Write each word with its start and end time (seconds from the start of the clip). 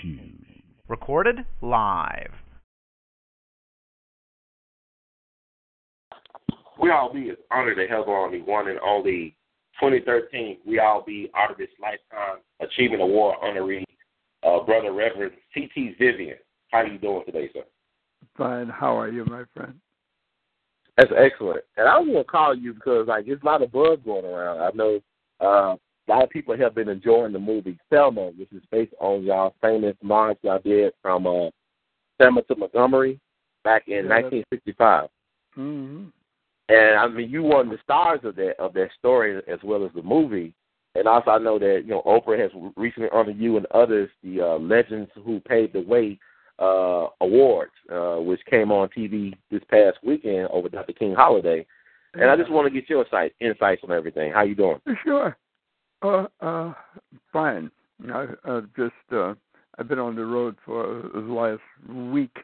Shoes. 0.00 0.62
Recorded 0.88 1.44
live. 1.62 2.32
We 6.80 6.90
all 6.90 7.12
be 7.12 7.32
honored 7.50 7.76
to 7.76 7.86
have 7.86 8.08
on 8.08 8.32
the 8.32 8.40
one 8.40 8.68
and 8.68 8.80
only 8.80 9.36
2013 9.80 10.58
We 10.66 10.78
All 10.78 11.02
Be 11.06 11.30
Artist 11.34 11.72
Lifetime 11.80 12.38
Achievement 12.60 13.02
Award 13.02 13.36
honoree, 13.44 13.84
uh, 14.42 14.64
Brother 14.64 14.92
Reverend 14.92 15.32
C.T. 15.54 15.96
Vivian. 15.98 16.36
How 16.70 16.78
are 16.78 16.86
you 16.86 16.98
doing 16.98 17.22
today, 17.26 17.50
sir? 17.52 17.64
Fine. 18.36 18.68
How 18.68 18.98
are 18.98 19.10
you, 19.10 19.24
my 19.26 19.44
friend? 19.54 19.74
That's 20.96 21.12
excellent. 21.16 21.62
And 21.76 21.88
I 21.88 21.98
was 21.98 22.06
going 22.06 22.18
to 22.18 22.24
call 22.24 22.54
you 22.54 22.74
because 22.74 23.08
like 23.08 23.26
there's 23.26 23.40
a 23.42 23.46
lot 23.46 23.62
of 23.62 23.72
buzz 23.72 23.98
going 24.04 24.24
around. 24.24 24.60
I 24.60 24.70
know 24.74 25.00
uh, 25.40 25.76
a 26.10 26.12
lot 26.12 26.24
of 26.24 26.30
people 26.30 26.56
have 26.56 26.74
been 26.74 26.88
enjoying 26.88 27.32
the 27.32 27.38
movie 27.38 27.78
Selma, 27.88 28.30
which 28.36 28.52
is 28.52 28.62
based 28.70 28.92
on 29.00 29.22
y'all 29.22 29.54
famous 29.62 29.94
march 30.02 30.38
y'all 30.42 30.60
did 30.64 30.92
from 31.00 31.26
uh, 31.26 31.50
Selma 32.20 32.42
to 32.42 32.56
Montgomery 32.56 33.20
back 33.62 33.86
in 33.86 34.06
Yeah. 34.06 34.20
1965. 34.22 35.08
Mm-hmm. 35.56 36.04
And 36.68 36.98
I 36.98 37.06
mean, 37.08 37.30
you 37.30 37.52
of 37.52 37.68
the 37.68 37.78
stars 37.84 38.20
of 38.24 38.34
that 38.36 38.54
of 38.58 38.72
that 38.74 38.88
story 38.98 39.40
as 39.48 39.58
well 39.62 39.84
as 39.84 39.92
the 39.94 40.02
movie. 40.02 40.52
And 40.96 41.06
also, 41.06 41.30
I 41.30 41.38
know 41.38 41.58
that 41.60 41.82
you 41.84 41.90
know 41.90 42.02
Oprah 42.02 42.40
has 42.40 42.50
recently 42.76 43.08
honored 43.12 43.38
you 43.38 43.56
and 43.56 43.66
others 43.66 44.10
the 44.24 44.40
uh, 44.40 44.58
Legends 44.58 45.10
Who 45.24 45.38
Paved 45.40 45.74
the 45.74 45.80
Way 45.80 46.18
uh, 46.58 47.06
awards, 47.20 47.72
uh, 47.92 48.16
which 48.16 48.40
came 48.50 48.72
on 48.72 48.88
TV 48.88 49.34
this 49.50 49.62
past 49.70 49.98
weekend 50.02 50.48
over 50.50 50.68
Dr. 50.68 50.92
King 50.92 51.14
holiday. 51.14 51.64
And 52.14 52.28
I 52.28 52.36
just 52.36 52.50
want 52.50 52.66
to 52.66 52.74
get 52.74 52.90
your 52.90 53.04
insight, 53.04 53.32
insights 53.40 53.82
on 53.84 53.92
everything. 53.92 54.32
How 54.32 54.42
you 54.42 54.56
doing? 54.56 54.80
Sure. 55.04 55.36
Uh, 56.02 56.26
uh, 56.40 56.72
fine. 57.32 57.70
I, 58.12 58.26
I've 58.44 58.74
just 58.74 58.94
uh, 59.12 59.34
I've 59.78 59.88
been 59.88 59.98
on 59.98 60.16
the 60.16 60.24
road 60.24 60.56
for 60.64 61.10
the 61.12 61.20
last 61.20 61.60
week, 62.12 62.36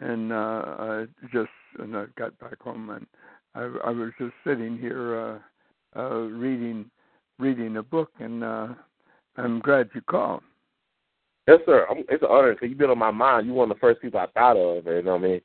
and 0.00 0.32
uh, 0.32 0.62
I 0.78 1.06
just 1.32 1.50
and 1.78 1.96
I 1.96 2.04
got 2.16 2.38
back 2.38 2.60
home, 2.60 2.90
and 2.90 3.06
I, 3.54 3.88
I 3.88 3.90
was 3.90 4.10
just 4.18 4.34
sitting 4.44 4.78
here 4.78 5.40
uh, 5.96 6.00
uh, 6.00 6.20
reading 6.28 6.90
reading 7.38 7.76
a 7.78 7.82
book, 7.82 8.10
and 8.20 8.44
uh, 8.44 8.68
I'm 9.36 9.60
glad 9.60 9.90
you 9.94 10.02
called. 10.02 10.42
Yes, 11.48 11.60
sir. 11.66 11.86
I'm, 11.90 12.04
it's 12.08 12.22
an 12.22 12.28
honor 12.30 12.52
because 12.52 12.68
you've 12.68 12.78
been 12.78 12.90
on 12.90 12.98
my 12.98 13.10
mind. 13.10 13.46
You're 13.46 13.56
one 13.56 13.70
of 13.70 13.76
the 13.76 13.80
first 13.80 14.00
people 14.00 14.20
I 14.20 14.26
thought 14.26 14.56
of. 14.56 14.86
And 14.86 15.08
I 15.08 15.18
mean, 15.18 15.40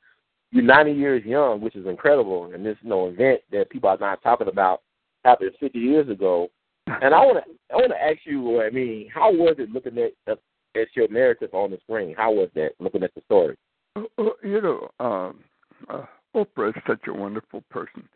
you're 0.52 0.62
90 0.62 0.92
years 0.92 1.24
young, 1.24 1.60
which 1.60 1.74
is 1.74 1.86
incredible. 1.86 2.52
And 2.52 2.64
this 2.64 2.76
you 2.82 2.90
know 2.90 3.08
event 3.08 3.40
that 3.50 3.70
people 3.70 3.88
are 3.88 3.98
not 3.98 4.22
talking 4.22 4.48
about 4.48 4.82
happened 5.24 5.50
50 5.58 5.78
years 5.78 6.08
ago. 6.08 6.48
And 6.86 7.14
I 7.14 7.18
want 7.24 7.44
to 7.44 7.74
I 7.74 7.76
want 7.76 7.90
to 7.90 8.02
ask 8.02 8.18
you. 8.24 8.62
I 8.62 8.70
mean, 8.70 9.08
how 9.12 9.32
was 9.32 9.56
it 9.58 9.70
looking 9.70 9.98
at 9.98 10.12
at 10.26 10.38
at 10.76 10.88
your 10.94 11.08
narrative 11.08 11.50
on 11.52 11.70
the 11.70 11.78
screen? 11.82 12.14
How 12.16 12.32
was 12.32 12.48
that 12.54 12.70
looking 12.78 13.02
at 13.02 13.14
the 13.14 13.22
story? 13.22 13.56
Oh, 13.96 14.06
oh, 14.18 14.32
you 14.42 14.60
know, 14.60 14.88
um, 15.00 15.40
uh, 15.88 16.04
Oprah 16.34 16.68
is 16.68 16.82
such 16.86 17.00
a 17.08 17.12
wonderful 17.12 17.62
person. 17.70 18.08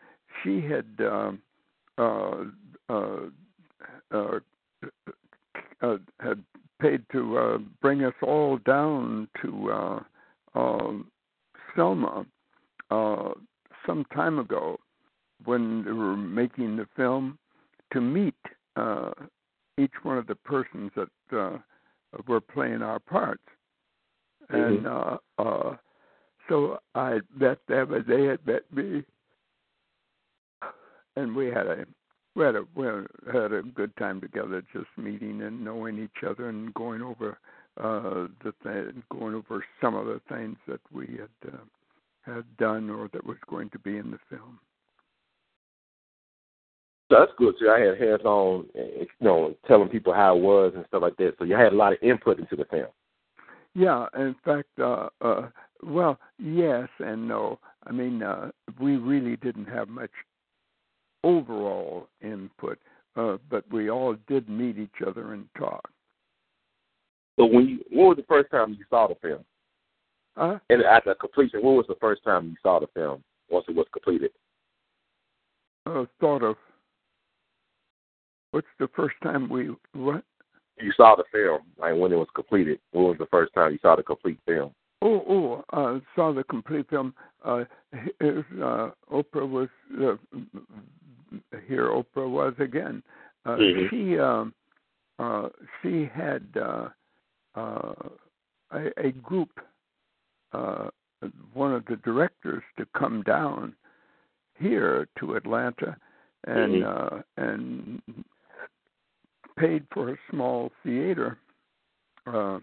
She 0.42 0.60
had 0.60 0.86
um, 1.00 1.40
uh, 1.98 2.44
uh, 2.88 3.16
uh, 4.12 4.38
uh, 5.82 5.96
had 6.20 6.44
paid 6.80 7.04
to 7.12 7.38
uh, 7.38 7.58
bring 7.80 8.04
us 8.04 8.14
all 8.22 8.58
down 8.58 9.28
to 9.42 9.70
uh, 9.70 10.00
um, 10.54 11.10
Selma 11.74 12.24
uh, 12.90 13.30
some 13.86 14.04
time 14.14 14.38
ago 14.38 14.78
when 15.44 15.84
they 15.84 15.92
were 15.92 16.16
making 16.16 16.76
the 16.76 16.86
film 16.96 17.38
to 17.92 18.00
meet 18.00 18.34
uh, 18.80 19.10
each 19.78 19.92
one 20.02 20.18
of 20.18 20.26
the 20.26 20.34
persons 20.34 20.90
that 20.96 21.38
uh, 21.38 21.58
were 22.26 22.40
playing 22.40 22.82
our 22.82 22.98
parts. 22.98 23.42
And 24.48 24.86
uh, 24.86 25.16
uh, 25.38 25.76
so 26.48 26.78
I 26.94 27.20
met 27.38 27.58
them, 27.68 27.92
and 27.92 28.04
they 28.06 28.24
had 28.24 28.44
met 28.44 28.62
me, 28.74 29.04
and 31.16 31.36
we 31.36 31.46
had 31.46 31.66
a 31.66 31.86
we 32.34 32.44
had 32.44 32.56
a 32.56 32.64
we 32.74 32.86
had 33.32 33.52
a 33.52 33.62
good 33.62 33.96
time 33.96 34.20
together, 34.20 34.62
just 34.72 34.88
meeting 34.96 35.42
and 35.42 35.64
knowing 35.64 36.02
each 36.02 36.24
other 36.28 36.48
and 36.48 36.74
going 36.74 37.00
over 37.00 37.38
uh, 37.78 38.26
the 38.42 38.52
th- 38.64 38.94
going 39.12 39.34
over 39.34 39.64
some 39.80 39.94
of 39.94 40.06
the 40.06 40.20
things 40.28 40.56
that 40.66 40.80
we 40.92 41.06
had 41.06 41.52
uh, 41.52 41.58
had 42.22 42.44
done 42.56 42.90
or 42.90 43.08
that 43.12 43.24
was 43.24 43.38
going 43.48 43.70
to 43.70 43.78
be 43.78 43.96
in 43.96 44.10
the 44.10 44.18
film. 44.28 44.58
So 47.10 47.16
that's 47.18 47.32
good 47.36 47.54
too. 47.58 47.68
I 47.68 47.80
had 47.80 47.98
hands 47.98 48.22
on, 48.24 48.66
you 48.74 49.06
know, 49.20 49.54
telling 49.66 49.88
people 49.88 50.14
how 50.14 50.36
it 50.36 50.40
was 50.40 50.72
and 50.76 50.84
stuff 50.88 51.02
like 51.02 51.16
that. 51.16 51.32
So 51.38 51.44
you 51.44 51.56
had 51.56 51.72
a 51.72 51.76
lot 51.76 51.92
of 51.92 51.98
input 52.02 52.38
into 52.38 52.54
the 52.54 52.64
film. 52.66 52.86
Yeah, 53.74 54.06
in 54.16 54.36
fact, 54.44 54.68
uh, 54.78 55.08
uh, 55.20 55.48
well, 55.82 56.18
yes 56.38 56.88
and 57.00 57.26
no. 57.26 57.58
I 57.84 57.92
mean, 57.92 58.22
uh, 58.22 58.50
we 58.80 58.96
really 58.96 59.36
didn't 59.36 59.66
have 59.66 59.88
much 59.88 60.10
overall 61.24 62.06
input, 62.22 62.78
uh, 63.16 63.38
but 63.48 63.64
we 63.72 63.90
all 63.90 64.16
did 64.28 64.48
meet 64.48 64.78
each 64.78 65.02
other 65.06 65.32
and 65.32 65.46
talk. 65.58 65.90
So 67.38 67.46
when 67.46 67.66
you, 67.66 67.84
when 67.90 68.06
was 68.08 68.16
the 68.18 68.24
first 68.28 68.50
time 68.50 68.76
you 68.78 68.84
saw 68.88 69.08
the 69.08 69.16
film? 69.16 69.44
Uh, 70.36 70.58
And 70.68 70.82
after 70.82 71.14
completion, 71.14 71.60
when 71.62 71.74
was 71.74 71.86
the 71.88 71.96
first 72.00 72.22
time 72.22 72.48
you 72.48 72.56
saw 72.62 72.78
the 72.78 72.86
film 72.94 73.24
once 73.50 73.64
it 73.68 73.74
was 73.74 73.86
completed? 73.92 74.30
uh, 75.86 76.04
thought 76.20 76.42
of 76.42 76.56
what's 78.50 78.66
the 78.78 78.88
first 78.94 79.16
time 79.22 79.48
we 79.48 79.70
what? 79.92 80.24
You 80.78 80.92
saw 80.96 81.14
the 81.14 81.24
film, 81.30 81.60
like 81.78 81.94
when 81.94 82.12
it 82.12 82.16
was 82.16 82.28
completed. 82.34 82.80
When 82.92 83.04
was 83.04 83.18
the 83.18 83.26
first 83.26 83.52
time 83.54 83.72
you 83.72 83.78
saw 83.82 83.96
the 83.96 84.02
complete 84.02 84.38
film? 84.46 84.72
Oh, 85.02 85.24
oh, 85.28 85.64
uh, 85.72 86.00
saw 86.14 86.32
the 86.32 86.44
complete 86.44 86.88
film. 86.88 87.14
Uh, 87.44 87.64
it 87.92 88.44
uh, 88.62 88.90
Oprah 89.12 89.48
was 89.48 89.68
uh, 90.00 90.16
here. 91.66 91.88
Oprah 91.88 92.28
was 92.30 92.54
again. 92.58 93.02
Uh, 93.44 93.56
Mhm. 93.56 93.90
She 93.90 94.18
um, 94.18 94.54
uh, 95.18 95.48
she 95.82 96.06
had 96.12 96.46
uh, 96.56 96.88
uh, 97.54 97.94
a, 98.72 98.90
a 98.98 99.12
group, 99.12 99.50
uh, 100.52 100.88
one 101.52 101.72
of 101.74 101.84
the 101.86 101.96
directors, 101.96 102.62
to 102.78 102.86
come 102.98 103.22
down 103.22 103.74
here 104.58 105.08
to 105.18 105.34
Atlanta 105.34 105.96
and 106.44 106.82
Mhm. 106.82 106.84
uh, 106.84 107.22
and 107.36 108.02
paid 109.60 109.86
for 109.92 110.10
a 110.10 110.16
small 110.30 110.70
theater. 110.82 111.38
Uh, 112.26 112.58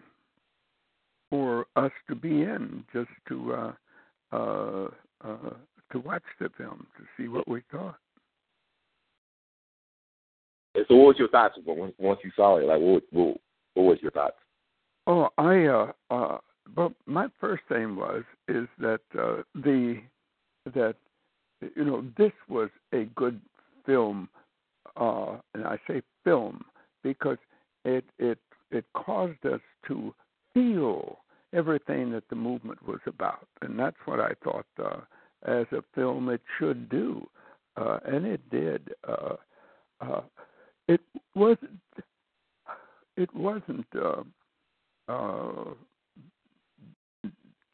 for 1.30 1.66
us 1.76 1.92
to 2.08 2.16
be 2.16 2.42
in, 2.44 2.84
just 2.94 3.10
to 3.28 3.54
uh, 3.54 3.72
uh, 4.32 4.88
uh, 5.24 5.50
to 5.92 6.00
watch 6.00 6.24
the 6.40 6.50
film, 6.58 6.88
to 6.98 7.04
see 7.18 7.28
what 7.28 7.48
we 7.48 7.62
thought. 7.72 7.98
And 10.76 10.86
so, 10.88 10.96
what 10.96 11.08
was 11.08 11.16
your 11.20 11.28
thoughts 11.30 11.58
once 11.66 11.94
once 11.98 12.20
you 12.24 12.32
saw 12.36 12.58
it? 12.58 12.66
Like, 12.66 12.80
what 12.80 13.04
what, 13.12 13.38
what 13.74 13.84
was 13.84 13.98
your 14.02 14.12
thoughts? 14.12 14.38
Oh, 15.06 15.30
I 15.38 15.66
uh, 15.66 15.92
uh, 16.10 16.38
but 16.76 16.94
my 17.06 17.28
first 17.40 17.64
thing 17.68 17.96
was 17.96 18.24
is 18.48 18.68
that 18.80 19.02
uh, 19.18 19.44
the 19.56 20.02
that 20.74 20.96
you 21.76 21.84
know 21.84 22.06
this 22.18 22.34
was 22.48 22.70
a 22.94 23.06
good 23.16 23.42
film, 23.86 24.30
uh, 24.96 25.38
and 25.54 25.66
I 25.66 25.78
say 25.88 26.02
film 26.24 26.64
because 27.08 27.38
it 27.86 28.06
it 28.20 28.40
it 28.72 28.86
caused 28.94 29.46
us 29.46 29.62
to 29.88 30.14
feel 30.54 31.20
everything 31.54 32.12
that 32.12 32.28
the 32.30 32.36
movement 32.36 32.86
was 32.88 33.00
about, 33.06 33.48
and 33.62 33.80
that's 33.80 33.98
what 34.06 34.20
I 34.20 34.34
thought 34.44 34.66
uh, 34.84 35.02
as 35.46 35.66
a 35.72 35.84
film 35.96 36.30
it 36.30 36.42
should 36.60 36.90
do, 36.90 37.26
uh, 37.78 38.00
and 38.06 38.26
it 38.26 38.42
did. 38.50 38.94
Uh, 39.08 39.36
uh, 40.02 40.22
it 40.88 41.02
wasn't. 41.36 41.80
It 43.16 43.34
wasn't. 43.34 43.88
Uh, 43.96 44.24
uh, 45.08 45.74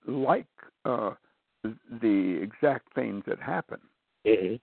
like 0.05 0.45
uh, 0.85 1.11
the 1.63 2.39
exact 2.41 2.93
things 2.93 3.23
that 3.27 3.39
happened, 3.39 3.81
Mm-hmm. 4.25 4.55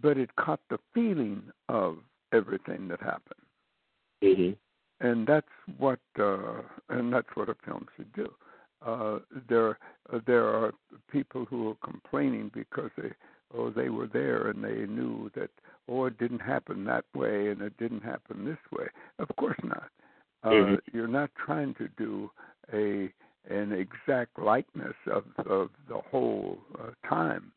but 0.00 0.16
it 0.16 0.34
caught 0.36 0.60
the 0.70 0.78
feeling 0.94 1.42
of 1.68 1.98
everything 2.32 2.88
that 2.88 3.00
happened. 3.00 3.40
Mm-hmm. 4.24 5.06
And 5.06 5.26
that's 5.26 5.46
what 5.78 5.98
uh, 6.18 6.62
and 6.88 7.12
that's 7.12 7.28
what 7.34 7.48
a 7.48 7.56
film 7.64 7.86
should 7.96 8.12
do. 8.14 8.30
Uh, 8.84 9.18
there 9.48 9.78
uh, 10.12 10.20
there 10.26 10.46
are 10.46 10.72
people 11.10 11.44
who 11.46 11.70
are 11.70 11.76
complaining 11.90 12.50
because 12.54 12.90
they 12.96 13.10
oh 13.56 13.70
they 13.70 13.88
were 13.88 14.06
there 14.06 14.48
and 14.48 14.62
they 14.62 14.86
knew 14.86 15.30
that 15.34 15.50
oh 15.88 16.06
it 16.06 16.18
didn't 16.18 16.40
happen 16.40 16.84
that 16.84 17.04
way 17.14 17.48
and 17.48 17.60
it 17.60 17.76
didn't 17.76 18.02
happen 18.02 18.44
this 18.44 18.78
way. 18.78 18.86
Of 19.18 19.28
course 19.36 19.58
not. 19.62 19.90
Uh, 20.42 20.50
Mhm. 20.50 20.80
You're 20.92 21.08
not 21.08 21.30
trying 21.34 21.74
to 21.74 21.88
do 21.98 22.30
a 22.72 23.12
an 23.50 23.72
exact 23.72 24.38
likeness 24.38 24.96
of 25.10 25.24
of 25.46 25.70
the 25.88 26.00
whole 26.10 26.58
uh, 26.78 27.08
time. 27.08 27.52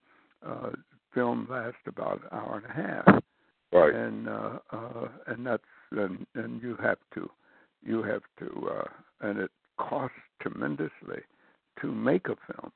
Uh, 0.45 0.71
film 1.13 1.47
lasts 1.49 1.79
about 1.87 2.21
an 2.23 2.29
hour 2.31 2.57
and 2.57 2.65
a 2.65 2.87
half 2.87 3.23
Right. 3.71 3.93
and 3.93 4.29
uh, 4.29 4.59
uh, 4.71 5.07
and 5.27 5.45
that's 5.45 5.63
and, 5.91 6.25
and 6.35 6.61
you 6.61 6.77
have 6.81 6.99
to 7.13 7.29
you 7.83 8.03
have 8.03 8.23
to 8.39 8.69
uh, 8.69 9.27
and 9.27 9.39
it 9.39 9.51
costs 9.77 10.17
tremendously 10.41 11.21
to 11.81 11.91
make 11.91 12.27
a 12.27 12.35
film. 12.51 12.71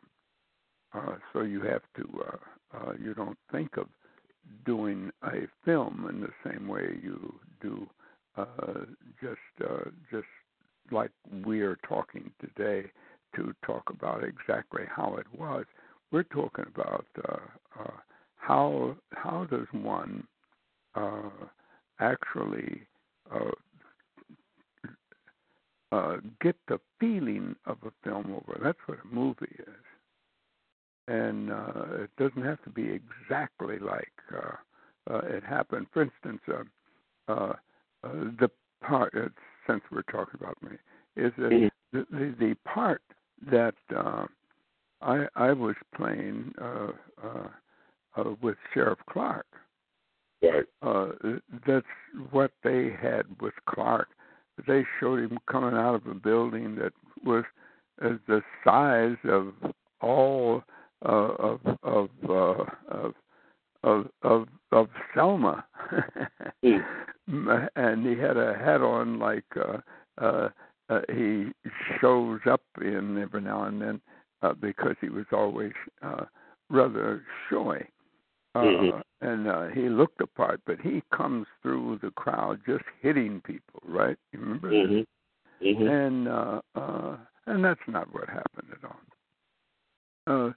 Uh, 0.94 1.16
so 1.34 1.42
you 1.42 1.62
have 1.62 1.82
to 1.96 2.08
uh, 2.22 2.78
uh, 2.78 2.94
you 3.02 3.14
don't 3.14 3.38
think 3.52 3.78
of 3.78 3.88
doing 4.66 5.12
a 5.24 5.48
film 5.66 6.08
in 6.10 6.22
the 6.22 6.32
same 6.50 6.68
way 6.68 7.00
you 7.02 7.34
do 7.62 7.88
uh, 8.38 8.86
just 9.22 9.70
uh, 9.70 9.90
just 10.12 10.28
like 10.92 11.12
we 11.46 11.62
are 11.62 11.78
talking 11.88 12.32
today 12.42 12.90
to 13.36 13.54
talk 13.66 13.84
about 13.90 14.24
exactly 14.24 14.84
how 14.94 15.16
it 15.16 15.28
was. 15.38 15.66
We're 16.12 16.24
talking 16.24 16.66
about 16.74 17.06
uh, 17.28 17.38
uh, 17.80 17.92
how 18.36 18.96
how 19.12 19.46
does 19.46 19.68
one 19.72 20.28
uh, 20.96 21.30
actually 22.00 22.82
uh, 23.34 23.52
uh, 25.96 26.18
get 26.42 26.56
the 26.68 26.80
feeling 27.00 27.56
of 27.66 27.78
a 27.86 27.92
film 28.04 28.32
over. 28.34 28.60
That's 28.64 28.80
what 28.86 29.00
a 29.04 29.16
movie 29.16 29.56
is, 29.60 29.86
and 31.08 31.52
uh, 31.52 32.04
it 32.04 32.10
doesn't 32.18 32.44
have 32.44 32.62
to 32.64 32.70
be 32.70 32.90
exactly 32.90 33.80
like 33.80 34.12
uh, 34.34 35.14
uh, 35.14 35.22
it 35.26 35.44
happened. 35.44 35.88
For 35.94 36.04
instance, 36.04 36.42
uh, 36.48 36.64
uh, 37.32 37.54
uh, 38.04 38.10
the 38.40 38.50
part 38.82 39.14
uh, 39.16 39.30
since 39.68 39.82
we're 39.92 40.02
talking 40.04 40.40
about 40.40 40.62
me 40.64 40.78
is 41.16 41.34
that 41.38 41.52
Mhm. 41.52 41.72
the, 41.92 42.06
the 42.12 42.36
the 42.40 42.56
part 42.66 43.02
that 43.52 43.76
uh, 43.96 44.26
I 45.02 45.28
I 45.36 45.52
was 45.54 45.76
playing 45.96 46.54
uh, 46.62 46.92
uh, 47.24 47.48
uh, 48.16 48.36
with 48.42 48.58
Sheriff 48.74 49.00
Clark 49.10 49.48
Right. 50.42 50.66
uh, 50.82 51.10
that's 51.68 51.86
what 52.32 52.52
they 52.64 52.92
had 53.00 53.26
with 53.40 53.54
Clark. 53.70 54.10
They 54.68 54.84
showed 55.00 55.20
him 55.20 55.38
coming 55.50 55.76
out 55.76 55.96
of 55.96 56.08
a 56.08 56.14
building 56.14 56.76
that 56.78 56.94
was 57.24 57.44
uh, 58.04 58.14
the 58.28 58.42
size 58.64 59.18
of 59.30 59.54
all 60.02 60.64
uh, 61.06 61.10
of 61.10 61.60
of, 61.84 62.10
uh, 62.28 62.64
of 62.90 63.14
of 63.84 64.08
of 64.24 64.48
of 64.72 64.88
Selma, 65.14 65.66
and 66.64 68.06
he 68.06 68.16
had 68.16 68.38
a 68.38 68.58
hat 68.58 68.82
on 68.82 69.20
like 69.20 69.46
uh, 69.56 69.78
uh, 70.20 70.50
uh, 70.90 71.02
he 71.14 71.48
shows 72.00 72.40
up 72.50 72.62
in 72.82 73.18
every 73.22 73.42
now 73.42 73.64
and 73.64 73.82
then 73.82 74.02
uh, 74.42 74.54
because 74.54 74.96
he 75.02 75.10
was 75.10 75.26
always 75.32 75.74
uh, 76.02 76.26
rather 76.70 77.24
showy. 77.50 77.86
Uh, 78.54 78.64
Mhm. 78.64 79.04
and 79.22 79.48
uh, 79.48 79.68
he 79.68 79.88
looked 79.88 80.18
the 80.18 80.28
part, 80.28 80.60
but 80.66 80.80
he 80.82 81.02
comes 81.14 81.48
through 81.62 81.98
the 82.02 82.12
crowd 82.12 82.60
just 82.66 82.84
hitting 83.00 83.40
people, 83.42 83.82
right? 83.86 84.18
You 84.34 84.40
remember? 84.40 84.70
that? 84.70 84.76
Mhm. 84.90 85.06
Mhm. 85.62 85.90
and 85.90 86.28
uh, 86.28 86.62
uh, 86.76 87.18
and 87.46 87.64
that's 87.64 87.88
not 87.88 88.12
what 88.14 88.28
happened 88.30 88.68
at 88.74 88.84
all. 88.84 89.00
Uh, 90.28 90.54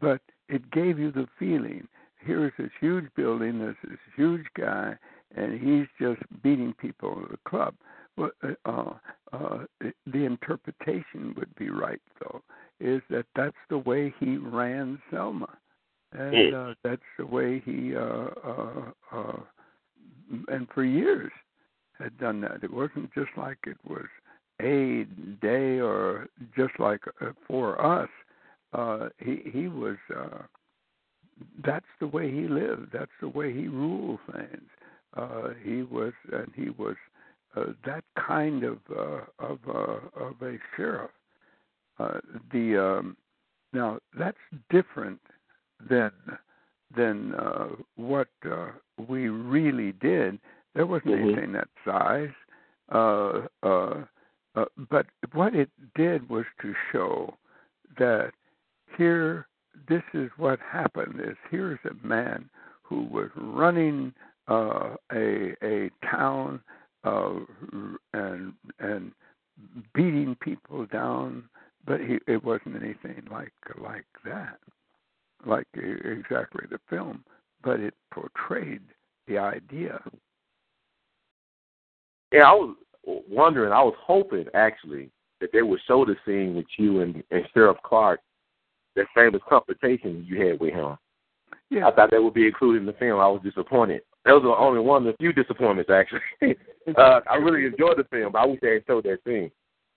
but 0.00 0.20
it 0.48 0.70
gave 0.70 0.98
you 0.98 1.10
the 1.10 1.28
feeling. 1.38 1.86
Here's 2.16 2.52
this 2.56 2.72
huge 2.80 3.12
building. 3.14 3.58
There's 3.58 3.76
this 3.82 3.98
huge 4.16 4.46
guy, 4.54 4.96
and 5.36 5.60
he's 5.60 5.86
just 5.98 6.22
beating 6.42 6.72
people 6.74 7.22
at 7.22 7.30
the 7.30 7.38
club. 7.48 7.74
Well, 8.16 8.30
uh, 8.42 8.54
uh, 8.64 8.94
uh, 9.32 9.64
the 10.06 10.24
interpretation 10.24 11.34
would 11.36 11.54
be 11.56 11.68
right, 11.68 12.00
though, 12.20 12.42
is 12.80 13.02
that 13.10 13.26
that's 13.34 13.56
the 13.68 13.78
way 13.78 14.14
he 14.20 14.36
ran 14.36 15.00
Selma, 15.10 15.58
and 16.14 16.54
uh, 16.54 16.74
that's 16.82 17.02
the 17.18 17.26
way 17.26 17.60
he, 17.64 17.94
uh, 17.94 18.28
uh, 18.44 18.82
uh, 19.12 19.36
and 20.48 20.66
for 20.74 20.84
years 20.84 21.32
had 21.98 22.16
done 22.18 22.40
that. 22.42 22.62
It 22.62 22.72
wasn't 22.72 23.12
just 23.14 23.30
like 23.36 23.58
it 23.66 23.78
was 23.88 24.06
a 24.62 25.06
day 25.42 25.80
or 25.80 26.28
just 26.56 26.78
like 26.78 27.00
uh, 27.20 27.32
for 27.46 27.84
us. 27.84 28.08
Uh, 28.72 29.08
he 29.18 29.42
he 29.52 29.68
was. 29.68 29.96
Uh, 30.14 30.42
that's 31.64 31.86
the 32.00 32.06
way 32.06 32.30
he 32.30 32.46
lived. 32.46 32.90
That's 32.92 33.10
the 33.20 33.28
way 33.28 33.52
he 33.52 33.68
ruled 33.68 34.20
things. 34.32 34.68
Uh, 35.16 35.50
he 35.62 35.82
was, 35.82 36.12
and 36.32 36.50
he 36.54 36.70
was 36.70 36.96
uh, 37.56 37.66
that 37.84 38.04
kind 38.16 38.64
of 38.64 38.78
uh, 38.96 39.20
of 39.38 39.58
uh, 39.68 39.98
of 40.20 40.34
a 40.42 40.58
sheriff. 40.76 41.10
Uh, 41.98 42.18
the 42.52 42.76
um, 42.76 43.16
now 43.72 43.98
that's 44.18 44.38
different 44.70 45.20
than 45.88 46.12
than 46.96 47.34
uh, 47.34 47.68
what 47.96 48.28
uh, 48.50 48.68
we 49.08 49.28
really 49.28 49.92
did. 49.92 50.38
There 50.74 50.86
wasn't 50.86 51.14
Mhm. 51.14 51.22
anything 51.22 51.52
that 51.52 51.68
size, 51.84 52.32
uh, 52.90 53.48
uh, 53.62 54.04
uh, 54.54 54.64
but 54.90 55.06
what 55.32 55.54
it 55.54 55.70
did 55.94 56.28
was 56.28 56.44
to 56.62 56.74
show 56.92 57.36
that 57.98 58.32
here, 58.96 59.48
this 59.88 60.02
is 60.12 60.30
what 60.36 60.60
happened. 60.60 61.20
Is 61.20 61.36
here's 61.50 61.80
a 61.84 62.06
man 62.06 62.48
who 62.82 63.02
was 63.04 63.30
running 63.36 64.14
uh, 64.48 64.96
a 65.12 65.56
a 65.62 65.90
town 66.10 66.62
uh, 67.04 67.40
and 68.12 68.52
and 68.78 69.12
beating 69.94 70.36
people 70.36 70.86
down, 70.86 71.48
but 71.86 72.00
he, 72.00 72.18
it 72.26 72.42
wasn't 72.44 72.76
anything 72.76 73.26
like 73.30 73.52
like 73.80 74.06
that, 74.24 74.58
like 75.46 75.66
exactly 75.74 76.66
the 76.70 76.78
film, 76.88 77.24
but 77.62 77.80
it 77.80 77.94
portrayed 78.12 78.82
the 79.26 79.38
idea. 79.38 80.00
Yeah, 82.32 82.50
I 82.50 82.52
was 82.52 82.76
wondering. 83.28 83.72
I 83.72 83.82
was 83.82 83.94
hoping 84.00 84.46
actually 84.54 85.10
that 85.40 85.50
they 85.52 85.62
would 85.62 85.80
show 85.86 86.04
the 86.04 86.16
scene 86.26 86.54
with 86.56 86.66
you 86.78 87.00
and, 87.00 87.22
and 87.30 87.44
Sheriff 87.52 87.76
Clark, 87.84 88.20
that 88.96 89.06
famous 89.14 89.42
confrontation 89.48 90.24
you 90.26 90.46
had 90.46 90.60
with 90.60 90.72
him. 90.72 90.96
Yeah, 91.70 91.88
I 91.88 91.92
thought 91.92 92.10
that 92.10 92.22
would 92.22 92.34
be 92.34 92.46
included 92.46 92.80
in 92.80 92.86
the 92.86 92.92
film. 92.94 93.20
I 93.20 93.28
was 93.28 93.42
disappointed. 93.42 94.02
That 94.24 94.32
was 94.32 94.42
the 94.42 94.48
only 94.48 94.80
one 94.80 95.06
of 95.06 95.12
the 95.12 95.16
few 95.18 95.32
disappointments 95.32 95.90
actually. 95.90 96.56
uh, 96.96 97.20
I 97.28 97.36
really 97.36 97.66
enjoyed 97.66 97.98
the 97.98 98.04
film, 98.04 98.32
but 98.32 98.38
I 98.38 98.46
wish 98.46 98.60
they 98.60 98.74
had 98.74 98.84
showed 98.86 99.04
that 99.04 99.18
scene. 99.26 99.50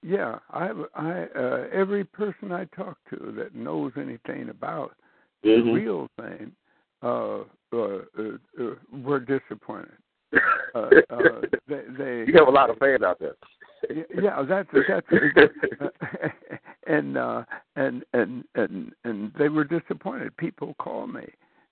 yeah. 0.04 0.40
I 0.50 0.72
I 0.96 1.24
uh, 1.36 1.68
every 1.72 2.04
person 2.04 2.52
I 2.52 2.66
talk 2.66 2.98
to 3.12 3.34
that 3.38 3.56
knows 3.56 3.94
anything 3.96 4.50
about 4.50 4.96
the 5.44 5.50
Mhm. 5.50 5.74
real 5.74 6.08
thing 6.20 6.52
uh, 7.02 7.40
uh, 7.74 8.02
uh, 8.18 8.38
uh, 8.60 8.76
were 9.04 9.20
disappointed. 9.20 9.98
Uh, 10.76 10.90
uh, 11.10 11.42
they, 11.68 11.82
they 11.98 12.26
you 12.28 12.34
have 12.38 12.50
a 12.50 12.52
lot 12.52 12.70
of 12.70 12.78
fans 12.78 13.02
out 13.02 13.18
there. 13.20 13.36
yeah, 14.22 14.44
that's 14.44 14.70
that's 14.88 15.08
and 16.88 17.18
uh 17.18 17.44
and 17.78 18.04
and 18.14 18.44
and 18.54 18.92
and 19.04 19.32
they 19.40 19.50
were 19.50 19.64
disappointed. 19.64 20.36
People 20.38 20.76
called 20.80 21.12
me 21.14 21.26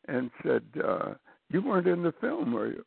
and 0.08 0.32
said, 0.44 0.64
uh, 0.84 1.14
"You 1.50 1.62
weren't 1.62 1.88
in 1.88 2.02
the 2.02 2.14
film, 2.14 2.54
were 2.54 2.68
you?" 2.70 2.86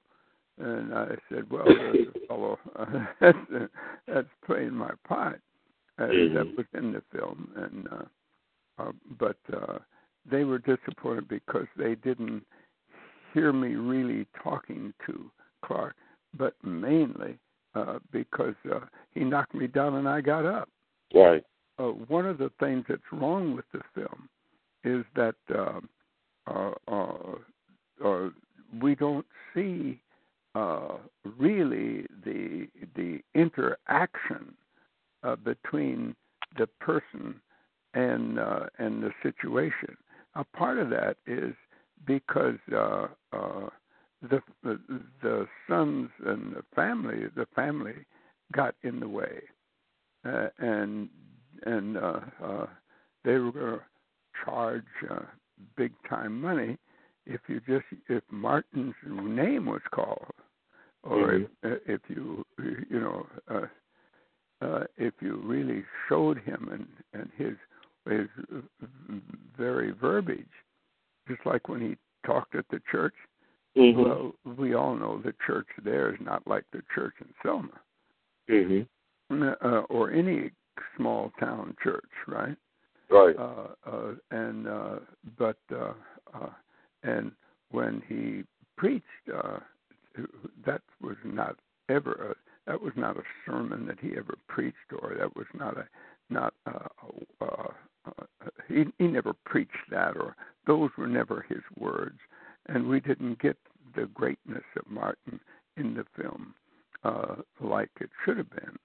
And 0.58 0.92
I 0.94 1.08
said, 1.28 1.48
"Well, 1.50 1.66
there's 1.66 2.08
a 2.08 2.18
fellow 2.26 2.58
uh, 2.76 2.86
that's 3.20 3.70
that's 4.08 4.28
playing 4.44 4.74
my 4.74 4.90
part 5.06 5.40
uh, 5.98 6.06
Mhm. 6.06 6.34
that 6.34 6.56
was 6.56 6.66
in 6.74 6.92
the 6.92 7.02
film." 7.12 7.52
And 7.54 7.88
uh, 7.92 8.82
uh, 8.82 8.92
but 9.20 9.38
uh, 9.52 9.78
they 10.30 10.44
were 10.44 10.58
disappointed 10.58 11.28
because 11.28 11.66
they 11.76 11.94
didn't 11.96 12.44
hear 13.32 13.52
me 13.52 13.74
really 13.74 14.26
talking 14.42 14.92
to 15.06 15.30
Clark, 15.64 15.96
but 16.36 16.54
mainly 16.62 17.38
uh, 17.74 17.98
because 18.12 18.54
uh, 18.72 18.80
he 19.12 19.20
knocked 19.20 19.54
me 19.54 19.66
down 19.66 19.94
and 19.94 20.08
I 20.08 20.20
got 20.20 20.46
up. 20.46 20.68
Right. 21.14 21.44
Uh, 21.78 21.92
one 22.08 22.26
of 22.26 22.38
the 22.38 22.50
things 22.58 22.84
that's 22.88 23.02
wrong 23.12 23.54
with 23.54 23.64
the 23.72 23.80
film 23.94 24.28
is 24.84 25.04
that 25.14 25.36
uh, 25.54 25.80
uh, 26.46 26.72
uh, 26.88 27.34
uh, 28.04 28.28
we 28.80 28.94
don't 28.94 29.26
see 29.54 30.00
uh, 30.54 30.96
really 31.38 32.06
the 32.24 32.68
the 32.96 33.20
interaction 33.34 34.54
uh, 35.22 35.36
between 35.36 36.14
the 36.56 36.66
person 36.80 37.40
and 37.94 38.38
uh, 38.38 38.66
and 38.78 39.02
the 39.02 39.10
situation. 39.22 39.96
A 40.38 40.44
part 40.56 40.78
of 40.78 40.88
that 40.90 41.16
is 41.26 41.54
because 42.06 42.58
uh, 42.72 43.08
uh, 43.32 43.68
the, 44.22 44.40
the 44.62 44.78
the 45.22 45.46
sons 45.68 46.08
and 46.24 46.54
the 46.54 46.62
family 46.74 47.26
the 47.36 47.46
family 47.56 48.06
got 48.52 48.74
in 48.82 49.00
the 49.00 49.08
way, 49.08 49.42
uh, 50.24 50.46
and 50.58 51.08
and 51.66 51.96
uh, 51.98 52.20
uh, 52.42 52.66
they 53.24 53.34
were 53.38 53.52
going 53.52 53.78
to 53.78 53.80
charge 54.44 54.84
uh, 55.10 55.22
big 55.76 55.92
time 56.08 56.40
money 56.40 56.78
if 57.26 57.40
you 57.48 57.60
just 57.66 57.84
if 58.08 58.22
Martin's 58.30 58.94
name 59.04 59.66
was 59.66 59.82
called, 59.92 60.34
or 61.02 61.32
Mhm. 61.32 61.48
if, 61.64 61.80
if 61.86 62.00
you 62.08 62.44
you 62.58 63.00
know 63.00 63.26
uh, 63.50 63.66
uh, 64.64 64.84
if 64.96 65.14
you 65.20 65.36
really 65.44 65.84
showed 66.08 66.38
him 66.38 66.68
and 66.72 66.86
and 67.20 67.30
his 67.36 67.56
his 68.08 68.28
very 69.56 69.92
verbiage, 69.92 70.46
just 71.28 71.44
like 71.44 71.68
when 71.68 71.80
he 71.80 71.96
talked 72.26 72.54
at 72.54 72.68
the 72.70 72.80
church. 72.90 73.14
Mhm. 73.76 74.04
Well, 74.04 74.34
we 74.56 74.74
all 74.74 74.96
know 74.96 75.18
the 75.18 75.34
church 75.46 75.68
there 75.82 76.12
is 76.12 76.20
not 76.20 76.46
like 76.46 76.64
the 76.72 76.82
church 76.94 77.14
in 77.20 77.32
Selma 77.42 77.80
Mhm. 78.48 78.86
uh, 79.30 79.80
or 79.88 80.10
any 80.10 80.50
small 80.96 81.30
town 81.38 81.76
church, 81.82 82.10
right? 82.26 82.56
Right. 83.10 83.36
Uh, 83.36 83.74
uh, 83.84 84.14
and 84.30 84.66
uh, 84.66 85.00
but 85.36 85.58
uh, 85.70 85.94
uh, 86.34 86.50
and 87.02 87.32
when 87.70 88.02
he 88.02 88.44
preached, 88.76 89.28
uh, 89.32 89.60
that 90.64 90.82
was 91.00 91.16
not 91.24 91.56
ever 91.88 92.32
a, 92.32 92.70
that 92.70 92.80
was 92.80 92.92
not 92.96 93.16
a 93.16 93.22
sermon 93.46 93.86
that 93.86 93.98
he 94.00 94.16
ever 94.16 94.36
preached, 94.48 94.92
or 95.00 95.14
that 95.14 95.34
was 95.36 95.46
not 95.54 95.76
a 95.78 95.88
not 96.30 96.54
a, 96.66 96.90
uh, 97.40 97.72
he 98.68 98.84
he 98.98 99.06
never 99.06 99.34
preached 99.44 99.90
that, 99.90 100.16
or 100.16 100.36
those 100.66 100.90
were 100.96 101.06
never 101.06 101.44
his 101.48 101.62
words, 101.78 102.18
and 102.66 102.88
we 102.88 103.00
didn't 103.00 103.38
get 103.40 103.56
the 103.94 104.06
greatness 104.14 104.64
of 104.76 104.90
Martin 104.90 105.40
in 105.76 105.94
the 105.94 106.04
film 106.20 106.54
uh, 107.04 107.36
like 107.60 107.90
it 108.00 108.10
should 108.24 108.36
have 108.36 108.50
been, 108.50 108.76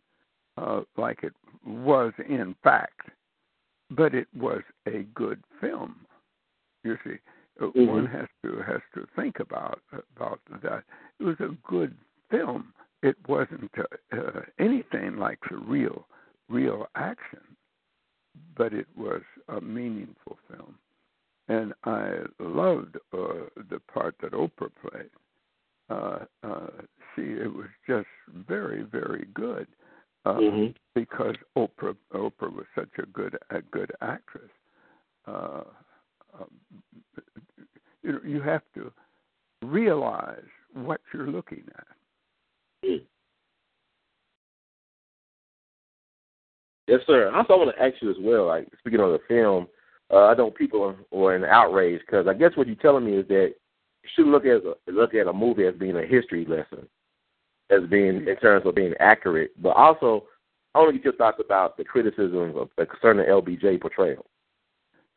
uh, 0.57 0.81
like 0.97 1.23
it 1.23 1.33
was 1.65 2.13
in 2.29 2.55
fact 2.63 3.09
but 3.89 4.13
it 4.15 4.27
was 4.35 4.61
a 4.87 5.03
good 5.13 5.43
film. 5.61 6.05
You 6.83 6.97
see, 7.03 7.19
Uh, 7.59 7.67
Mhm. 7.67 7.87
one 7.87 8.05
has 8.07 8.27
to 8.41 8.61
has 8.63 8.81
to 8.95 9.05
think 9.15 9.39
about 9.39 9.79
about 10.15 10.39
that. 10.61 10.83
It 11.19 11.23
was 11.23 11.39
a 11.39 11.49
good 11.63 11.95
film. 12.31 12.73
It 13.03 13.15
wasn't 13.27 13.71
uh, 13.77 13.85
uh, 14.11 14.41
anything 14.57 15.17
like 15.17 15.39
the 15.49 15.57
real 15.57 16.07
real 16.49 16.87
action, 16.95 17.55
but 18.55 18.73
it 18.73 18.87
was 18.95 19.21
a 19.49 19.61
meaningful 19.61 20.37
film, 20.47 20.75
and 21.47 21.73
I 21.83 22.19
loved 22.39 22.97
uh, 23.13 23.49
the 23.69 23.79
part 23.93 24.15
that 24.21 24.31
Oprah 24.31 24.71
played. 24.81 25.09
Uh, 25.89 26.19
uh, 26.43 26.67
she 27.15 27.21
it 27.21 27.53
was 27.53 27.67
just 27.87 28.07
very 28.47 28.83
very 28.83 29.27
good 29.33 29.67
uh, 30.25 30.35
Mhm. 30.35 30.73
because 30.95 31.35
Oprah 31.57 31.95
Oprah 32.13 32.53
was 32.53 32.65
such 32.75 32.97
a 32.97 33.05
good 33.07 33.37
a 33.49 33.61
good 33.61 33.91
actress. 34.01 34.51
Uh, 35.27 35.63
um, 36.33 36.49
you 38.01 38.11
know, 38.13 38.21
you 38.23 38.41
have 38.41 38.63
to 38.73 38.91
realize 39.61 40.49
what 40.73 41.01
you're 41.13 41.27
looking 41.27 41.63
at. 41.75 41.87
Mm. 42.83 43.05
Yes, 46.93 47.01
sir. 47.07 47.31
I 47.33 47.39
also, 47.39 47.57
want 47.57 47.75
to 47.75 47.83
ask 47.83 47.95
you 48.03 48.11
as 48.11 48.17
well. 48.19 48.45
Like 48.45 48.67
speaking 48.77 48.99
of 48.99 49.09
the 49.09 49.19
film, 49.27 49.67
uh, 50.11 50.25
I 50.25 50.35
know 50.35 50.51
people 50.51 50.95
were 51.09 51.35
in 51.35 51.43
outrage 51.43 52.01
because 52.01 52.27
I 52.27 52.35
guess 52.35 52.51
what 52.53 52.67
you're 52.67 52.75
telling 52.75 53.05
me 53.05 53.13
is 53.13 53.27
that 53.29 53.55
you 54.03 54.09
should 54.15 54.27
look 54.27 54.45
at 54.45 54.61
a, 54.63 54.75
look 54.91 55.15
at 55.15 55.25
a 55.25 55.33
movie 55.33 55.65
as 55.65 55.73
being 55.73 55.95
a 55.95 56.05
history 56.05 56.45
lesson, 56.45 56.87
as 57.71 57.89
being 57.89 58.27
in 58.27 58.35
terms 58.39 58.67
of 58.67 58.75
being 58.75 58.93
accurate. 58.99 59.59
But 59.59 59.69
also, 59.69 60.25
I 60.75 60.79
want 60.79 60.91
to 60.91 60.97
get 60.99 61.05
your 61.05 61.15
thoughts 61.15 61.41
about 61.43 61.77
the 61.77 61.83
criticism 61.83 62.55
of 62.55 62.69
uh, 62.79 62.85
concerning 62.85 63.25
LBJ 63.25 63.81
portrayal. 63.81 64.27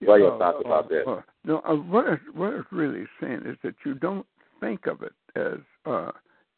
What 0.01 0.15
are 0.15 0.19
your 0.19 0.35
Uh, 0.37 0.39
thoughts 0.39 0.63
about 0.65 0.87
uh, 0.87 0.89
that? 0.89 1.11
uh, 1.11 1.21
no, 1.45 1.59
uh, 1.59 1.75
what 1.75 2.07
it's, 2.09 2.23
what 2.33 2.55
it's 2.55 2.73
really 2.73 3.05
saying 3.21 3.43
is 3.45 3.59
that 3.63 3.75
you 3.85 3.93
don't 3.93 4.27
think 4.61 4.87
of 4.87 5.03
it 5.03 5.13
as 5.35 5.59
uh, 5.85 6.11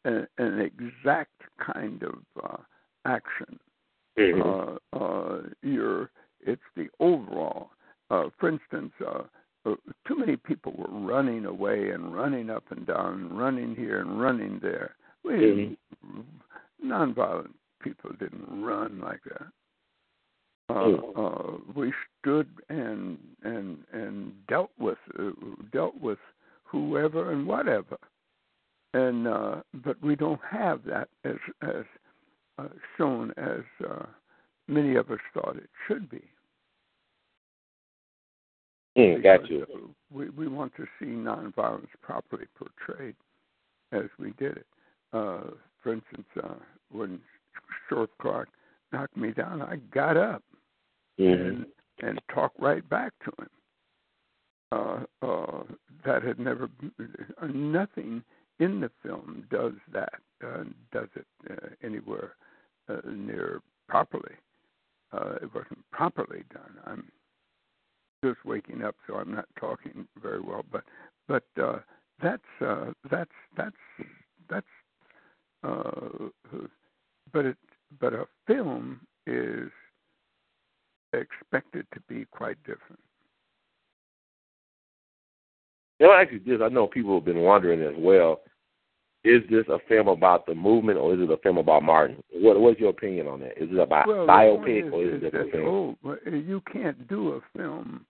an, 0.05 0.27
an 0.37 0.61
exact 0.61 1.41
kind 1.57 2.03
of 2.03 2.19
uh, 2.41 2.57
action. 3.03 3.59
Mhm. 4.19 4.79
uh, 4.93 4.97
uh, 4.97 5.41
you're 5.61 6.11
it's 6.41 6.61
the 6.75 6.89
overall. 6.99 7.71
Uh, 8.09 8.29
for 8.37 8.49
instance, 8.49 8.91
uh, 9.05 9.23
uh, 9.65 9.75
too 10.07 10.15
many 10.15 10.35
people 10.35 10.73
were 10.77 10.89
running 10.89 11.45
away 11.45 11.91
and 11.91 12.13
running 12.13 12.49
up 12.49 12.63
and 12.71 12.85
down, 12.85 13.35
running 13.35 13.75
here 13.75 13.99
and 13.99 14.19
running 14.19 14.59
there. 14.59 14.95
We 15.23 15.77
Mhm. 16.05 16.25
nonviolent 16.83 17.53
people 17.81 18.11
didn't 18.13 18.63
run 18.63 18.99
like 18.99 19.23
that. 19.23 19.47
Uh, 20.69 20.89
Mm. 20.89 21.17
uh, 21.17 21.57
we 21.73 21.91
stood 22.19 22.47
and 22.69 23.17
and 23.43 23.83
and 23.91 24.45
dealt 24.47 24.71
with 24.77 24.99
uh, 25.17 25.31
dealt 25.71 25.95
with 25.99 26.19
whoever 26.63 27.31
and 27.31 27.47
whatever, 27.47 27.97
and 28.93 29.27
uh, 29.27 29.61
but 29.73 29.99
we 30.01 30.15
don't 30.15 30.41
have 30.43 30.83
that 30.83 31.09
as 31.23 31.37
as 31.61 31.85
uh, 32.59 32.67
shown 32.97 33.31
as 33.37 33.61
uh, 33.89 34.05
many 34.67 34.95
of 34.95 35.09
us 35.11 35.19
thought 35.33 35.55
it 35.55 35.69
should 35.87 36.09
be. 36.09 36.21
Mm, 38.97 39.23
got 39.23 39.49
you. 39.49 39.65
We 40.11 40.29
we 40.29 40.47
want 40.47 40.73
to 40.75 40.85
see 40.99 41.05
nonviolence 41.05 41.87
properly 42.01 42.45
portrayed, 42.57 43.15
as 43.91 44.05
we 44.17 44.31
did 44.37 44.57
it. 44.57 44.65
Uh, 45.13 45.51
for 45.81 45.93
instance, 45.93 46.27
uh, 46.43 46.55
when 46.91 47.19
Sheriff 47.87 48.09
Clark 48.21 48.49
knocked 48.91 49.15
me 49.15 49.31
down, 49.31 49.61
I 49.61 49.77
got 49.93 50.17
up 50.17 50.43
Mhm. 51.19 51.47
and 51.47 51.65
and 52.01 52.21
talked 52.33 52.59
right 52.59 52.87
back 52.89 53.13
to 53.25 53.31
him. 53.41 53.49
Uh, 54.71 55.25
uh, 55.25 55.63
that 56.05 56.23
had 56.23 56.39
never 56.39 56.69
uh, 57.41 57.47
nothing 57.47 58.23
in 58.59 58.79
the 58.79 58.89
film 59.01 59.47
does 59.49 59.73
that 59.91 60.21
uh, 60.43 60.63
does 60.91 61.09
it 61.15 61.25
uh, 61.49 61.69
anywhere 61.81 62.35
near 63.05 63.61
properly. 63.87 64.35
Uh, 65.11 65.35
it 65.41 65.53
wasn't 65.53 65.79
properly 65.91 66.43
done. 66.53 66.77
I'm 66.85 67.11
just 68.23 68.45
waking 68.45 68.83
up, 68.83 68.95
so 69.07 69.15
I'm 69.15 69.33
not 69.33 69.45
talking 69.59 70.07
very 70.21 70.39
well. 70.39 70.63
But 70.71 70.83
but 71.27 71.43
uh, 71.61 71.79
that's 72.21 72.43
uh, 72.61 72.91
that's 73.09 73.31
that's 73.57 73.75
that's. 74.49 74.67
Uh, 75.63 76.29
but 77.33 77.45
it 77.45 77.57
but 77.99 78.13
a 78.13 78.25
film 78.47 79.01
is 79.27 79.69
expected 81.13 81.85
to 81.93 81.99
be 82.07 82.25
quite 82.31 82.57
different. 82.63 82.99
You 85.99 86.07
know, 86.07 86.13
actually, 86.13 86.39
this 86.39 86.61
I 86.63 86.69
know 86.69 86.87
people 86.87 87.15
have 87.15 87.25
been 87.25 87.41
wondering 87.41 87.81
as 87.81 87.95
well. 87.97 88.41
Is 89.25 89.41
this 89.49 89.65
a 89.67 89.79
film 89.89 90.07
about 90.07 90.45
the 90.45 90.55
movement, 90.55 90.97
or 90.97 91.13
is 91.13 91.19
it 91.19 91.29
a 91.29 91.37
film 91.37 91.57
about 91.57 91.83
Martin? 91.83 92.23
What 92.31 92.59
What's 92.59 92.79
your 92.79 92.91
opinion 92.91 93.27
on 93.27 93.41
that? 93.41 93.61
Is 93.61 93.69
it 93.69 93.77
a 93.77 93.85
bi- 93.85 94.05
well, 94.07 94.25
biopic, 94.25 94.83
point 94.83 94.93
or 94.93 95.03
is 95.03 95.21
is, 95.21 95.23
it 95.23 95.35
a 95.35 95.51
film? 95.51 95.97
oh, 96.05 96.15
you 96.25 96.61
can't 96.71 97.05
do 97.09 97.33
a 97.33 97.41
film 97.57 98.05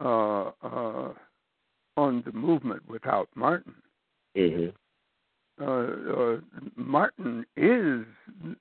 uh, 0.00 0.50
uh, 0.62 1.12
on 1.96 2.22
the 2.24 2.32
movement 2.32 2.88
without 2.88 3.28
Martin. 3.34 3.74
hmm 4.36 4.68
uh, 5.60 5.64
uh, 5.64 6.36
Martin 6.76 7.44
is 7.56 8.06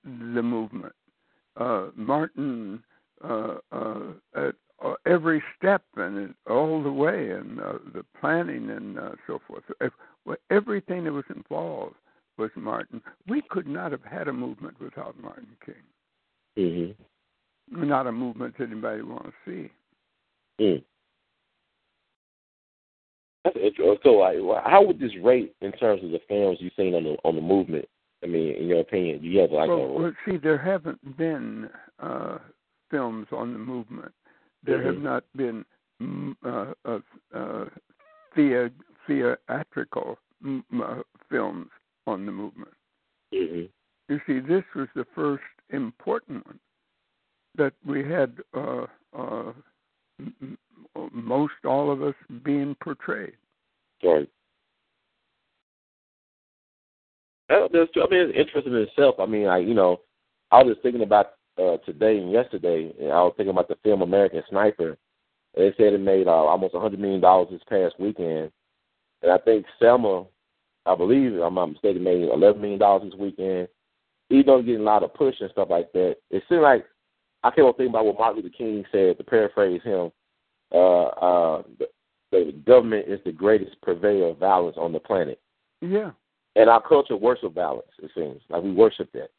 the 0.03 0.41
movement. 0.41 0.93
Uh, 1.55 1.87
Martin 1.95 2.83
uh, 3.23 3.55
uh, 3.71 3.99
at 4.35 4.55
uh, 4.83 4.93
every 5.05 5.43
step 5.57 5.83
and 5.95 6.33
all 6.49 6.81
the 6.81 6.91
way, 6.91 7.31
and 7.31 7.59
uh, 7.59 7.73
the 7.93 8.03
planning 8.19 8.69
and 8.69 8.97
uh, 8.97 9.11
so 9.27 9.39
forth. 9.47 9.63
If, 9.79 9.93
well, 10.25 10.37
everything 10.49 11.03
that 11.05 11.13
was 11.13 11.25
involved 11.33 11.95
was 12.37 12.51
Martin. 12.55 13.01
We 13.27 13.43
could 13.49 13.67
not 13.67 13.91
have 13.91 14.03
had 14.21 14.27
a 14.27 14.33
movement 14.33 14.79
without 14.79 15.19
Martin 15.19 15.47
King. 15.65 16.95
hmm 17.67 17.85
Not 17.89 18.05
a 18.05 18.11
movement 18.11 18.55
that 18.59 18.65
anybody 18.69 19.01
want 19.01 19.25
to 19.25 19.31
see. 19.45 19.71
Mm. 20.63 20.83
That's 23.43 23.55
interesting. 23.55 23.97
So, 24.03 24.09
like, 24.11 24.37
how 24.63 24.83
would 24.85 24.99
this 24.99 25.11
rate 25.23 25.55
in 25.61 25.71
terms 25.71 26.03
of 26.03 26.11
the 26.11 26.19
films 26.27 26.59
you've 26.61 26.73
seen 26.77 26.93
on 26.93 27.03
the 27.03 27.17
on 27.23 27.35
the 27.35 27.41
movement? 27.41 27.85
I 28.23 28.27
mean, 28.27 28.55
in 28.55 28.67
your 28.67 28.81
opinion, 28.81 29.21
do 29.23 29.27
you 29.27 29.39
have 29.39 29.51
like 29.51 29.69
well, 29.69 29.79
a 29.79 29.91
well, 29.93 30.13
see, 30.23 30.37
there 30.37 30.59
haven't 30.59 31.17
been 31.17 31.67
uh, 31.99 32.37
films 32.91 33.25
on 33.31 33.53
the 33.53 33.59
movement. 33.59 34.13
There 34.63 34.83
have 34.83 34.97
Mhm. 34.97 35.01
not 35.01 35.23
been 35.35 35.65
mm, 35.99 36.35
uh, 36.45 36.75
uh, 36.85 36.99
uh, 37.33 37.65
theatrical 38.35 40.19
mm, 40.45 40.63
uh, 40.79 41.01
films 41.27 41.71
on 42.05 42.27
the 42.27 42.31
movement. 42.31 42.73
hmm 43.33 43.63
You 44.11 44.19
see, 44.27 44.39
this 44.41 44.65
was 44.75 44.89
the 44.93 45.05
first 45.15 45.41
important 45.69 46.45
one 46.45 46.59
that 47.55 47.71
we 47.87 48.03
had. 48.03 48.33
Uh, 48.53 48.85
uh, 49.17 49.53
m- 50.19 50.57
most 51.13 51.53
all 51.63 51.89
of 51.89 52.03
us 52.03 52.13
being 52.43 52.75
portrayed. 52.83 53.37
Right. 54.03 54.27
That's 57.47 57.89
true. 57.93 58.03
I 58.03 58.09
mean, 58.09 58.27
it's 58.27 58.37
interesting 58.37 58.73
in 58.73 58.79
itself. 58.79 59.15
I 59.17 59.25
mean, 59.25 59.47
I 59.47 59.59
you 59.59 59.73
know, 59.73 60.01
I 60.51 60.61
was 60.61 60.73
just 60.73 60.83
thinking 60.83 61.03
about 61.03 61.35
uh, 61.57 61.77
today 61.85 62.17
and 62.17 62.33
yesterday, 62.33 62.93
and 62.99 63.13
I 63.13 63.23
was 63.23 63.33
thinking 63.37 63.51
about 63.51 63.69
the 63.69 63.77
film 63.81 64.01
American 64.01 64.43
Sniper. 64.49 64.97
They 65.55 65.73
said 65.77 65.93
it 65.93 66.01
made 66.01 66.27
uh, 66.27 66.31
almost 66.31 66.75
a 66.75 66.81
hundred 66.81 66.99
million 66.99 67.21
dollars 67.21 67.47
this 67.49 67.61
past 67.69 67.97
weekend, 67.97 68.51
and 69.21 69.31
I 69.31 69.37
think 69.37 69.65
Selma, 69.79 70.25
I 70.85 70.95
believe, 70.95 71.35
if 71.35 71.41
I'm 71.41 71.55
not 71.55 71.67
mistaken, 71.67 72.03
made 72.03 72.23
eleven 72.23 72.61
million 72.61 72.79
dollars 72.79 73.09
this 73.09 73.17
weekend. 73.17 73.69
Even 74.31 74.45
though 74.45 74.61
getting 74.61 74.81
a 74.81 74.83
lot 74.83 75.03
of 75.03 75.13
push 75.13 75.35
and 75.41 75.51
stuff 75.51 75.67
like 75.69 75.91
that, 75.91 76.15
it 76.29 76.43
seemed 76.47 76.61
like 76.61 76.85
I 77.43 77.49
kept 77.49 77.59
on 77.59 77.73
thinking 77.73 77.89
about 77.89 78.05
what 78.05 78.17
Martin 78.17 78.43
Luther 78.43 78.55
King 78.57 78.85
said. 78.91 79.17
To 79.17 79.23
paraphrase 79.23 79.81
him, 79.83 80.11
uh, 80.71 81.03
uh, 81.03 81.63
the, 81.79 81.87
the 82.31 82.53
government 82.65 83.07
is 83.07 83.19
the 83.25 83.31
greatest 83.31 83.79
purveyor 83.81 84.29
of 84.29 84.37
violence 84.37 84.77
on 84.79 84.93
the 84.93 84.99
planet. 84.99 85.39
Yeah. 85.81 86.11
And 86.55 86.69
our 86.69 86.81
culture 86.81 87.17
worships 87.17 87.53
violence, 87.53 87.87
it 88.01 88.11
seems. 88.15 88.41
Like 88.49 88.63
we 88.63 88.71
worship 88.71 89.11
that. 89.13 89.29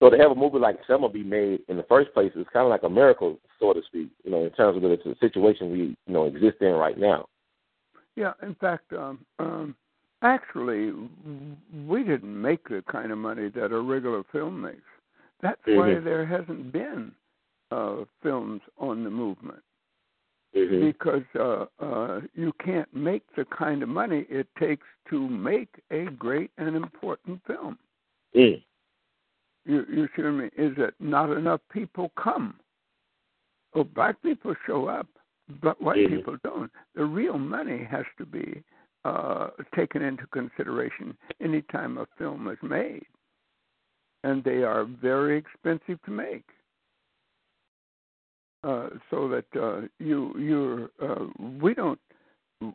So 0.00 0.10
to 0.10 0.18
have 0.18 0.32
a 0.32 0.34
movie 0.34 0.58
like 0.58 0.78
Selma 0.86 1.08
be 1.08 1.22
made 1.22 1.60
in 1.68 1.76
the 1.76 1.84
first 1.84 2.12
place 2.12 2.32
is 2.34 2.46
kind 2.52 2.66
of 2.66 2.70
like 2.70 2.82
a 2.82 2.90
miracle, 2.90 3.38
so 3.60 3.72
to 3.72 3.80
speak, 3.86 4.08
you 4.24 4.32
know, 4.32 4.44
in 4.44 4.50
terms 4.50 4.76
of 4.76 4.82
the 4.82 5.14
situation 5.20 5.70
we, 5.70 5.78
you 5.78 5.96
know, 6.12 6.24
exist 6.24 6.56
in 6.60 6.72
right 6.72 6.98
now. 6.98 7.26
Yeah, 8.16 8.32
in 8.42 8.56
fact, 8.56 8.92
um, 8.92 9.24
um, 9.38 9.76
actually, 10.22 10.92
we 11.86 12.04
didn't 12.04 12.40
make 12.40 12.68
the 12.68 12.82
kind 12.90 13.12
of 13.12 13.18
money 13.18 13.48
that 13.50 13.72
a 13.72 13.80
regular 13.80 14.22
film 14.32 14.62
makes. 14.62 14.78
That's 15.40 15.60
mm-hmm. 15.66 15.78
why 15.78 15.98
there 15.98 16.24
hasn't 16.24 16.72
been 16.72 17.12
uh, 17.70 18.04
films 18.22 18.60
on 18.78 19.04
the 19.04 19.10
movement. 19.10 19.62
Mm-hmm. 20.56 20.86
Because 20.86 21.22
uh, 21.38 21.64
uh, 21.82 22.20
you 22.34 22.52
can't 22.62 22.92
make 22.94 23.22
the 23.36 23.46
kind 23.46 23.82
of 23.82 23.88
money 23.88 24.26
it 24.28 24.46
takes 24.58 24.86
to 25.08 25.26
make 25.26 25.70
a 25.90 26.04
great 26.18 26.50
and 26.58 26.76
important 26.76 27.40
film. 27.46 27.78
Mm. 28.36 28.62
You, 29.64 29.86
you 29.90 30.08
see 30.14 30.22
what 30.22 30.28
I 30.28 30.30
mean? 30.32 30.50
Is 30.58 30.76
that 30.76 30.94
not 31.00 31.30
enough 31.30 31.60
people 31.72 32.12
come? 32.22 32.56
Oh, 33.74 33.84
black 33.84 34.20
people 34.22 34.54
show 34.66 34.86
up, 34.86 35.06
but 35.62 35.80
white 35.80 35.98
mm-hmm. 35.98 36.16
people 36.16 36.36
don't. 36.44 36.70
The 36.94 37.04
real 37.04 37.38
money 37.38 37.86
has 37.90 38.04
to 38.18 38.26
be 38.26 38.62
uh, 39.04 39.48
taken 39.74 40.02
into 40.02 40.26
consideration 40.28 41.16
anytime 41.40 41.98
a 41.98 42.06
film 42.18 42.48
is 42.48 42.58
made, 42.62 43.06
and 44.24 44.44
they 44.44 44.62
are 44.62 44.84
very 44.84 45.38
expensive 45.38 46.02
to 46.04 46.10
make. 46.10 46.44
Uh, 48.64 48.90
so 49.10 49.28
that 49.28 49.44
uh, 49.60 49.80
you 49.98 50.32
you 50.38 50.88
uh, 51.02 51.26
we 51.60 51.74
don't 51.74 51.98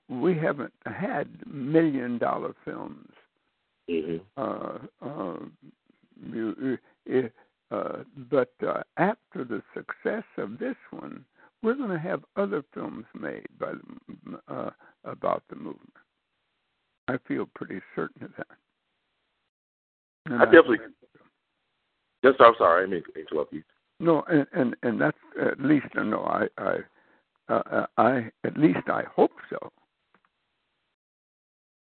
we 0.10 0.38
haven't 0.38 0.74
had 0.86 1.30
million 1.48 2.18
dollar 2.18 2.54
films. 2.66 3.10
Mm-hmm. 3.90 4.18
Uh, 4.36 4.80
uh, 5.02 5.40
you, 6.34 6.78
uh, 7.72 8.04
but 8.30 8.52
uh, 8.66 8.82
after 8.98 9.44
the 9.44 9.62
success 9.74 10.24
of 10.38 10.60
this 10.60 10.76
one, 10.92 11.24
we're 11.64 11.76
going 11.76 11.90
to 11.90 12.00
have 12.00 12.24
other 12.36 12.64
films 12.74 13.06
made 13.18 13.48
by 13.60 13.72
the, 13.74 14.54
uh, 14.54 14.70
about 15.06 15.44
the 15.50 15.56
movement. 15.56 15.94
I 17.08 17.18
feel 17.28 17.48
pretty 17.56 17.80
certain 17.96 18.24
of 18.24 18.32
that. 18.38 18.48
And 20.26 20.42
I 20.42 20.46
definitely. 20.46 20.80
Yes, 22.40 22.48
I'm 22.48 22.54
sorry. 22.58 22.86
I 22.86 22.90
didn't 22.90 23.06
interrupt 23.16 23.54
you. 23.54 23.64
No, 24.00 24.24
and 24.30 24.46
and 24.54 24.76
and 24.84 25.02
that's 25.02 25.18
at 25.42 25.60
least 25.60 25.88
no. 25.96 26.24
I 26.24 26.48
I 26.58 27.54
uh, 27.54 27.86
I 27.98 28.30
at 28.44 28.58
least 28.58 28.88
I 28.88 29.04
hope 29.16 29.32
so. 29.50 29.72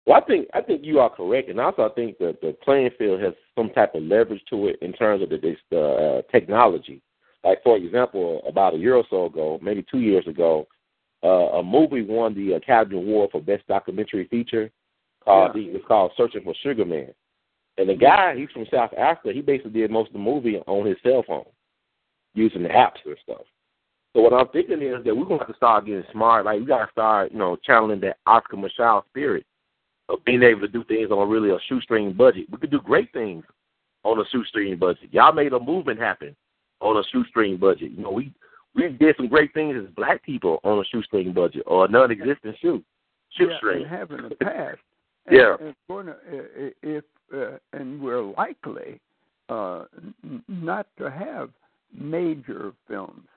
Well, 0.05 0.21
I 0.21 0.25
think 0.25 0.47
I 0.53 0.61
think 0.61 0.83
you 0.83 0.99
are 0.99 1.09
correct, 1.09 1.49
and 1.49 1.59
also 1.59 1.83
I 1.83 1.89
think 1.89 2.17
that 2.19 2.39
the 2.41 2.55
playing 2.63 2.91
field 2.97 3.21
has 3.21 3.33
some 3.57 3.69
type 3.69 3.95
of 3.95 4.03
leverage 4.03 4.43
to 4.49 4.67
it 4.67 4.77
in 4.81 4.93
terms 4.93 5.23
of 5.23 5.29
the, 5.29 5.55
the 5.71 5.79
uh, 5.79 6.21
technology. 6.31 7.01
Like 7.43 7.63
for 7.63 7.77
example, 7.77 8.41
about 8.47 8.75
a 8.75 8.77
year 8.77 8.95
or 8.95 9.05
so 9.09 9.25
ago, 9.25 9.59
maybe 9.61 9.85
two 9.89 9.99
years 9.99 10.27
ago, 10.27 10.67
uh, 11.23 11.57
a 11.57 11.63
movie 11.63 12.03
won 12.03 12.35
the 12.35 12.53
Academy 12.53 12.97
Award 12.97 13.31
for 13.31 13.41
Best 13.41 13.65
Documentary 13.67 14.27
Feature. 14.27 14.69
Called 15.23 15.51
yeah. 15.55 15.71
the, 15.71 15.77
it's 15.77 15.87
called 15.87 16.11
Searching 16.17 16.43
for 16.43 16.53
Sugar 16.61 16.83
Man, 16.83 17.13
and 17.77 17.89
the 17.89 17.95
guy 17.95 18.35
he's 18.35 18.49
from 18.51 18.65
South 18.71 18.91
Africa. 18.97 19.33
He 19.33 19.41
basically 19.41 19.71
did 19.71 19.91
most 19.91 20.07
of 20.07 20.13
the 20.13 20.19
movie 20.19 20.57
on 20.67 20.85
his 20.85 20.97
cell 21.03 21.23
phone, 21.27 21.45
using 22.33 22.63
the 22.63 22.69
apps 22.69 23.03
and 23.05 23.17
stuff. 23.23 23.41
So 24.15 24.21
what 24.21 24.33
I'm 24.33 24.47
thinking 24.49 24.81
is 24.81 25.03
that 25.03 25.15
we're 25.15 25.25
gonna 25.25 25.39
have 25.39 25.47
to 25.47 25.55
start 25.55 25.85
getting 25.85 26.03
smart. 26.11 26.45
Like 26.45 26.59
we 26.59 26.65
gotta 26.65 26.91
start, 26.91 27.31
you 27.31 27.39
know, 27.39 27.57
channeling 27.63 27.99
that 28.01 28.17
Oscar 28.27 28.57
Micheaux 28.57 29.03
spirit 29.09 29.45
of 30.09 30.23
being 30.25 30.43
able 30.43 30.61
to 30.61 30.67
do 30.67 30.83
things 30.83 31.09
on 31.09 31.29
really 31.29 31.49
a 31.49 31.57
shoestring 31.67 32.13
budget. 32.13 32.47
We 32.51 32.59
could 32.59 32.71
do 32.71 32.81
great 32.81 33.11
things 33.13 33.43
on 34.03 34.19
a 34.19 34.23
shoestring 34.31 34.77
budget. 34.77 35.09
Y'all 35.11 35.33
made 35.33 35.53
a 35.53 35.59
movement 35.59 35.99
happen 35.99 36.35
on 36.81 36.97
a 36.97 37.03
shoestring 37.11 37.57
budget. 37.57 37.91
You 37.91 38.03
know, 38.03 38.11
we 38.11 38.31
we 38.75 38.89
did 38.89 39.15
some 39.17 39.27
great 39.27 39.53
things 39.53 39.75
as 39.81 39.93
black 39.95 40.23
people 40.23 40.59
on 40.63 40.79
a 40.79 40.85
shoestring 40.85 41.33
budget 41.33 41.63
or 41.65 41.85
a 41.85 41.87
non-existent 41.87 42.55
shoe 42.61 42.83
shoestring. 43.31 43.81
Yeah, 43.81 43.89
have 43.89 44.11
in 44.11 44.29
the 44.29 44.35
past. 44.35 44.79
And, 45.25 45.37
yeah. 45.37 45.55
And 45.61 45.73
gonna, 45.87 46.17
if 46.81 47.05
uh, 47.33 47.57
and 47.73 48.01
we're 48.01 48.21
likely 48.21 48.99
uh, 49.49 49.85
not 50.47 50.87
to 50.97 51.09
have 51.09 51.49
major 51.93 52.73
films. 52.87 53.27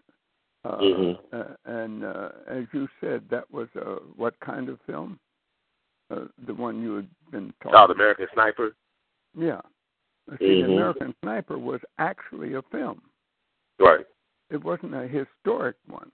Uh, 0.64 0.78
mm-hmm. 0.78 1.37
uh, 1.37 1.54
and 1.64 2.04
uh, 2.04 2.28
as 2.48 2.64
you 2.72 2.88
said, 3.00 3.22
that 3.30 3.50
was 3.52 3.68
a 3.76 3.96
what 4.16 4.38
kind 4.40 4.68
of 4.68 4.78
film? 4.87 5.18
Uh, 6.11 6.26
the 6.46 6.54
one 6.54 6.80
you 6.82 6.96
had 6.96 7.09
been 7.30 7.52
talking. 7.62 7.88
The 7.88 7.94
American 7.94 8.26
Sniper. 8.35 8.74
Yeah. 9.37 9.61
See, 10.38 10.44
mm-hmm. 10.44 10.68
the 10.68 10.74
American 10.74 11.14
Sniper 11.22 11.59
was 11.59 11.80
actually 11.98 12.54
a 12.54 12.62
film. 12.72 13.02
Right. 13.78 14.04
It 14.50 14.62
wasn't 14.62 14.94
a 14.94 15.06
historic 15.06 15.76
one. 15.88 16.11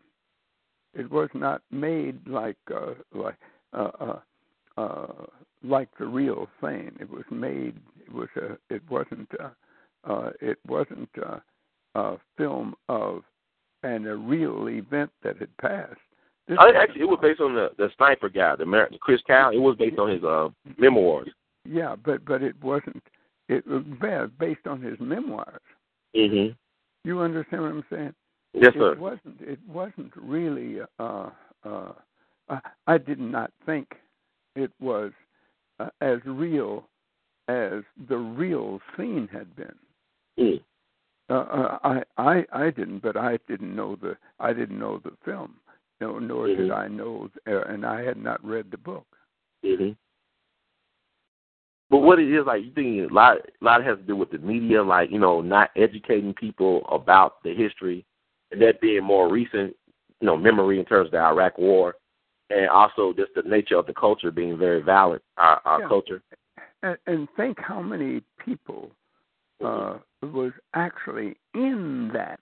It 0.94 1.10
was 1.10 1.28
not 1.34 1.62
made 1.70 2.26
like 2.26 2.56
uh, 2.74 2.94
like 3.14 3.36
uh, 3.72 3.90
uh, 4.00 4.18
uh, 4.76 5.06
like 5.62 5.88
the 5.98 6.06
real 6.06 6.48
thing. 6.60 6.92
It 7.00 7.10
was 7.10 7.24
made. 7.30 7.76
It 8.06 8.12
was 8.12 8.28
a. 8.36 8.74
It 8.74 8.82
wasn't. 8.90 9.28
Uh, 9.38 9.50
uh, 10.04 10.30
it 10.40 10.58
wasn't 10.66 11.08
uh, 11.24 11.38
a 11.94 12.16
film 12.36 12.74
of 12.88 13.22
and 13.82 14.06
a 14.06 14.14
real 14.14 14.68
event 14.68 15.10
that 15.22 15.38
had 15.38 15.56
passed. 15.58 16.00
This 16.48 16.58
I, 16.60 16.70
actually, 16.76 17.02
it 17.02 17.08
was 17.08 17.18
based 17.22 17.40
on 17.40 17.54
the 17.54 17.70
the 17.78 17.88
sniper 17.96 18.28
guy, 18.28 18.56
the 18.56 18.64
American 18.64 18.98
Chris 19.00 19.20
Kyle. 19.26 19.50
It 19.50 19.58
was 19.58 19.76
based 19.78 19.98
on 19.98 20.10
his 20.10 20.24
uh, 20.24 20.48
memoirs. 20.78 21.28
Yeah, 21.64 21.94
but 22.04 22.24
but 22.24 22.42
it 22.42 22.60
wasn't. 22.62 23.02
It 23.48 23.66
was 23.66 23.84
based 24.38 24.66
on 24.66 24.80
his 24.80 24.98
memoirs. 24.98 25.60
Mhm. 26.16 26.56
You 27.04 27.20
understand 27.20 27.62
what 27.62 27.72
I'm 27.72 27.84
saying? 27.90 28.14
Yes, 28.54 28.72
sir. 28.74 28.92
it 28.92 28.98
wasn't. 28.98 29.40
It 29.40 29.58
wasn't 29.68 30.12
really. 30.16 30.80
Uh, 30.98 31.30
uh, 31.64 31.92
I, 32.48 32.58
I 32.86 32.98
did 32.98 33.20
not 33.20 33.52
think 33.64 33.94
it 34.56 34.70
was 34.80 35.12
uh, 35.80 35.88
as 36.00 36.18
real 36.24 36.88
as 37.48 37.82
the 38.08 38.16
real 38.16 38.80
scene 38.96 39.28
had 39.32 39.54
been. 39.56 39.74
Mm. 40.38 40.60
Uh, 41.30 41.34
uh, 41.34 41.78
I 41.84 42.02
I 42.16 42.44
I 42.52 42.70
didn't, 42.70 43.02
but 43.02 43.16
I 43.16 43.38
didn't 43.48 43.74
know 43.74 43.96
the 43.96 44.16
I 44.40 44.52
didn't 44.52 44.78
know 44.78 45.00
the 45.02 45.12
film. 45.24 45.54
No, 46.00 46.18
nor 46.18 46.48
mm-hmm. 46.48 46.62
did 46.62 46.70
I 46.72 46.88
know, 46.88 47.30
uh, 47.46 47.62
and 47.62 47.86
I 47.86 48.02
had 48.02 48.16
not 48.16 48.44
read 48.44 48.72
the 48.72 48.76
book. 48.76 49.06
Mhm. 49.64 49.96
But 51.90 51.98
what 51.98 52.18
it 52.18 52.28
is 52.32 52.44
like, 52.44 52.64
you 52.64 52.72
think 52.72 53.08
a 53.08 53.14
lot, 53.14 53.36
a 53.36 53.64
lot 53.64 53.84
has 53.84 53.98
to 53.98 54.02
do 54.02 54.16
with 54.16 54.30
the 54.30 54.38
media, 54.38 54.82
like 54.82 55.10
you 55.12 55.20
know, 55.20 55.40
not 55.40 55.70
educating 55.76 56.34
people 56.34 56.84
about 56.90 57.42
the 57.44 57.54
history, 57.54 58.04
and 58.50 58.60
that 58.62 58.80
being 58.80 59.04
more 59.04 59.30
recent, 59.30 59.76
you 60.20 60.26
know, 60.26 60.36
memory 60.36 60.80
in 60.80 60.84
terms 60.84 61.06
of 61.06 61.12
the 61.12 61.18
Iraq 61.18 61.56
War, 61.56 61.94
and 62.54 62.68
also 62.68 63.12
just 63.12 63.32
the 63.34 63.42
nature 63.48 63.78
of 63.78 63.86
the 63.86 63.94
culture 63.94 64.30
being 64.30 64.58
very 64.58 64.82
violent, 64.82 65.22
our, 65.36 65.60
our 65.64 65.80
yeah. 65.80 65.88
culture. 65.88 66.22
And, 66.82 66.98
and 67.06 67.28
think 67.36 67.58
how 67.60 67.80
many 67.80 68.22
people 68.44 68.90
uh, 69.64 69.98
was 70.22 70.52
actually 70.74 71.36
in 71.54 72.10
that 72.12 72.40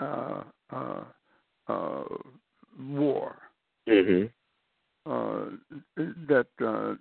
uh, 0.00 0.42
uh, 0.72 1.04
uh, 1.68 2.04
war. 2.78 3.36
hmm 3.88 4.26
Uh, 5.06 5.46
that 6.28 6.52
uh, 6.60 6.94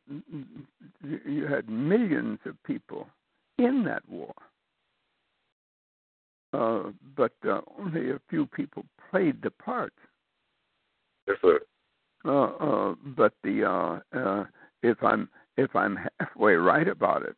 you 1.04 1.46
had 1.46 1.66
millions 1.70 2.40
of 2.46 2.56
people 2.64 3.04
in 3.58 3.84
that 3.84 4.04
war, 4.08 4.34
uh, 6.54 6.92
but 7.16 7.34
uh, 7.44 7.60
only 7.78 8.12
a 8.12 8.20
few 8.30 8.46
people 8.60 8.84
played 9.12 9.38
the 9.42 9.52
part. 9.52 9.94
Yes, 11.28 11.38
sir. 11.42 11.60
Uh, 12.26 12.44
uh, 12.44 12.96
but 13.18 13.34
the 13.44 13.64
uh, 13.64 14.18
uh, 14.18 14.46
if 14.84 15.02
I'm 15.04 15.30
if 15.58 15.74
I'm 15.76 15.98
halfway 16.20 16.54
right 16.54 16.88
about 16.88 17.24
it, 17.24 17.36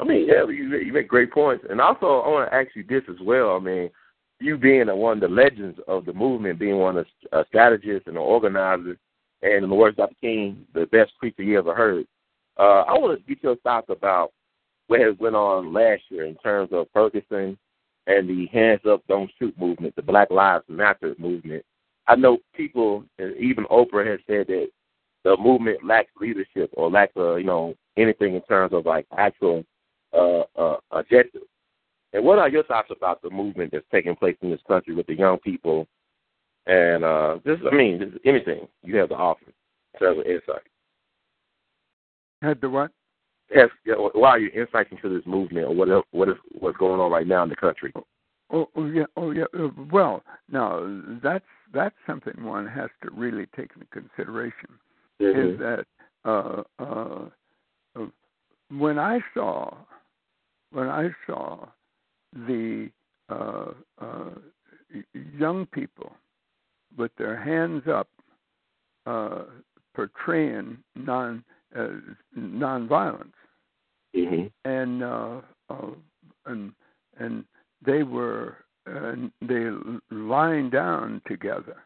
I 0.00 0.04
mean, 0.04 0.26
yeah, 0.26 0.44
you, 0.48 0.76
you 0.76 0.92
make 0.92 1.08
great 1.08 1.30
points, 1.30 1.64
and 1.68 1.80
also 1.80 2.06
I 2.06 2.28
want 2.28 2.50
to 2.50 2.54
ask 2.54 2.68
you 2.74 2.84
this 2.88 3.02
as 3.08 3.20
well. 3.22 3.56
I 3.56 3.58
mean, 3.58 3.90
you 4.40 4.56
being 4.56 4.86
one 4.88 5.18
of 5.18 5.20
the 5.20 5.34
legends 5.34 5.78
of 5.86 6.04
the 6.06 6.12
movement, 6.12 6.58
being 6.58 6.78
one 6.78 6.96
of 6.96 7.06
the 7.30 7.44
strategists 7.48 8.06
and 8.06 8.16
the 8.16 8.20
organizers, 8.20 8.96
and 9.42 9.64
in 9.64 9.70
the 9.70 9.74
words 9.76 9.94
of 9.98 10.08
Dr. 10.08 10.16
King, 10.20 10.66
the 10.74 10.86
best 10.86 11.12
preacher 11.18 11.42
you 11.42 11.58
ever 11.58 11.74
heard. 11.74 12.06
Uh, 12.58 12.82
I 12.82 12.98
want 12.98 13.18
to 13.18 13.26
get 13.26 13.42
your 13.42 13.56
thoughts 13.56 13.88
about 13.90 14.32
what 14.86 15.00
has 15.00 15.14
went 15.18 15.36
on 15.36 15.72
last 15.72 16.02
year 16.08 16.24
in 16.24 16.34
terms 16.36 16.70
of 16.72 16.86
Ferguson 16.92 17.56
and 18.06 18.28
the 18.28 18.46
Hands 18.46 18.80
Up, 18.88 19.02
Don't 19.08 19.30
Shoot 19.38 19.58
movement, 19.58 19.94
the 19.96 20.02
Black 20.02 20.30
Lives 20.30 20.64
Matter 20.68 21.14
movement. 21.18 21.64
I 22.06 22.16
know 22.16 22.38
people, 22.54 23.04
even 23.18 23.64
Oprah 23.66 24.06
has 24.06 24.20
said 24.26 24.48
that 24.48 24.68
the 25.24 25.36
movement 25.36 25.84
lacks 25.84 26.10
leadership 26.20 26.70
or 26.72 26.90
lacks, 26.90 27.12
uh, 27.16 27.36
you 27.36 27.44
know, 27.44 27.74
anything 27.96 28.34
in 28.34 28.42
terms 28.42 28.72
of 28.72 28.86
like 28.86 29.06
actual 29.16 29.64
uh, 30.12 30.42
uh, 30.56 30.76
objectives. 30.90 31.44
And 32.12 32.24
what 32.24 32.38
are 32.38 32.48
your 32.48 32.64
thoughts 32.64 32.90
about 32.90 33.22
the 33.22 33.30
movement 33.30 33.72
that's 33.72 33.86
taking 33.90 34.16
place 34.16 34.36
in 34.42 34.50
this 34.50 34.60
country 34.66 34.94
with 34.94 35.06
the 35.06 35.14
young 35.14 35.38
people? 35.38 35.86
And 36.66 37.04
uh, 37.04 37.38
just, 37.46 37.62
I 37.70 37.74
mean, 37.74 37.98
just 37.98 38.24
anything 38.26 38.68
you 38.82 38.96
have 38.96 39.08
to 39.10 39.14
offer 39.14 39.46
in 39.94 40.00
terms 40.00 40.20
of 40.20 40.26
insight. 40.26 40.62
Had 42.42 42.60
the 42.60 42.68
what? 42.68 42.90
Yes. 43.54 43.68
Why 43.86 44.30
are 44.30 44.38
your 44.38 44.50
insights 44.50 44.90
into 44.90 45.08
this 45.08 45.26
movement, 45.26 45.66
or 45.66 45.74
what? 45.74 46.06
What 46.12 46.28
is 46.28 46.36
what's 46.58 46.78
going 46.78 47.00
on 47.00 47.10
right 47.10 47.26
now 47.26 47.42
in 47.42 47.48
the 47.48 47.56
country? 47.56 47.92
Oh, 48.50 48.68
oh 48.76 48.86
yeah, 48.86 49.04
oh 49.16 49.30
yeah. 49.30 49.44
Uh, 49.58 49.68
well, 49.90 50.22
now 50.50 51.02
that's 51.22 51.44
that's 51.72 51.94
something 52.06 52.44
one 52.44 52.66
has 52.66 52.90
to 53.02 53.10
really 53.12 53.46
take 53.56 53.70
into 53.74 53.86
consideration. 53.90 54.70
Mm-hmm. 55.20 55.52
Is 55.52 55.58
that 55.58 55.86
uh, 56.24 56.62
uh, 56.78 57.28
uh, 57.96 58.06
when 58.70 58.98
I 58.98 59.20
saw 59.34 59.76
when 60.70 60.88
I 60.88 61.10
saw 61.26 61.66
the 62.32 62.90
uh, 63.28 63.72
uh, 64.00 64.30
young 65.38 65.66
people 65.66 66.12
with 66.96 67.12
their 67.16 67.36
hands 67.36 67.84
up, 67.88 68.08
uh, 69.06 69.44
portraying 69.94 70.78
non 70.94 71.44
uh, 71.76 71.88
nonviolence, 72.38 73.32
mm-hmm. 74.14 74.46
and 74.68 75.02
uh, 75.02 75.40
uh, 75.70 75.90
and 76.46 76.72
and 77.18 77.44
they 77.84 78.02
were 78.02 78.56
uh, 78.86 79.14
they 79.40 79.66
lying 80.10 80.70
down 80.70 81.20
together, 81.26 81.76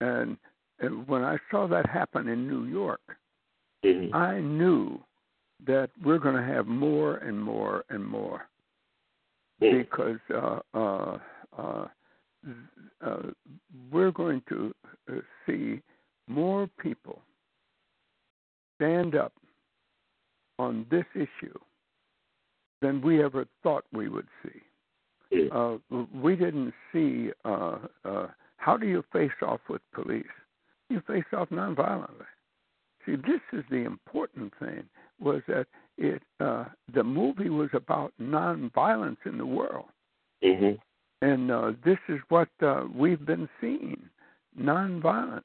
and, 0.00 0.36
and 0.80 1.06
when 1.06 1.22
I 1.22 1.36
saw 1.50 1.66
that 1.68 1.88
happen 1.88 2.28
in 2.28 2.48
New 2.48 2.64
York, 2.64 3.00
mm-hmm. 3.84 4.14
I 4.14 4.40
knew 4.40 4.98
that 5.66 5.90
we're 6.02 6.18
going 6.18 6.36
to 6.36 6.42
have 6.42 6.66
more 6.66 7.16
and 7.16 7.40
more 7.42 7.84
and 7.88 8.04
more 8.04 8.48
mm-hmm. 9.62 9.78
because 9.78 10.18
uh, 10.34 10.60
uh, 10.74 11.18
uh, 11.58 11.86
uh, 13.04 13.22
we're 13.90 14.12
going 14.12 14.42
to 14.48 14.74
uh, 15.10 15.16
see 15.46 15.80
more 16.28 16.68
people 16.80 17.20
stand 18.76 19.14
up 19.14 19.32
on 20.58 20.86
this 20.90 21.04
issue 21.14 21.58
than 22.82 23.00
we 23.00 23.22
ever 23.22 23.46
thought 23.62 23.84
we 23.92 24.08
would 24.08 24.28
see. 24.42 24.60
Uh, 25.52 25.76
we 26.14 26.36
didn't 26.36 26.72
see 26.92 27.30
uh, 27.44 27.78
uh, 28.04 28.26
how 28.66 28.76
do 28.76 28.86
you 28.86 29.04
face 29.12 29.30
off 29.42 29.60
with 29.68 29.82
police? 29.92 30.24
You 30.88 31.00
face 31.06 31.24
off 31.32 31.48
nonviolently. 31.50 32.26
See, 33.04 33.16
this 33.16 33.40
is 33.52 33.64
the 33.70 33.84
important 33.84 34.52
thing 34.58 34.84
was 35.20 35.42
that 35.46 35.66
it 35.96 36.22
uh, 36.40 36.64
the 36.92 37.04
movie 37.04 37.50
was 37.50 37.70
about 37.72 38.12
nonviolence 38.20 39.18
in 39.24 39.38
the 39.38 39.46
world, 39.46 39.86
mm-hmm. 40.42 40.74
and 41.22 41.50
uh, 41.50 41.72
this 41.84 41.98
is 42.08 42.18
what 42.28 42.48
uh, 42.60 42.84
we've 42.92 43.24
been 43.24 43.48
seeing: 43.60 44.00
nonviolence, 44.60 45.42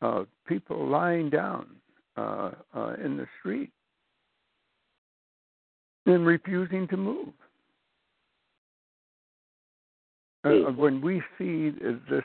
uh, 0.00 0.24
people 0.46 0.86
lying 0.86 1.30
down 1.30 1.66
uh, 2.16 2.52
uh, 2.74 2.94
in 3.04 3.16
the 3.16 3.26
street 3.40 3.70
and 6.06 6.26
refusing 6.26 6.86
to 6.88 6.96
move. 6.96 7.28
Uh, 10.44 10.70
when 10.72 11.00
we 11.00 11.22
see 11.38 11.70
this 12.10 12.24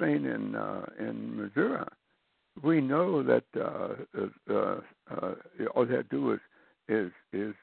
thing 0.00 0.24
in 0.24 0.56
uh, 0.56 0.84
in 0.98 1.36
Missouri, 1.36 1.84
we 2.62 2.80
know 2.80 3.22
that 3.22 3.44
uh, 3.56 4.22
uh, 4.52 4.80
uh, 5.10 5.34
all 5.74 5.86
they 5.86 6.02
do 6.10 6.32
is 6.32 6.40
is 6.88 7.12
is 7.32 7.54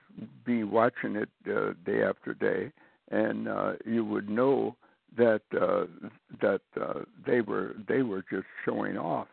be 0.46 0.64
watching 0.64 1.16
it 1.16 1.30
uh, 1.48 1.74
day 1.86 2.04
after 2.04 2.34
day, 2.34 2.72
and 3.12 3.48
uh, 3.48 3.74
you 3.86 4.06
would 4.06 4.30
know 4.30 4.76
that 5.18 5.42
uh, 5.60 5.86
that 6.42 6.62
uh, 6.80 7.02
they 7.26 7.42
were 7.42 7.76
they 7.88 8.02
were 8.02 8.24
just 8.32 8.48
showing 8.64 8.98
off, 8.98 9.28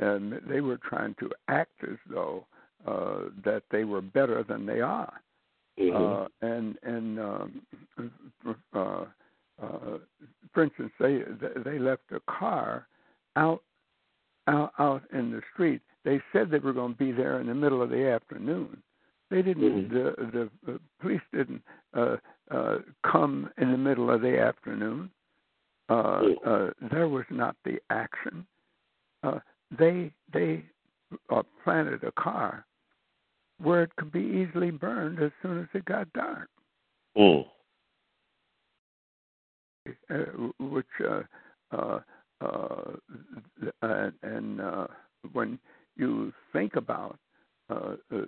and 0.00 0.40
they 0.48 0.60
were 0.60 0.78
trying 0.88 1.14
to 1.20 1.30
act 1.48 1.82
as 1.82 1.98
though 2.08 2.46
uh, 2.86 3.28
that 3.44 3.62
they 3.70 3.84
were 3.84 4.02
better 4.02 4.44
than 4.48 4.66
they 4.66 4.80
are, 4.80 5.20
mm-hmm. 5.78 5.96
uh, 5.96 6.26
and 6.48 6.76
and 6.82 7.18
um, 7.18 7.62
uh, 8.74 8.78
uh, 9.62 9.98
for 10.52 10.64
instance, 10.64 10.92
they 10.98 11.22
they 11.64 11.78
left 11.78 12.02
a 12.12 12.20
car 12.30 12.86
out 13.36 13.62
out 14.48 14.72
out 14.78 15.02
in 15.12 15.30
the 15.30 15.42
street. 15.52 15.80
They 16.04 16.20
said 16.32 16.50
they 16.50 16.58
were 16.58 16.72
going 16.72 16.92
to 16.92 16.98
be 16.98 17.12
there 17.12 17.40
in 17.40 17.46
the 17.46 17.54
middle 17.54 17.82
of 17.82 17.90
the 17.90 18.08
afternoon. 18.08 18.82
They 19.30 19.42
didn't. 19.42 19.90
Mm-hmm. 19.90 19.94
The 19.94 20.50
the 20.66 20.80
police 21.00 21.20
didn't 21.32 21.62
uh, 21.94 22.16
uh, 22.50 22.78
come 23.10 23.50
in 23.58 23.72
the 23.72 23.78
middle 23.78 24.10
of 24.10 24.20
the 24.20 24.38
afternoon. 24.38 25.10
Uh, 25.88 26.22
uh, 26.46 26.70
there 26.90 27.08
was 27.08 27.24
not 27.30 27.56
the 27.64 27.78
action. 27.90 28.46
Uh, 29.22 29.38
they 29.78 30.12
they 30.32 30.64
uh, 31.30 31.42
planted 31.64 32.02
a 32.04 32.12
car 32.12 32.64
where 33.62 33.82
it 33.82 33.94
could 33.96 34.12
be 34.12 34.20
easily 34.20 34.70
burned 34.70 35.20
as 35.20 35.30
soon 35.42 35.60
as 35.60 35.66
it 35.74 35.84
got 35.84 36.12
dark. 36.12 36.48
Mm. 37.16 37.46
Uh, 40.10 40.14
which 40.60 40.86
uh, 41.08 41.22
uh, 41.76 41.98
uh, 42.40 42.92
and, 43.82 44.12
and 44.22 44.60
uh, 44.60 44.86
when 45.32 45.58
you 45.96 46.32
think 46.52 46.76
about 46.76 47.18
uh, 47.70 47.96
uh, 48.14 48.22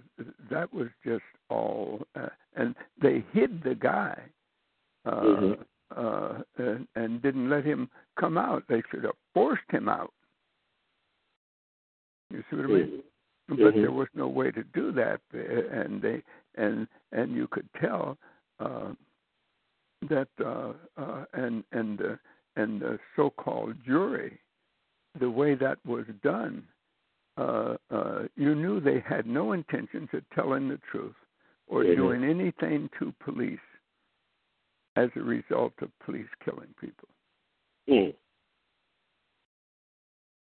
that 0.50 0.72
was 0.72 0.88
just 1.04 1.22
all, 1.50 2.00
uh, 2.18 2.28
and 2.56 2.74
they 3.00 3.24
hid 3.32 3.62
the 3.62 3.74
guy 3.74 4.18
uh, 5.04 5.20
mm-hmm. 5.20 5.62
uh, 5.96 6.40
and, 6.58 6.88
and 6.94 7.22
didn't 7.22 7.48
let 7.50 7.64
him 7.64 7.88
come 8.18 8.38
out. 8.38 8.64
They 8.68 8.82
should 8.90 9.04
have 9.04 9.14
forced 9.32 9.62
him 9.70 9.88
out. 9.88 10.12
You 12.30 12.42
see 12.50 12.56
what 12.56 12.64
I 12.64 12.68
mean? 12.68 13.02
Mm-hmm. 13.50 13.62
But 13.62 13.74
there 13.74 13.92
was 13.92 14.08
no 14.14 14.26
way 14.26 14.50
to 14.50 14.64
do 14.74 14.90
that, 14.92 15.20
and 15.32 16.00
they 16.00 16.22
and 16.54 16.86
and 17.12 17.34
you 17.34 17.46
could 17.46 17.68
tell 17.78 18.16
uh, 18.58 18.92
that 20.08 20.28
uh, 20.44 20.72
uh, 20.96 21.24
and 21.34 21.62
and 21.72 22.00
uh, 22.00 22.16
and 22.56 22.80
the 22.80 22.98
so-called 23.16 23.74
jury, 23.84 24.38
the 25.20 25.28
way 25.28 25.54
that 25.54 25.78
was 25.84 26.04
done, 26.22 26.64
uh, 27.36 27.76
uh, 27.90 28.22
you 28.36 28.54
knew 28.54 28.80
they 28.80 29.02
had 29.06 29.26
no 29.26 29.52
intentions 29.52 30.08
of 30.12 30.22
telling 30.34 30.68
the 30.68 30.80
truth 30.90 31.14
or 31.66 31.82
mm-hmm. 31.82 32.00
doing 32.00 32.24
anything 32.24 32.88
to 32.98 33.12
police 33.22 33.58
as 34.96 35.10
a 35.16 35.20
result 35.20 35.72
of 35.82 35.90
police 36.04 36.28
killing 36.44 36.72
people. 36.80 37.08
Mm. 37.90 38.14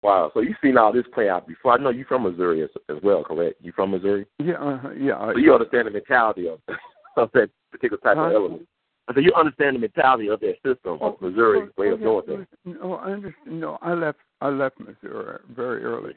Wow. 0.02 0.30
So 0.32 0.40
you've 0.40 0.56
seen 0.62 0.78
all 0.78 0.92
this 0.92 1.04
play 1.12 1.28
out 1.28 1.46
before. 1.46 1.72
I 1.72 1.82
know 1.82 1.90
you're 1.90 2.06
from 2.06 2.22
Missouri 2.22 2.62
as, 2.62 2.70
as 2.88 2.96
well, 3.02 3.22
correct? 3.22 3.56
You 3.60 3.72
from 3.72 3.90
Missouri? 3.90 4.26
Yeah, 4.38 4.54
uh, 4.54 4.90
yeah. 4.98 5.32
So 5.32 5.38
you 5.38 5.52
understand 5.52 5.86
the 5.86 5.90
mentality 5.90 6.48
of, 6.48 6.60
of 7.16 7.30
that 7.34 7.50
particular 7.70 7.98
type 7.98 8.16
uh, 8.16 8.20
of 8.22 8.32
element. 8.32 8.68
So 9.14 9.20
you 9.20 9.32
understand 9.34 9.76
the 9.76 9.80
mentality 9.80 10.28
of 10.28 10.40
that 10.40 10.54
system 10.64 10.94
of 11.00 11.02
oh, 11.02 11.18
Missouri 11.20 11.62
oh, 11.62 11.82
way 11.82 11.88
oh, 11.88 11.94
of 11.94 12.00
yeah, 12.00 12.06
doing 12.06 12.46
things. 12.64 12.78
No, 12.80 12.94
I 12.94 13.10
understand. 13.10 13.60
No, 13.60 13.78
I 13.82 13.94
left. 13.94 14.18
I 14.40 14.48
left 14.48 14.78
Missouri 14.78 15.38
very 15.54 15.84
early. 15.84 16.14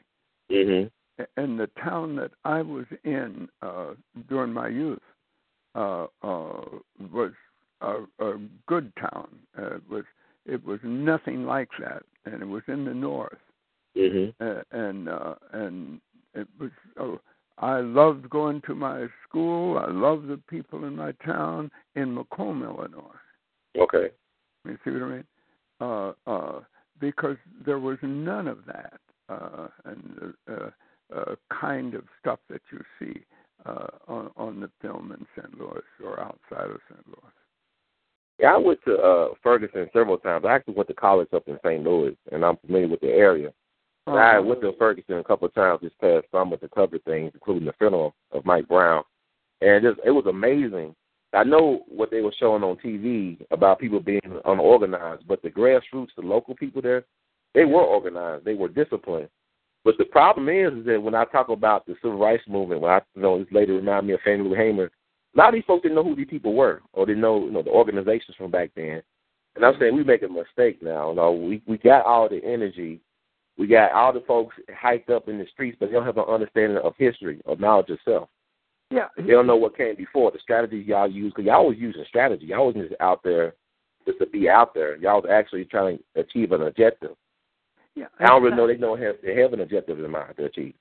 Mm-hmm. 0.50 1.22
And 1.36 1.58
the 1.58 1.68
town 1.82 2.16
that 2.16 2.30
I 2.44 2.62
was 2.62 2.86
in 3.04 3.48
uh, 3.62 3.92
during 4.28 4.52
my 4.52 4.68
youth 4.68 5.00
uh, 5.74 6.06
uh, 6.22 6.60
was 7.12 7.32
a, 7.80 7.96
a 8.20 8.38
good 8.66 8.92
town. 8.96 9.28
Uh, 9.58 9.76
it 9.76 9.82
was 9.90 10.04
it 10.46 10.64
was 10.64 10.78
nothing 10.82 11.46
like 11.46 11.70
that, 11.80 12.02
and 12.26 12.42
it 12.42 12.46
was 12.46 12.62
in 12.68 12.84
the 12.84 12.94
north. 12.94 13.38
Mm-hmm. 13.96 14.44
Uh, 14.44 14.62
and 14.72 15.08
uh, 15.08 15.34
and 15.52 16.00
it 16.34 16.48
was. 16.58 16.70
Oh, 16.98 17.20
I 17.58 17.78
loved 17.78 18.28
going 18.30 18.62
to 18.66 18.74
my 18.74 19.06
school. 19.28 19.78
I 19.78 19.88
loved 19.88 20.26
the 20.26 20.40
people 20.48 20.84
in 20.86 20.96
my 20.96 21.12
town 21.24 21.70
in 21.94 22.12
Macomb, 22.12 22.64
Illinois. 22.64 23.14
Okay. 23.78 24.08
You 24.64 24.76
see 24.84 24.90
what 24.90 25.02
I 25.02 25.08
mean? 25.08 25.24
Uh, 25.80 26.12
uh, 26.26 26.60
because 27.00 27.36
there 27.64 27.78
was 27.78 27.98
none 28.02 28.48
of 28.48 28.58
that 28.66 28.98
uh, 29.28 29.68
and 29.84 30.34
uh, 30.50 30.70
uh, 31.14 31.34
kind 31.60 31.94
of 31.94 32.04
stuff 32.20 32.38
that 32.48 32.60
you 32.72 32.80
see 32.98 33.20
uh, 33.66 33.86
on, 34.08 34.30
on 34.36 34.60
the 34.60 34.70
film 34.80 35.12
in 35.12 35.26
St. 35.36 35.58
Louis 35.58 35.82
or 36.04 36.20
outside 36.20 36.70
of 36.70 36.80
St. 36.90 37.06
Louis. 37.06 37.32
Yeah, 38.38 38.54
I 38.54 38.58
went 38.58 38.80
to 38.86 38.96
uh, 38.96 39.28
Ferguson 39.42 39.88
several 39.92 40.18
times. 40.18 40.44
I 40.46 40.52
actually 40.52 40.74
went 40.74 40.88
to 40.88 40.94
college 40.94 41.28
up 41.32 41.46
in 41.46 41.58
St. 41.64 41.82
Louis, 41.84 42.16
and 42.32 42.44
I'm 42.44 42.56
familiar 42.58 42.88
with 42.88 43.00
the 43.00 43.08
area. 43.10 43.52
I 44.06 44.36
um, 44.36 44.48
went 44.48 44.60
to 44.60 44.72
Ferguson 44.78 45.16
a 45.16 45.24
couple 45.24 45.46
of 45.46 45.54
times 45.54 45.80
this 45.82 45.92
past 46.00 46.26
summer 46.30 46.56
to 46.58 46.68
cover 46.68 46.98
things, 46.98 47.30
including 47.34 47.64
the 47.64 47.72
funeral 47.78 48.14
of 48.32 48.44
Mike 48.44 48.68
Brown, 48.68 49.02
and 49.60 49.82
just 49.82 49.98
it 50.04 50.10
was 50.10 50.26
amazing. 50.26 50.94
I 51.32 51.42
know 51.42 51.84
what 51.88 52.10
they 52.10 52.20
were 52.20 52.34
showing 52.38 52.62
on 52.62 52.76
TV 52.76 53.44
about 53.50 53.80
people 53.80 54.00
being 54.00 54.20
unorganized, 54.44 55.26
but 55.26 55.42
the 55.42 55.50
grassroots, 55.50 56.14
the 56.16 56.22
local 56.22 56.54
people 56.54 56.80
there, 56.80 57.04
they 57.54 57.64
were 57.64 57.82
organized. 57.82 58.44
They 58.44 58.54
were 58.54 58.68
disciplined. 58.68 59.28
But 59.84 59.98
the 59.98 60.04
problem 60.04 60.48
is, 60.48 60.72
is 60.74 60.86
that 60.86 61.02
when 61.02 61.14
I 61.14 61.24
talk 61.24 61.48
about 61.48 61.86
the 61.86 61.94
civil 62.02 62.18
rights 62.18 62.44
movement, 62.46 62.82
when 62.82 62.90
I 62.90 63.00
you 63.14 63.22
know 63.22 63.38
this 63.38 63.52
lady 63.52 63.72
remind 63.72 64.06
me 64.06 64.14
of 64.14 64.20
Fannie 64.20 64.42
Lou 64.42 64.54
Hamer, 64.54 64.90
a 65.34 65.38
lot 65.38 65.48
of 65.48 65.54
these 65.54 65.64
folks 65.66 65.82
didn't 65.82 65.96
know 65.96 66.04
who 66.04 66.14
these 66.14 66.26
people 66.28 66.54
were 66.54 66.82
or 66.92 67.06
didn't 67.06 67.22
know 67.22 67.44
you 67.44 67.50
know 67.50 67.62
the 67.62 67.70
organizations 67.70 68.36
from 68.36 68.50
back 68.50 68.70
then. 68.76 69.02
And 69.56 69.64
I'm 69.64 69.74
saying 69.78 69.94
we 69.94 70.04
make 70.04 70.22
a 70.22 70.28
mistake 70.28 70.82
now. 70.82 71.10
You 71.10 71.16
know, 71.16 71.32
we 71.32 71.62
we 71.66 71.78
got 71.78 72.04
all 72.04 72.28
the 72.28 72.42
energy 72.44 73.00
we 73.56 73.66
got 73.66 73.92
all 73.92 74.12
the 74.12 74.20
folks 74.26 74.56
hyped 74.82 75.10
up 75.10 75.28
in 75.28 75.38
the 75.38 75.46
streets, 75.52 75.76
but 75.78 75.86
they 75.86 75.92
don't 75.92 76.06
have 76.06 76.18
an 76.18 76.24
understanding 76.28 76.78
of 76.78 76.94
history 76.98 77.40
or 77.44 77.56
knowledge 77.56 77.90
of 77.90 77.98
self. 78.04 78.28
Yeah, 78.90 79.08
they 79.16 79.32
don't 79.32 79.46
know 79.46 79.56
what 79.56 79.76
came 79.76 79.96
before 79.96 80.30
the 80.30 80.38
strategies 80.40 80.86
y'all 80.86 81.10
use 81.10 81.32
because 81.32 81.46
y'all 81.46 81.66
was 81.66 81.78
using 81.78 82.04
strategy. 82.06 82.46
Y'all 82.46 82.66
wasn't 82.66 82.88
just 82.88 83.00
out 83.00 83.22
there 83.24 83.54
just 84.06 84.18
to 84.18 84.26
be 84.26 84.48
out 84.48 84.74
there. 84.74 84.96
Y'all 84.96 85.22
was 85.22 85.30
actually 85.30 85.64
trying 85.64 85.98
to 85.98 86.20
achieve 86.20 86.52
an 86.52 86.62
objective. 86.62 87.16
Yeah, 87.94 88.06
I 88.18 88.26
don't 88.26 88.42
really 88.42 88.56
know 88.56 88.66
they 88.66 88.76
don't 88.76 89.00
have 89.00 89.16
they 89.22 89.40
have 89.40 89.52
an 89.52 89.60
objective 89.60 89.98
in 89.98 90.10
mind 90.10 90.34
to 90.36 90.44
achieve. 90.44 90.74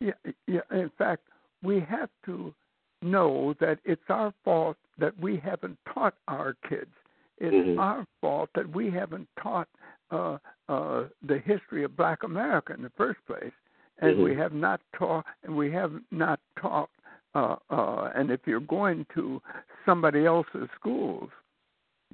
Yeah, 0.00 0.12
yeah. 0.46 0.60
In 0.70 0.90
fact, 0.98 1.22
we 1.62 1.80
have 1.80 2.10
to 2.26 2.54
know 3.02 3.54
that 3.60 3.78
it's 3.84 4.02
our 4.08 4.32
fault 4.44 4.76
that 4.98 5.18
we 5.20 5.36
haven't 5.36 5.78
taught 5.92 6.14
our 6.28 6.56
kids. 6.68 6.90
It's 7.38 7.54
mm-hmm. 7.54 7.78
our 7.78 8.06
fault 8.20 8.48
that 8.54 8.68
we 8.74 8.90
haven't 8.90 9.28
taught 9.42 9.68
uh, 10.10 10.38
uh, 10.68 11.04
the 11.26 11.38
history 11.44 11.84
of 11.84 11.96
Black 11.96 12.22
America 12.22 12.72
in 12.72 12.82
the 12.82 12.92
first 12.96 13.20
place, 13.26 13.52
and 14.00 14.14
mm-hmm. 14.14 14.24
we 14.24 14.36
have 14.36 14.52
not 14.52 14.80
taught, 14.98 15.24
and 15.42 15.56
we 15.56 15.70
have 15.72 15.92
not 16.10 16.40
taught. 16.60 16.90
Uh, 17.34 17.56
uh, 17.70 18.12
and 18.14 18.30
if 18.30 18.40
you're 18.46 18.60
going 18.60 19.04
to 19.14 19.42
somebody 19.84 20.24
else's 20.24 20.68
schools, 20.78 21.30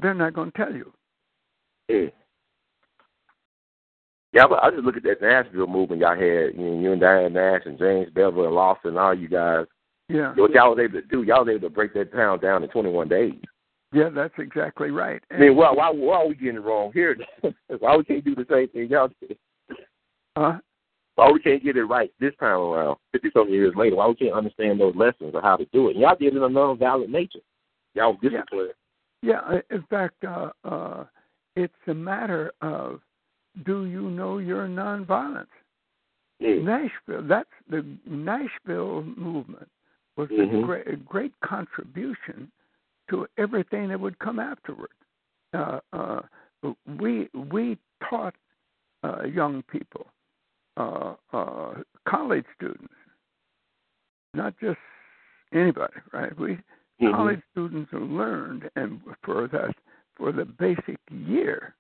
they're 0.00 0.14
not 0.14 0.35
going 0.35 0.50
to 0.50 0.57
tell 0.57 0.74
you. 0.74 0.92
Mm. 1.90 2.12
Yeah, 4.33 4.46
but 4.48 4.62
I 4.62 4.70
just 4.70 4.85
look 4.85 4.96
at 4.96 5.03
that 5.03 5.20
Nashville 5.20 5.66
movement 5.66 6.00
y'all 6.00 6.14
had. 6.14 6.55
You, 6.57 6.64
know, 6.64 6.81
you 6.81 6.92
and 6.92 7.00
Diane 7.00 7.33
Nash 7.33 7.62
and 7.66 7.79
James 7.79 8.09
Bevel 8.14 8.44
and 8.46 8.55
Lawson, 8.55 8.96
all 8.96 9.14
you 9.14 9.29
guys. 9.29 9.66
Yeah. 10.09 10.33
What 10.37 10.53
y'all 10.53 10.74
was 10.74 10.79
able 10.83 11.00
to 11.00 11.07
do, 11.07 11.22
y'all 11.22 11.44
was 11.44 11.50
able 11.50 11.68
to 11.68 11.74
break 11.74 11.94
that 11.94 12.12
town 12.12 12.40
down 12.40 12.62
in 12.62 12.68
21 12.70 13.09
days. 13.09 13.35
Yeah, 13.92 14.09
that's 14.09 14.35
exactly 14.38 14.90
right. 14.90 15.22
And 15.31 15.42
I 15.42 15.46
mean, 15.46 15.57
why, 15.57 15.72
why, 15.72 15.90
why 15.90 16.16
are 16.18 16.29
we 16.29 16.35
getting 16.37 16.57
it 16.57 16.62
wrong 16.62 16.92
here? 16.92 17.16
why 17.79 17.96
we 17.96 18.05
can't 18.05 18.24
do 18.24 18.35
the 18.35 18.46
same 18.48 18.68
thing 18.68 18.88
y'all 18.88 19.11
did? 19.20 19.37
Huh? 20.37 20.59
Why 21.16 21.31
we 21.31 21.40
can't 21.40 21.62
get 21.62 21.76
it 21.76 21.85
right 21.85 22.12
this 22.20 22.33
time 22.38 22.59
around, 22.61 22.96
50 23.12 23.31
something 23.35 23.53
years 23.53 23.74
later? 23.76 23.96
Why 23.96 24.07
we 24.07 24.14
can't 24.14 24.33
understand 24.33 24.81
those 24.81 24.94
lessons 24.94 25.35
of 25.35 25.42
how 25.42 25.57
to 25.57 25.66
do 25.72 25.88
it? 25.88 25.92
And 25.92 26.00
y'all 26.00 26.16
did 26.16 26.35
it 26.35 26.37
in 26.37 26.42
a 26.42 26.48
non-violent 26.48 27.11
nature. 27.11 27.40
Y'all 27.94 28.14
disciplined. 28.14 28.70
Yeah. 29.22 29.40
yeah, 29.53 29.61
in 29.70 29.83
fact, 29.90 30.24
uh, 30.24 30.50
uh, 30.64 31.05
it's 31.57 31.74
a 31.88 31.94
matter 31.94 32.53
of 32.62 33.00
do 33.66 33.87
you 33.87 34.09
know 34.09 34.38
your 34.38 34.68
nonviolence? 34.68 35.46
Mm. 36.40 36.62
Nashville, 36.64 37.26
that's 37.29 37.50
the 37.68 37.85
Nashville 38.07 39.03
movement 39.03 39.68
was 40.16 40.29
mm-hmm. 40.29 40.57
a 40.57 40.62
great, 40.62 41.07
great 41.07 41.33
contribution 41.44 42.50
to 43.11 43.27
everything 43.38 43.88
that 43.88 44.01
would 44.01 44.18
come 44.18 44.38
afterward. 44.38 44.90
Uh, 45.53 45.81
uh, 45.92 46.20
we 46.99 47.29
we 47.51 47.77
taught 48.09 48.35
uh, 49.03 49.25
young 49.25 49.62
people, 49.70 50.07
uh, 50.77 51.14
uh, 51.33 51.75
college 52.09 52.44
students, 52.57 52.92
not 54.35 54.55
just 54.61 54.79
anybody, 55.53 55.94
right? 56.12 56.38
We 56.38 56.53
mm-hmm. 56.53 57.11
college 57.11 57.40
students 57.53 57.90
learned, 57.92 58.70
and 58.77 59.01
for 59.25 59.49
that 59.49 59.75
for 60.16 60.33
the 60.33 60.44
basic 60.44 60.99
year, 61.11 61.75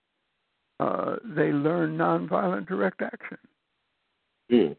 uh, 0.80 1.16
they 1.24 1.52
learn 1.52 1.96
nonviolent 1.96 2.66
direct 2.66 3.02
action. 3.02 3.38
Mm. 4.50 4.76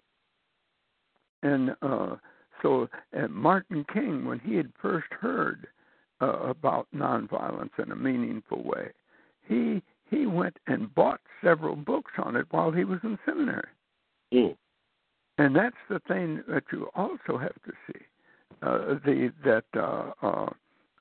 And 1.44 1.76
uh, 1.82 2.16
so, 2.62 2.90
and 3.14 3.32
Martin 3.32 3.86
King, 3.94 4.26
when 4.26 4.40
he 4.40 4.56
had 4.56 4.72
first 4.82 5.08
heard 5.12 5.68
uh, 6.22 6.38
about 6.44 6.88
nonviolence 6.96 7.72
in 7.82 7.92
a 7.92 7.96
meaningful 7.96 8.64
way. 8.64 8.92
He 9.48 9.82
he 10.10 10.26
went 10.26 10.58
and 10.68 10.94
bought 10.94 11.22
several 11.42 11.76
books 11.76 12.12
on 12.18 12.36
it 12.36 12.46
while 12.52 12.72
he 12.72 12.84
was 12.84 13.00
in 13.04 13.18
seminary. 13.26 13.70
Mm. 14.34 14.56
And 15.38 15.56
that's 15.56 15.76
the 15.90 16.02
thing 16.08 16.44
that 16.50 16.64
you 16.72 16.90
also 16.96 17.38
have 17.38 17.56
to 17.66 17.72
see. 17.88 18.00
Uh, 18.62 19.00
the 19.06 19.32
that 19.44 19.64
uh, 19.76 20.12
uh, 20.22 20.50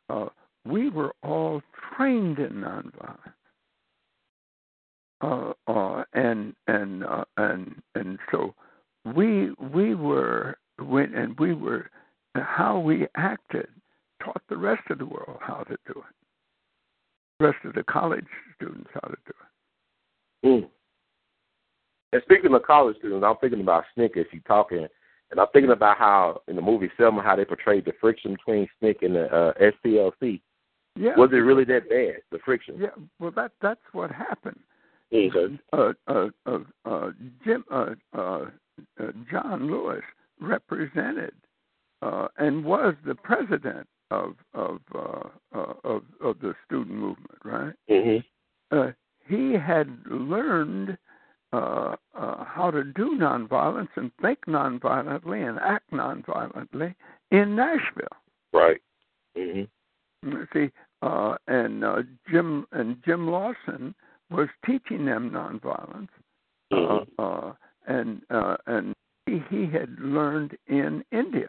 uh, 0.09 0.29
we 0.65 0.89
were 0.89 1.13
all 1.23 1.61
trained 1.97 2.39
in 2.39 2.53
nonviolence, 2.53 3.35
uh, 5.21 5.53
uh, 5.67 6.05
and 6.15 6.55
and 6.69 7.05
uh, 7.05 7.25
and 7.37 7.83
and 7.95 8.19
so 8.31 8.55
we 9.05 9.51
we 9.73 9.95
were 9.95 10.57
when 10.79 11.15
and 11.15 11.39
we 11.39 11.53
were 11.53 11.91
how 12.35 12.79
we 12.79 13.07
acted 13.17 13.69
taught 14.25 14.43
the 14.49 14.57
rest 14.57 14.83
of 14.91 14.99
the 14.99 15.07
world 15.07 15.39
how 15.41 15.63
to 15.65 15.77
do 15.87 15.99
it. 15.99 16.15
The 17.39 17.47
rest 17.47 17.59
of 17.65 17.75
the 17.75 17.83
college 17.85 18.27
students 18.57 18.91
how 18.95 19.09
to 19.09 19.17
do 19.27 19.33
it. 19.33 20.47
Mm. 20.47 20.69
And 22.13 22.23
speaking 22.25 22.55
of 22.55 22.63
college 22.63 22.97
students, 22.99 23.25
I'm 23.27 23.37
thinking 23.37 23.61
about 23.61 23.85
SNCC 23.97 24.19
as 24.19 24.27
you 24.33 24.41
talking, 24.47 24.87
and 25.31 25.41
I'm 25.41 25.47
thinking 25.53 25.71
about 25.71 25.97
how 25.97 26.43
in 26.49 26.57
the 26.57 26.63
movie 26.63 26.91
Selma 26.97 27.23
how 27.23 27.37
they 27.37 27.45
portrayed 27.45 27.85
the 27.85 27.93
friction 28.01 28.33
between 28.33 28.69
SNCC 28.83 29.03
and 29.03 29.15
the 29.15 29.27
uh, 29.27 29.53
SCLC. 29.85 30.41
Yeah. 30.97 31.15
Was 31.17 31.31
it 31.33 31.37
really 31.37 31.65
that 31.65 31.89
bad? 31.89 32.23
The 32.33 32.39
friction? 32.45 32.77
Yeah. 32.79 32.89
Well, 33.21 33.31
that 33.37 33.53
that's 33.63 33.81
what 33.93 34.11
happened. 34.11 34.59
Mm-hmm. 35.13 35.57
Uh, 35.73 35.93
uh, 36.09 36.29
uh, 36.47 36.59
uh, 36.85 37.11
Jim 37.45 37.65
uh, 37.71 37.95
uh, 38.17 38.47
uh, 39.01 39.13
John 39.31 39.71
Lewis 39.71 40.03
represented 40.41 41.33
uh, 42.03 42.29
and 42.39 42.65
was 42.65 42.95
the 43.05 43.15
president 43.15 43.87
of 44.11 44.35
of 44.55 44.81
uh, 44.95 45.29
uh, 45.55 45.75
of 45.85 46.03
of 46.23 46.41
the 46.41 46.55
student 46.67 46.97
movement, 46.97 47.39
right? 47.45 47.75
Mm-hmm. 47.89 48.77
Uh, 48.77 48.91
he 49.27 49.53
had 49.53 49.89
learned 50.07 50.99
uh, 51.53 51.97
uh, 52.17 52.45
how 52.45 52.71
to 52.71 52.85
do 52.85 53.17
nonviolence 53.19 53.89
and 53.97 54.11
think 54.21 54.39
nonviolently 54.47 55.49
and 55.49 55.59
act 55.59 55.91
nonviolently 55.93 56.95
in 57.31 57.57
Nashville. 57.57 58.07
Right. 58.53 58.81
Mm-hmm. 59.37 60.43
See, 60.53 60.71
uh, 61.03 61.37
and 61.47 61.85
uh, 61.85 62.03
Jim 62.31 62.67
and 62.73 62.97
Jim 63.05 63.29
Lawson 63.29 63.95
was 64.31 64.49
teaching 64.67 65.05
them 65.07 65.31
nonviolence, 65.31 66.09
mm-hmm. 66.73 67.05
uh, 67.19 67.53
and 67.87 68.23
uh, 68.31 68.57
and 68.67 68.95
he, 69.27 69.43
he 69.49 69.67
had 69.67 69.97
learned 69.99 70.57
in 70.67 71.05
India. 71.11 71.49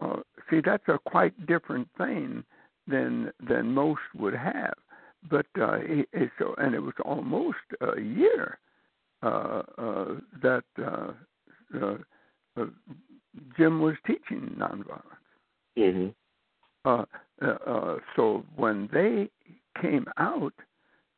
Uh, 0.00 0.20
see, 0.50 0.60
that's 0.64 0.88
a 0.88 0.98
quite 1.06 1.46
different 1.46 1.88
thing 1.96 2.44
than 2.86 3.30
than 3.48 3.72
most 3.72 4.00
would 4.14 4.34
have. 4.34 4.74
But 5.30 5.46
uh, 5.60 5.78
it, 5.80 6.08
it, 6.12 6.30
so, 6.38 6.54
and 6.58 6.74
it 6.74 6.80
was 6.80 6.94
almost 7.04 7.58
a 7.80 8.00
year 8.00 8.58
uh, 9.22 9.62
uh, 9.76 10.14
that 10.42 10.64
uh, 10.80 11.12
uh, 11.80 11.96
uh, 12.56 12.66
Jim 13.56 13.80
was 13.80 13.96
teaching 14.06 14.56
nonviolence. 14.58 15.02
Mm-hmm. 15.76 16.08
Uh, 16.84 17.04
uh, 17.42 17.70
uh, 17.70 17.96
so 18.16 18.44
when 18.56 18.88
they 18.92 19.28
came 19.82 20.06
out 20.16 20.54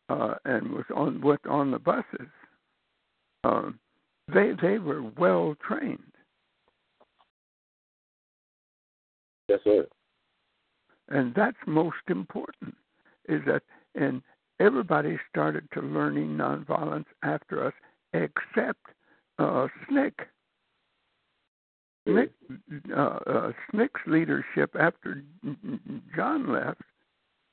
uh, 0.09 0.35
and 0.45 0.73
was 0.73 0.85
on 0.95 1.21
what 1.21 1.41
on 1.47 1.71
the 1.71 1.79
buses, 1.79 2.29
um, 3.45 3.79
they 4.35 4.53
they 4.61 4.79
were 4.79 5.03
well 5.19 5.55
trained. 5.67 6.10
That's 9.51 9.63
it. 9.67 9.93
And 11.09 11.35
that's 11.35 11.57
most 11.67 11.97
important, 12.09 12.77
is 13.29 13.41
that 13.47 13.63
and 13.97 14.23
everybody 14.61 15.19
started 15.29 15.69
to 15.75 15.81
learning 15.81 16.37
nonviolence 16.37 17.07
after 17.25 17.67
us, 17.67 17.73
except 18.13 18.87
uh, 19.41 19.67
SNCC. 19.91 20.13
SNCC, 22.07 22.29
uh, 22.97 23.01
uh, 23.01 23.53
SNCC's 23.75 24.07
leadership 24.07 24.77
after 24.79 25.23
John 26.15 26.53
left, 26.53 26.83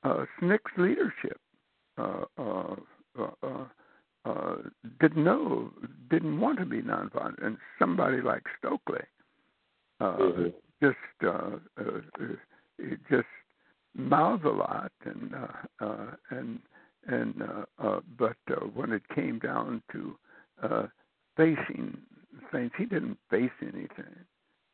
uh, 0.04 0.24
SNCC's 0.40 0.78
leadership 0.78 1.40
uh, 1.98 2.24
uh, 2.38 2.76
uh, 3.18 3.30
uh, 3.42 3.64
uh, 4.24 4.56
didn't 5.00 5.24
know, 5.24 5.72
didn't 6.10 6.38
want 6.38 6.60
to 6.60 6.64
be 6.64 6.80
nonviolent, 6.80 7.44
and 7.44 7.56
somebody 7.78 8.20
like 8.20 8.44
Stokely 8.58 9.00
uh, 10.00 10.16
mm-hmm. 10.16 10.48
Just 10.82 10.96
uh, 11.24 11.56
uh, 11.78 12.00
just 13.10 13.26
mouth 13.94 14.44
a 14.44 14.50
lot, 14.50 14.92
and 15.04 15.34
uh, 15.34 15.84
uh, 15.84 16.10
and 16.30 16.58
and 17.06 17.42
uh, 17.42 17.64
uh, 17.82 18.00
but 18.18 18.36
uh, 18.50 18.66
when 18.74 18.92
it 18.92 19.02
came 19.14 19.38
down 19.38 19.82
to 19.92 20.16
uh, 20.62 20.86
facing 21.36 21.96
things. 22.52 22.70
He 22.76 22.84
didn't 22.84 23.18
face 23.30 23.50
anything. 23.62 24.14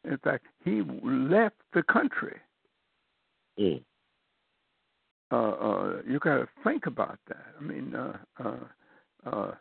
In 0.04 0.18
fact, 0.18 0.46
he 0.64 0.82
left 1.02 1.56
the 1.72 1.82
country. 1.84 2.36
Mm. 3.58 3.82
Uh, 5.30 5.36
uh, 5.36 6.02
you 6.06 6.18
got 6.18 6.36
to 6.36 6.48
think 6.62 6.86
about 6.86 7.18
that. 7.28 7.46
I 7.58 7.62
mean, 7.62 7.94
uh, 7.94 8.16
uh, 8.42 9.30
uh, 9.30 9.52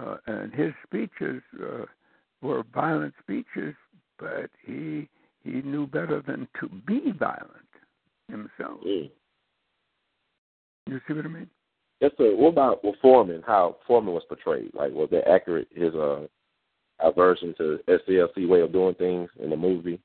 uh, 0.00 0.16
and 0.26 0.52
his 0.54 0.72
speeches 0.86 1.42
uh, 1.60 1.84
were 2.40 2.62
violent 2.72 3.14
speeches, 3.20 3.74
but 4.18 4.50
he 4.64 5.08
he 5.44 5.62
knew 5.62 5.86
better 5.86 6.22
than 6.26 6.48
to 6.60 6.68
be 6.86 7.12
violent 7.18 7.50
himself. 8.28 8.80
Mm. 8.86 9.10
You 10.86 11.00
see 11.06 11.14
what 11.14 11.24
I 11.24 11.28
mean? 11.28 11.48
Yes, 12.00 12.12
sir. 12.16 12.34
What 12.34 12.50
about 12.50 12.84
with 12.84 12.94
Forman? 13.02 13.42
How 13.46 13.76
Forman 13.86 14.14
was 14.14 14.22
portrayed? 14.28 14.70
Like, 14.74 14.92
was 14.92 15.08
that 15.10 15.28
accurate? 15.28 15.68
His 15.74 15.94
uh, 15.94 16.26
aversion 17.00 17.54
to 17.58 17.78
SCLC 17.88 18.48
way 18.48 18.60
of 18.60 18.72
doing 18.72 18.94
things 18.94 19.28
in 19.42 19.50
the 19.50 19.56
movie. 19.56 20.00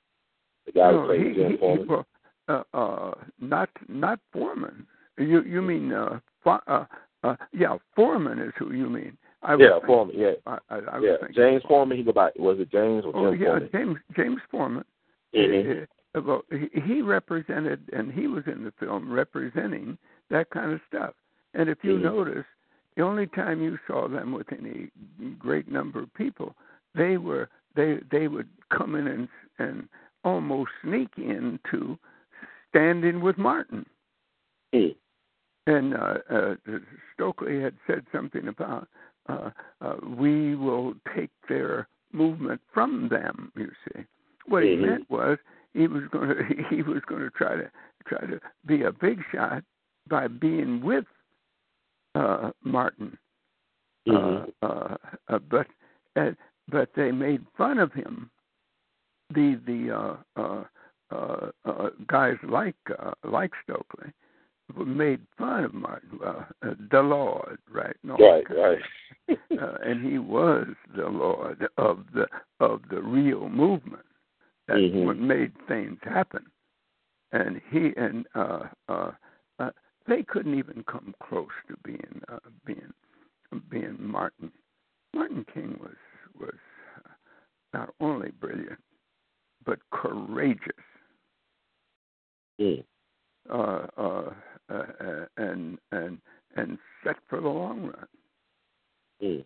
The 0.66 0.72
guy 0.72 0.92
no, 0.92 1.02
who 1.02 1.08
played 1.08 1.28
he, 1.28 1.34
Jim 1.34 1.52
he, 1.52 1.58
Forman. 1.58 1.88
Well, 1.88 2.06
uh, 2.48 2.64
uh, 2.74 3.14
not 3.40 3.70
not 3.88 4.20
Forman. 4.32 4.86
You 5.18 5.44
you 5.44 5.62
mean 5.62 5.94
uh, 5.94 6.20
uh, 6.46 6.86
uh, 7.24 7.36
yeah, 7.54 7.78
Forman 7.96 8.40
is 8.40 8.54
who 8.58 8.74
you 8.74 8.90
mean. 8.90 9.18
I 9.42 9.56
yeah, 9.56 9.80
Forman. 9.86 10.16
Yeah, 10.18 10.32
I, 10.46 10.58
I, 10.70 10.76
I 10.78 11.00
yeah. 11.00 11.16
James 11.36 11.64
Forman. 11.68 11.98
He 11.98 12.04
go 12.04 12.12
by. 12.12 12.32
Was 12.38 12.60
it 12.60 12.72
James 12.72 13.06
or 13.06 13.16
Oh 13.16 13.32
Jim 13.32 13.42
yeah, 13.42 13.48
Forman? 13.48 13.70
James 13.72 13.98
James 14.16 14.42
Forman. 14.50 14.84
Mhm. 15.34 15.88
Uh, 16.16 16.22
well, 16.22 16.46
he- 16.52 16.80
he 16.82 17.02
represented, 17.02 17.90
and 17.92 18.12
he 18.12 18.28
was 18.28 18.46
in 18.48 18.64
the 18.64 18.72
film 18.74 19.12
representing 19.12 19.98
that 20.30 20.50
kind 20.52 20.72
of 20.72 20.82
stuff. 20.88 21.16
And 21.54 21.70
if 21.70 21.84
you 21.84 21.98
Mhm. 21.98 22.04
notice, 22.04 22.46
the 22.96 23.02
only 23.02 23.28
time 23.28 23.62
you 23.62 23.80
saw 23.88 24.08
them 24.08 24.32
with 24.32 24.52
any 24.52 24.92
great 25.40 25.68
number 25.68 26.00
of 26.00 26.14
people, 26.14 26.56
they 26.94 27.18
were 27.18 27.50
they 27.76 27.96
they 28.12 28.28
would 28.28 28.50
come 28.70 28.96
in 28.96 29.08
and 29.08 29.28
and 29.58 29.90
almost 30.24 30.72
sneak 30.82 31.18
into 31.18 31.98
standing 32.70 33.22
with 33.22 33.38
Martin. 33.38 33.86
Mm. 34.74 34.96
And 35.66 35.96
uh, 35.96 36.20
uh, 36.30 36.56
Stokely 37.14 37.62
had 37.62 37.76
said 37.88 38.06
something 38.12 38.48
about 38.48 38.88
uh, 39.28 39.52
uh, 39.82 39.96
we 40.04 40.56
will 40.56 40.96
take 41.16 41.32
their 41.48 41.88
movement 42.12 42.62
from 42.74 43.08
them. 43.10 43.52
You 43.56 43.72
see, 43.86 44.06
what 44.48 44.64
he 44.64 44.70
Mhm. 44.76 44.82
meant 44.82 45.10
was 45.10 45.38
he 45.74 45.88
was 45.88 46.04
going 46.12 46.30
to 46.38 46.64
he 46.70 46.82
was 46.82 47.02
going 47.06 47.22
to 47.22 47.30
try 47.32 47.56
to 47.56 47.72
try 48.06 48.20
to 48.26 48.40
be 48.66 48.84
a 48.84 48.92
big 48.92 49.24
shot 49.32 49.64
by 50.08 50.28
being 50.28 50.82
with 50.82 51.06
uh, 52.16 52.52
Martin. 52.64 53.18
Uh, 54.10 54.46
uh, 54.62 54.98
uh, 55.30 55.40
but 55.40 55.68
uh, 56.16 56.32
but 56.70 56.90
they 56.96 57.12
made 57.12 57.46
fun 57.58 57.78
of 57.80 57.94
him. 57.94 58.30
The 59.34 59.60
the 59.66 59.92
uh, 59.92 60.18
uh, 60.36 60.64
uh, 61.12 61.52
uh, 61.66 61.90
guys 62.08 62.38
like 62.44 62.76
uh, 63.00 63.12
like 63.24 63.52
Stokely 63.64 64.12
made 64.86 65.20
fun 65.38 65.64
of 65.66 65.74
Martin, 65.74 66.20
the 66.92 67.02
Lord, 67.02 67.60
right? 67.72 67.96
No, 68.04 68.16
Right, 68.18 68.46
right. 68.50 68.80
uh, 69.30 69.76
and 69.86 70.04
he 70.06 70.18
was 70.18 70.68
the 70.96 71.08
Lord 71.08 71.68
of 71.78 72.06
the 72.14 72.28
of 72.60 72.82
the 72.90 73.02
real 73.02 73.50
movement. 73.50 74.04
That's 74.68 74.80
Mhm. 74.80 75.06
what 75.06 75.18
made 75.18 75.54
things 75.68 76.00
happen. 76.04 76.46
And 77.32 77.62
he 77.70 77.94
and 77.96 78.28
uh, 78.36 78.70
uh, 78.88 79.12
uh, 79.60 79.72
they 80.06 80.24
couldn't 80.24 80.58
even 80.58 80.84
come 80.84 81.16
close 81.20 81.52
to 81.68 81.78
being 81.84 82.22
uh, 82.28 82.40
being 82.66 82.94
being 83.70 83.98
Martin. 84.00 84.52
Martin 85.14 85.46
King 85.46 85.78
was 85.80 85.98
was 86.40 86.60
uh, 87.06 87.10
not 87.74 87.94
only 88.00 88.32
brilliant 88.32 88.80
but 89.66 89.80
courageous. 89.92 90.86
Mm. 92.60 92.86
uh, 93.50 93.88
uh, 93.98 94.34
uh, 94.70 95.26
and 95.38 95.80
and 95.92 96.22
and 96.56 96.78
set 97.04 97.18
for 97.28 97.42
the 97.42 97.50
long 97.50 97.88
run. 97.88 98.08
Mm. 99.22 99.46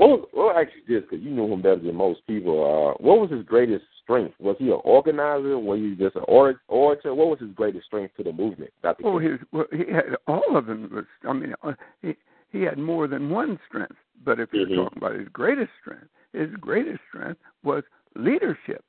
What 0.00 0.08
was, 0.08 0.28
well, 0.32 0.52
actually, 0.56 0.80
this 0.88 1.02
because 1.02 1.22
you 1.22 1.30
knew 1.30 1.52
him 1.52 1.60
better 1.60 1.78
than 1.78 1.94
most 1.94 2.26
people. 2.26 2.56
Uh, 2.64 3.02
what 3.04 3.20
was 3.20 3.30
his 3.30 3.44
greatest 3.44 3.84
strength? 4.02 4.34
Was 4.40 4.56
he 4.58 4.68
an 4.68 4.80
organizer? 4.82 5.58
Was 5.58 5.78
he 5.78 5.94
just 5.94 6.16
an 6.16 6.22
or- 6.26 6.62
orator? 6.68 7.14
What 7.14 7.28
was 7.28 7.38
his 7.38 7.50
greatest 7.50 7.84
strength 7.84 8.16
to 8.16 8.22
the 8.22 8.32
movement, 8.32 8.72
Doctor? 8.82 9.02
Oh, 9.06 9.18
his 9.18 9.38
well, 9.52 9.66
he 9.70 9.92
had 9.92 10.16
all 10.26 10.56
of 10.56 10.64
them. 10.64 10.88
Was 10.90 11.04
I 11.28 11.34
mean, 11.34 11.54
uh, 11.62 11.74
he 12.00 12.16
he 12.50 12.62
had 12.62 12.78
more 12.78 13.08
than 13.08 13.28
one 13.28 13.60
strength. 13.68 13.96
But 14.24 14.40
if 14.40 14.48
you're 14.54 14.68
Mhm. 14.68 14.84
talking 14.84 14.96
about 14.96 15.18
his 15.18 15.28
greatest 15.28 15.70
strength, 15.82 16.08
his 16.32 16.48
greatest 16.56 17.00
strength 17.10 17.40
was 17.62 17.84
leadership. 18.16 18.82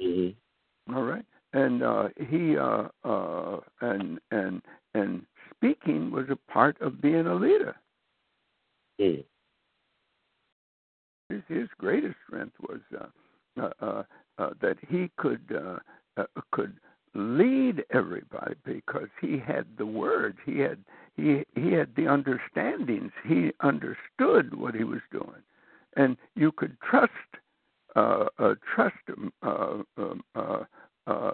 hmm 0.00 0.30
All 0.92 1.04
right, 1.04 1.24
and 1.52 1.84
uh, 1.84 2.08
he 2.28 2.58
uh, 2.58 2.88
uh, 3.04 3.60
and 3.82 4.18
and 4.32 4.62
and 4.94 5.24
speaking 5.54 6.10
was 6.10 6.28
a 6.28 6.52
part 6.52 6.76
of 6.80 7.00
being 7.00 7.28
a 7.28 7.34
leader. 7.36 7.76
Mm. 8.98 9.22
His, 11.28 11.42
his 11.48 11.68
greatest 11.78 12.16
strength 12.26 12.54
was 12.60 12.80
uh, 12.98 13.06
uh, 13.60 13.70
uh, 13.80 14.02
uh, 14.38 14.50
that 14.60 14.76
he 14.88 15.10
could 15.16 15.42
uh, 15.54 15.78
uh, 16.20 16.26
could 16.52 16.74
lead 17.14 17.84
everybody 17.92 18.54
because 18.64 19.08
he 19.20 19.38
had 19.38 19.66
the 19.76 19.86
words. 19.86 20.38
He 20.46 20.58
had 20.58 20.78
he 21.16 21.44
he 21.54 21.72
had 21.72 21.94
the 21.96 22.06
understandings. 22.06 23.12
He 23.26 23.52
understood 23.60 24.54
what 24.54 24.74
he 24.74 24.84
was 24.84 25.00
doing, 25.10 25.42
and 25.96 26.16
you 26.34 26.52
could 26.52 26.76
trust 26.80 27.12
uh, 27.96 28.26
uh, 28.38 28.54
trust 28.74 28.96
him, 29.06 29.32
uh, 29.42 29.78
um, 29.96 30.22
uh, 30.34 30.64
uh, 31.06 31.32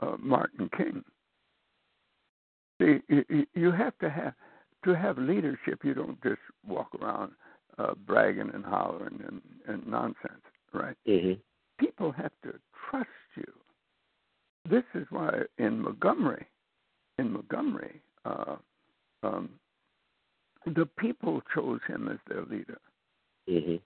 uh, 0.00 0.16
Martin 0.18 0.68
King. 0.76 1.02
See, 2.80 3.00
you- 3.08 3.46
you 3.54 3.70
have 3.70 3.96
to 3.98 4.10
have 4.10 4.34
to 4.84 4.94
have 4.96 5.16
leadership. 5.16 5.84
You 5.84 5.94
don't 5.94 6.20
just 6.22 6.40
walk 6.66 6.88
around 7.00 7.32
uh, 7.78 7.94
bragging 8.06 8.50
and 8.52 8.64
hollering 8.64 9.20
and, 9.26 9.40
and 9.66 9.86
nonsense, 9.86 10.42
right? 10.72 10.96
hmm 11.06 11.32
People 11.78 12.12
have 12.12 12.32
to 12.44 12.52
trust 12.90 13.08
you. 13.36 13.52
This 14.68 14.84
is 14.94 15.06
why 15.10 15.42
in 15.58 15.80
Montgomery, 15.80 16.46
in 17.18 17.32
Montgomery, 17.32 18.00
uh, 18.24 18.56
um, 19.24 19.50
the 20.66 20.86
people 20.98 21.42
chose 21.54 21.80
him 21.88 22.08
as 22.08 22.18
their 22.28 22.44
leader. 22.44 22.78
hmm 23.48 23.76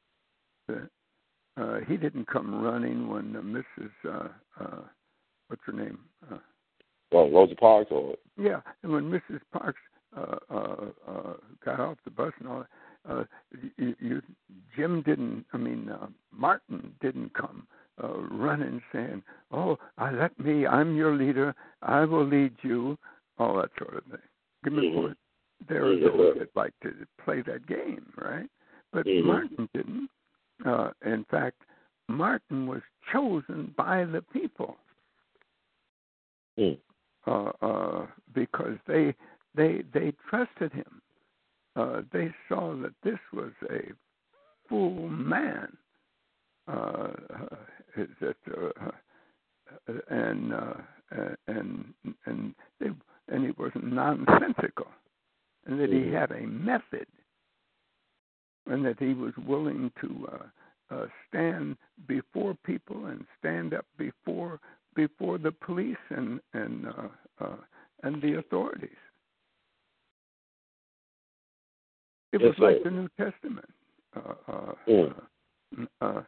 Uh, 1.59 1.79
he 1.89 1.97
didn't 1.97 2.27
come 2.29 2.63
running 2.63 3.09
when 3.09 3.35
uh, 3.35 3.41
Mrs. 3.41 3.91
Uh, 4.05 4.29
uh, 4.63 4.83
what's 5.49 5.63
her 5.65 5.73
name? 5.73 5.99
Uh, 6.31 6.37
Well, 7.11 7.31
Rosa 7.31 7.55
Parks 7.55 7.91
or 7.91 8.17
Yeah, 8.37 8.61
and 8.83 8.93
when 8.93 9.05
Mrs. 9.11 9.41
Parks 9.53 9.81
uh, 10.15 10.37
uh, 10.51 10.91
uh, 11.09 11.33
got 11.65 11.81
off 11.81 11.97
the 12.05 12.11
bus 12.11 12.33
and 12.41 12.49
all 12.49 12.59
that, 12.59 12.69
uh, 13.09 13.25
you, 13.77 13.95
you, 14.01 14.23
Jim 14.77 15.03
didn't. 15.03 15.45
I 15.53 15.57
mean, 15.57 15.89
uh, 15.89 16.07
Martin 16.33 16.93
didn't 17.01 17.33
come 17.35 17.67
uh, 18.03 18.19
running 18.31 18.83
saying, 18.93 19.23
"Oh, 19.51 19.79
I 19.99 20.11
let 20.13 20.39
me. 20.39 20.67
I'm 20.67 20.97
your 20.97 21.15
leader. 21.15 21.55
I 21.83 22.05
will 22.05 22.27
lead 22.27 22.53
you." 22.63 22.99
All 23.39 23.57
that 23.57 23.71
sort 23.79 23.99
of 23.99 24.05
thing. 24.05 24.21
Give 24.65 24.73
me 24.73 24.89
a 24.89 24.91
Mhm. 24.91 24.95
point. 24.95 25.19
There 25.69 25.85
are 25.85 25.97
those 25.97 26.39
that 26.39 26.57
like 26.57 26.73
to 26.83 27.07
play 27.23 27.43
that 27.43 27.67
game, 27.67 28.13
right? 28.17 28.49
But 28.93 29.07
Mhm. 29.07 29.25
Martin 29.25 29.69
didn't. 29.75 30.11
Uh, 30.65 30.91
in 31.05 31.25
fact, 31.25 31.63
Martin 32.09 32.67
was 32.67 32.83
chosen 33.13 33.75
by 33.77 34.05
the 34.05 34.23
people 34.23 34.79
Mm. 36.59 36.79
uh, 37.27 37.53
uh, 37.61 38.07
because 38.33 38.79
they 38.87 39.15
they 39.55 39.83
they 39.93 40.13
trusted 40.29 40.73
him. 40.73 41.03
Uh, 41.77 42.01
they 42.11 42.33
saw 42.49 42.75
that 42.75 42.95
this 43.05 43.19
was 43.35 43.53
a 43.71 43.93
full 44.69 45.09
man, 45.09 45.77
uh, 46.67 47.09
that 48.21 48.37
uh, 48.57 48.91
and 50.09 50.55
uh, 50.55 50.75
and 51.47 51.93
and 52.25 52.55
they, 52.81 52.89
and 53.29 53.45
he 53.45 53.51
was 53.59 53.73
nonsensical, 53.75 54.89
and 55.67 55.79
that 55.79 55.91
he 55.91 55.99
Mhm. 55.99 56.13
had 56.13 56.33
a 56.33 56.47
method, 56.47 57.07
and 58.67 58.85
that 58.87 58.99
he 58.99 59.13
was 59.13 59.37
willing 59.37 59.91
to 60.01 60.29
uh, 60.33 60.95
uh, 60.95 61.07
stand 61.29 61.77
before 62.07 62.55
people 62.55 63.07
and 63.07 63.27
stand 63.39 63.75
up 63.75 63.87
before 63.99 64.61
before 64.95 65.37
the 65.37 65.53
police 65.53 66.05
and 66.09 66.41
and 66.55 66.87
uh, 66.87 67.09
uh, 67.41 67.57
and 68.03 68.23
the 68.23 68.35
authorities. 68.39 68.97
It 72.33 72.41
Yes, 72.41 72.51
was 72.51 72.59
like 72.59 72.77
sir. 72.79 72.85
the 72.85 72.91
New 72.91 73.09
Testament. 73.17 73.71
Uh, 74.15 74.35
uh, 74.49 74.75
Mm. 74.89 75.15
uh, 76.01 76.05
uh, 76.05 76.23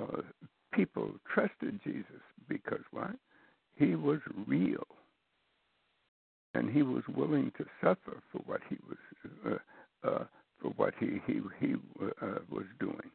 uh, 0.00 0.22
people 0.72 1.12
trusted 1.32 1.80
Jesus 1.82 2.22
because 2.48 2.82
why? 2.90 3.12
He 3.76 3.94
was 3.94 4.20
real, 4.46 4.86
and 6.54 6.68
he 6.70 6.82
was 6.82 7.06
willing 7.08 7.52
to 7.52 7.66
suffer 7.80 8.20
for 8.32 8.38
what 8.38 8.60
he 8.68 8.76
was 8.88 8.98
uh, 9.46 10.08
uh, 10.08 10.24
for 10.60 10.70
what 10.70 10.94
he 10.98 11.20
he 11.26 11.40
he 11.60 11.74
uh, 12.02 12.38
was 12.50 12.66
doing. 12.80 13.10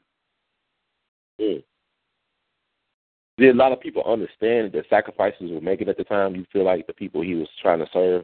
Mm. 1.40 1.64
Did 3.38 3.56
a 3.56 3.58
lot 3.58 3.72
of 3.72 3.82
people 3.82 4.04
understand 4.04 4.72
the 4.72 4.84
sacrifices 4.90 5.52
were 5.52 5.60
making 5.62 5.90
at 5.90 5.98
the 5.98 6.04
time? 6.04 6.36
You 6.36 6.46
feel 6.54 6.64
like 6.64 6.88
the 6.88 6.94
people 6.94 7.22
he 7.22 7.36
was 7.36 7.50
trying 7.62 7.80
to 7.80 7.88
serve? 7.92 8.24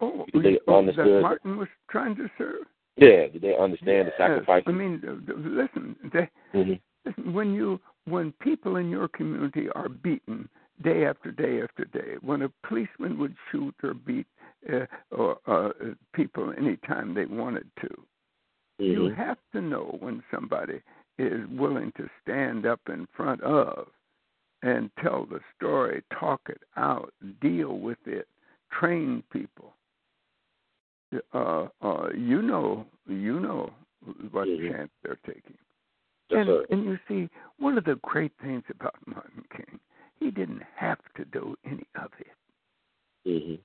Oh, 0.00 0.24
Did 0.32 0.42
they 0.44 0.58
oh, 0.68 0.78
understood? 0.78 1.16
that 1.16 1.22
Martin 1.22 1.56
was 1.58 1.68
trying 1.90 2.14
to 2.16 2.30
serve. 2.38 2.66
Yeah, 2.96 3.28
did 3.28 3.42
they 3.42 3.56
understand 3.56 4.08
the 4.08 4.12
Yes. 4.12 4.18
sacrifices? 4.18 4.64
I 4.66 4.72
mean, 4.72 5.02
uh, 5.06 5.32
listen, 5.34 5.96
they, 6.12 6.28
Mhm. 6.54 6.80
listen, 7.04 7.32
when 7.32 7.54
you 7.54 7.80
when 8.04 8.32
people 8.34 8.76
in 8.76 8.88
your 8.88 9.08
community 9.08 9.68
are 9.70 9.88
beaten 9.88 10.48
day 10.82 11.06
after 11.06 11.32
day 11.32 11.60
after 11.60 11.84
day, 11.84 12.16
when 12.20 12.42
a 12.42 12.48
policeman 12.62 13.18
would 13.18 13.34
shoot 13.50 13.74
or 13.82 13.94
beat 13.94 14.28
uh, 14.72 14.86
or 15.10 15.38
uh, 15.46 15.72
people 16.12 16.52
anytime 16.56 17.12
they 17.14 17.26
wanted 17.26 17.68
to, 17.80 18.06
you 18.78 19.08
Mhm. 19.08 19.14
have 19.16 19.38
to 19.52 19.60
know 19.60 19.96
when 20.00 20.22
somebody 20.30 20.80
is 21.18 21.46
willing 21.48 21.90
to 21.92 22.08
stand 22.22 22.64
up 22.64 22.88
in 22.88 23.06
front 23.06 23.40
of 23.42 23.90
and 24.62 24.94
tell 24.96 25.24
the 25.26 25.40
story, 25.54 26.02
talk 26.10 26.48
it 26.48 26.62
out, 26.76 27.12
deal 27.40 27.78
with 27.78 28.06
it, 28.06 28.28
train 28.70 29.22
people. 29.30 29.74
Uh, 31.32 31.68
uh, 31.82 32.08
you 32.16 32.42
know, 32.42 32.84
you 33.06 33.38
know 33.40 33.72
what 34.30 34.48
Mhm. 34.48 34.72
chance 34.72 34.90
they're 35.02 35.16
taking. 35.26 35.56
Yes, 36.28 36.40
and, 36.40 36.46
sir. 36.48 36.66
and 36.70 36.84
you 36.84 36.98
see, 37.06 37.30
one 37.58 37.78
of 37.78 37.84
the 37.84 37.94
great 37.96 38.32
things 38.38 38.64
about 38.70 38.94
Martin 39.06 39.44
King, 39.50 39.78
he 40.18 40.30
didn't 40.30 40.62
have 40.74 41.00
to 41.14 41.24
do 41.26 41.56
any 41.64 41.86
of 41.94 42.12
it. 42.18 42.36
Mhm. 43.24 43.60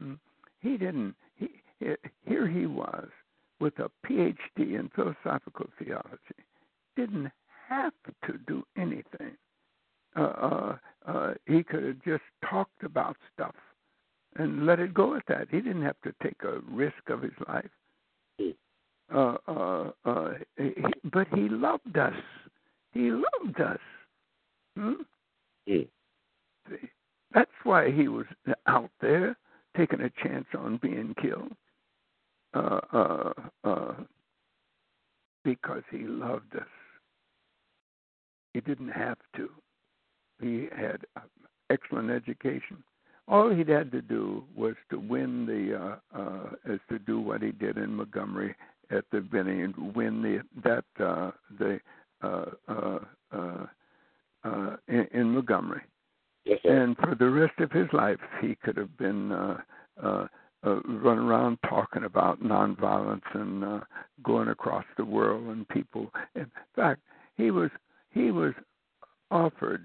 Mm. 0.00 0.18
He 0.60 0.76
didn't. 0.78 1.16
He, 1.34 1.62
he- 1.78 1.96
here 2.26 2.46
he 2.46 2.66
was 2.66 3.08
with 3.60 3.78
a 3.78 3.90
PhD 4.04 4.74
in 4.74 4.88
philosophical 4.90 5.66
theology. 5.78 6.44
Didn't 6.96 7.30
have 7.68 7.94
to 8.22 8.38
do 8.38 8.66
anything. 8.76 9.36
Uh, 10.14 10.20
uh, 10.20 10.78
uh, 11.04 11.34
he 11.46 11.62
could 11.62 11.84
have 11.84 12.00
just 12.02 12.24
talked 12.42 12.82
about 12.82 13.16
stuff 13.34 13.54
and 14.38 14.66
let 14.66 14.80
it 14.80 14.94
go 14.94 15.14
at 15.14 15.22
that. 15.28 15.48
He 15.50 15.60
didn't 15.60 15.82
have 15.82 16.00
to 16.04 16.12
take 16.22 16.42
a 16.42 16.60
risk 16.70 17.08
of 17.08 17.22
his 17.22 17.32
life. 17.48 17.70
Uh, 19.14 19.36
uh, 19.46 19.90
uh, 20.04 20.32
he, 20.56 20.72
but 21.12 21.28
he 21.34 21.48
loved 21.48 21.96
us. 21.96 22.14
He 22.92 23.10
loved 23.10 23.60
us. 23.60 23.78
Hmm? 24.76 24.92
Mm. 25.68 25.88
See, 26.68 26.88
That's 27.32 27.50
why 27.62 27.90
he 27.92 28.08
was 28.08 28.26
out 28.66 28.90
there 29.00 29.36
taking 29.76 30.00
a 30.00 30.10
chance 30.22 30.46
on 30.58 30.78
being 30.82 31.14
killed. 31.20 31.52
Uh, 32.54 32.80
uh, 32.92 33.32
uh, 33.64 33.94
because 35.44 35.82
he 35.90 35.98
loved 35.98 36.56
us. 36.56 36.66
He 38.54 38.60
didn't 38.60 38.88
have 38.88 39.18
to. 39.36 39.50
He 40.40 40.68
had 40.76 41.04
an 41.14 41.22
excellent 41.70 42.10
education. 42.10 42.82
All 43.28 43.50
he'd 43.50 43.68
had 43.68 43.90
to 43.92 44.02
do 44.02 44.44
was 44.56 44.74
to 44.90 44.98
win 44.98 45.46
the, 45.46 45.76
uh, 45.76 45.96
uh, 46.16 46.72
is 46.72 46.80
to 46.90 46.98
do 47.00 47.20
what 47.20 47.42
he 47.42 47.50
did 47.52 47.76
in 47.76 47.94
Montgomery 47.94 48.54
at 48.90 49.04
the 49.10 49.20
beginning, 49.20 49.74
win 49.94 50.22
the 50.22 50.42
that 50.62 51.04
uh, 51.04 51.32
the 51.58 51.80
uh, 52.22 52.44
uh, 52.68 52.98
uh, 53.32 53.66
uh, 54.44 54.76
in, 54.88 55.08
in 55.12 55.30
Montgomery 55.34 55.82
Yes, 56.44 56.60
sir. 56.62 56.82
and 56.82 56.96
for 56.98 57.16
the 57.18 57.28
rest 57.28 57.58
of 57.58 57.72
his 57.72 57.88
life, 57.92 58.20
he 58.40 58.54
could 58.62 58.76
have 58.76 58.96
been 58.96 59.32
uh, 59.32 59.58
uh, 60.02 60.26
uh, 60.64 60.80
running 60.86 61.24
around 61.24 61.58
talking 61.68 62.04
about 62.04 62.40
nonviolence 62.42 63.22
and 63.34 63.64
uh, 63.64 63.80
going 64.22 64.48
across 64.48 64.84
the 64.96 65.04
world 65.04 65.48
and 65.48 65.68
people. 65.68 66.10
In 66.36 66.50
fact, 66.76 67.00
he 67.36 67.50
was 67.50 67.70
he 68.10 68.30
was 68.30 68.54
offered 69.32 69.84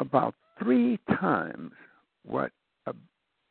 about 0.00 0.34
three 0.60 0.98
times 1.20 1.70
what 2.24 2.50
a, 2.86 2.94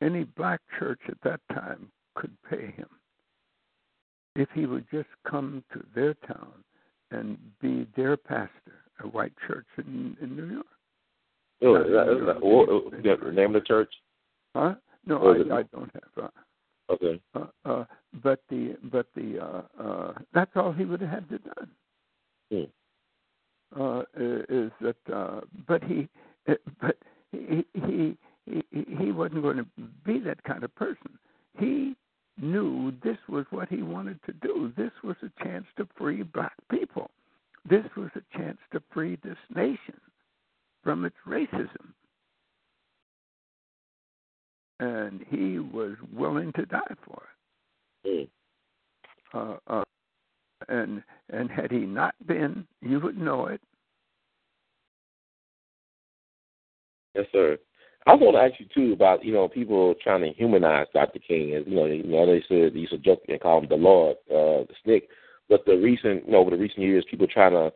any 0.01 0.23
black 0.23 0.61
church 0.79 0.99
at 1.07 1.17
that 1.23 1.39
time 1.53 1.91
could 2.15 2.35
pay 2.49 2.71
him 2.71 2.89
if 4.35 4.49
he 4.53 4.65
would 4.65 4.85
just 4.91 5.09
come 5.29 5.63
to 5.73 5.83
their 5.95 6.13
town 6.15 6.53
and 7.11 7.37
be 7.61 7.87
their 7.95 8.17
pastor, 8.17 8.83
a 9.03 9.07
white 9.07 9.33
church 9.47 9.67
in, 9.77 10.17
in 10.21 10.35
New 10.35 10.47
York. 10.47 10.65
Oh, 11.61 11.75
is 11.75 11.91
that, 11.91 12.09
is 12.09 12.25
that, 12.25 12.41
what, 12.41 13.05
yeah, 13.05 13.15
the 13.23 13.31
name 13.31 13.55
of 13.55 13.61
the 13.61 13.67
church? 13.67 13.93
Huh? 14.55 14.75
No, 15.05 15.17
I, 15.19 15.59
I 15.59 15.63
don't 15.63 15.91
have. 15.93 16.25
Uh, 16.25 16.27
Okay. 16.89 17.19
uh, 17.33 17.45
uh, 17.63 17.85
but 18.21 18.41
the 18.49 18.75
but 18.91 19.07
the 19.15 19.39
uh, 19.39 19.61
uh, 19.81 20.13
that's 20.33 20.51
all 20.55 20.73
he 20.73 20.83
would 20.83 20.99
have 20.99 21.09
had 21.09 21.29
to 21.29 21.37
done. 21.39 21.69
Hmm. 22.51 23.81
Uh, 23.81 24.01
is 24.49 24.71
that? 24.81 24.97
Uh, 25.11 25.41
but 25.65 25.81
he, 25.85 26.09
uh, 26.49 26.55
but 26.81 26.97
he 27.31 27.65
he 27.73 28.17
he 28.73 29.11
wasn't 29.11 29.43
going 29.43 29.57
to 29.57 29.65
be 30.05 30.19
that 30.19 30.43
kind 30.43 30.63
of 30.63 30.73
person. 30.75 31.19
He 31.59 31.95
knew 32.41 32.91
this 33.03 33.17
was 33.29 33.45
what 33.51 33.69
he 33.69 33.83
wanted 33.83 34.19
to 34.25 34.33
do. 34.33 34.73
This 34.75 34.91
was 35.03 35.15
a 35.21 35.43
chance 35.43 35.65
to 35.77 35.87
free 35.97 36.23
black 36.23 36.53
people. 36.71 37.11
This 37.69 37.85
was 37.95 38.09
a 38.15 38.37
chance 38.37 38.57
to 38.71 38.81
free 38.91 39.17
this 39.23 39.37
nation 39.55 39.99
from 40.83 41.05
its 41.05 41.15
racism. 41.27 41.93
And 44.79 45.23
he 45.29 45.59
was 45.59 45.95
willing 46.11 46.51
to 46.53 46.65
die 46.65 46.81
for 47.05 47.23
it. 48.03 48.29
Mm. 48.29 48.29
Uh, 49.33 49.57
uh, 49.67 49.83
and 50.67 51.03
and 51.29 51.49
had 51.49 51.71
he 51.71 51.79
not 51.79 52.15
been, 52.25 52.67
you 52.81 52.99
would 52.99 53.17
know 53.17 53.47
it. 53.47 53.61
Yes, 57.15 57.25
sir. 57.31 57.57
I 58.05 58.15
want 58.15 58.35
to 58.35 58.41
ask 58.41 58.59
you 58.59 58.67
too 58.73 58.93
about 58.93 59.23
you 59.23 59.33
know 59.33 59.47
people 59.47 59.95
trying 60.03 60.21
to 60.21 60.33
humanize 60.33 60.87
Dr. 60.93 61.19
King. 61.19 61.55
As 61.55 61.63
you 61.65 61.75
know, 61.75 61.85
you 61.85 62.03
know 62.03 62.25
they 62.25 62.43
said 62.47 62.73
they 62.73 62.79
used 62.79 62.91
to 62.91 62.97
joke 62.97 63.23
and 63.27 63.39
call 63.39 63.59
him 63.59 63.69
the 63.69 63.75
Lord, 63.75 64.17
uh, 64.29 64.65
the 64.67 64.73
SNCC. 64.85 65.01
But 65.49 65.65
the 65.65 65.75
recent, 65.75 66.25
you 66.25 66.31
know, 66.31 66.39
over 66.39 66.51
the 66.51 66.57
recent 66.57 66.79
years, 66.79 67.05
people 67.09 67.27
trying 67.27 67.51
to 67.51 67.71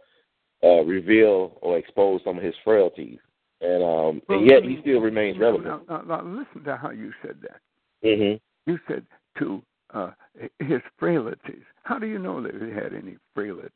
uh, 0.64 0.84
reveal 0.84 1.58
or 1.62 1.78
expose 1.78 2.22
some 2.24 2.38
of 2.38 2.44
his 2.44 2.56
frailties, 2.64 3.20
and 3.62 3.84
um, 3.84 4.22
Well, 4.28 4.40
and 4.40 4.50
yet 4.50 4.64
he 4.64 4.78
still 4.82 5.00
remains 5.00 5.38
relevant. 5.38 5.88
Now, 5.88 6.02
now, 6.08 6.22
now 6.22 6.24
listen 6.24 6.64
to 6.66 6.78
how 6.78 6.92
you 6.92 7.14
said 7.22 7.38
that. 7.42 7.62
Mm-hmm. 8.04 8.72
You 8.72 8.80
said 8.88 9.06
to 9.40 9.62
uh, 9.94 10.12
his 10.60 10.82
frailties. 10.98 11.64
How 11.84 12.00
do 12.00 12.08
you 12.08 12.20
know 12.20 12.42
that 12.42 12.54
he 12.54 12.72
had 12.72 12.94
any 12.94 13.18
frailties? 13.34 13.72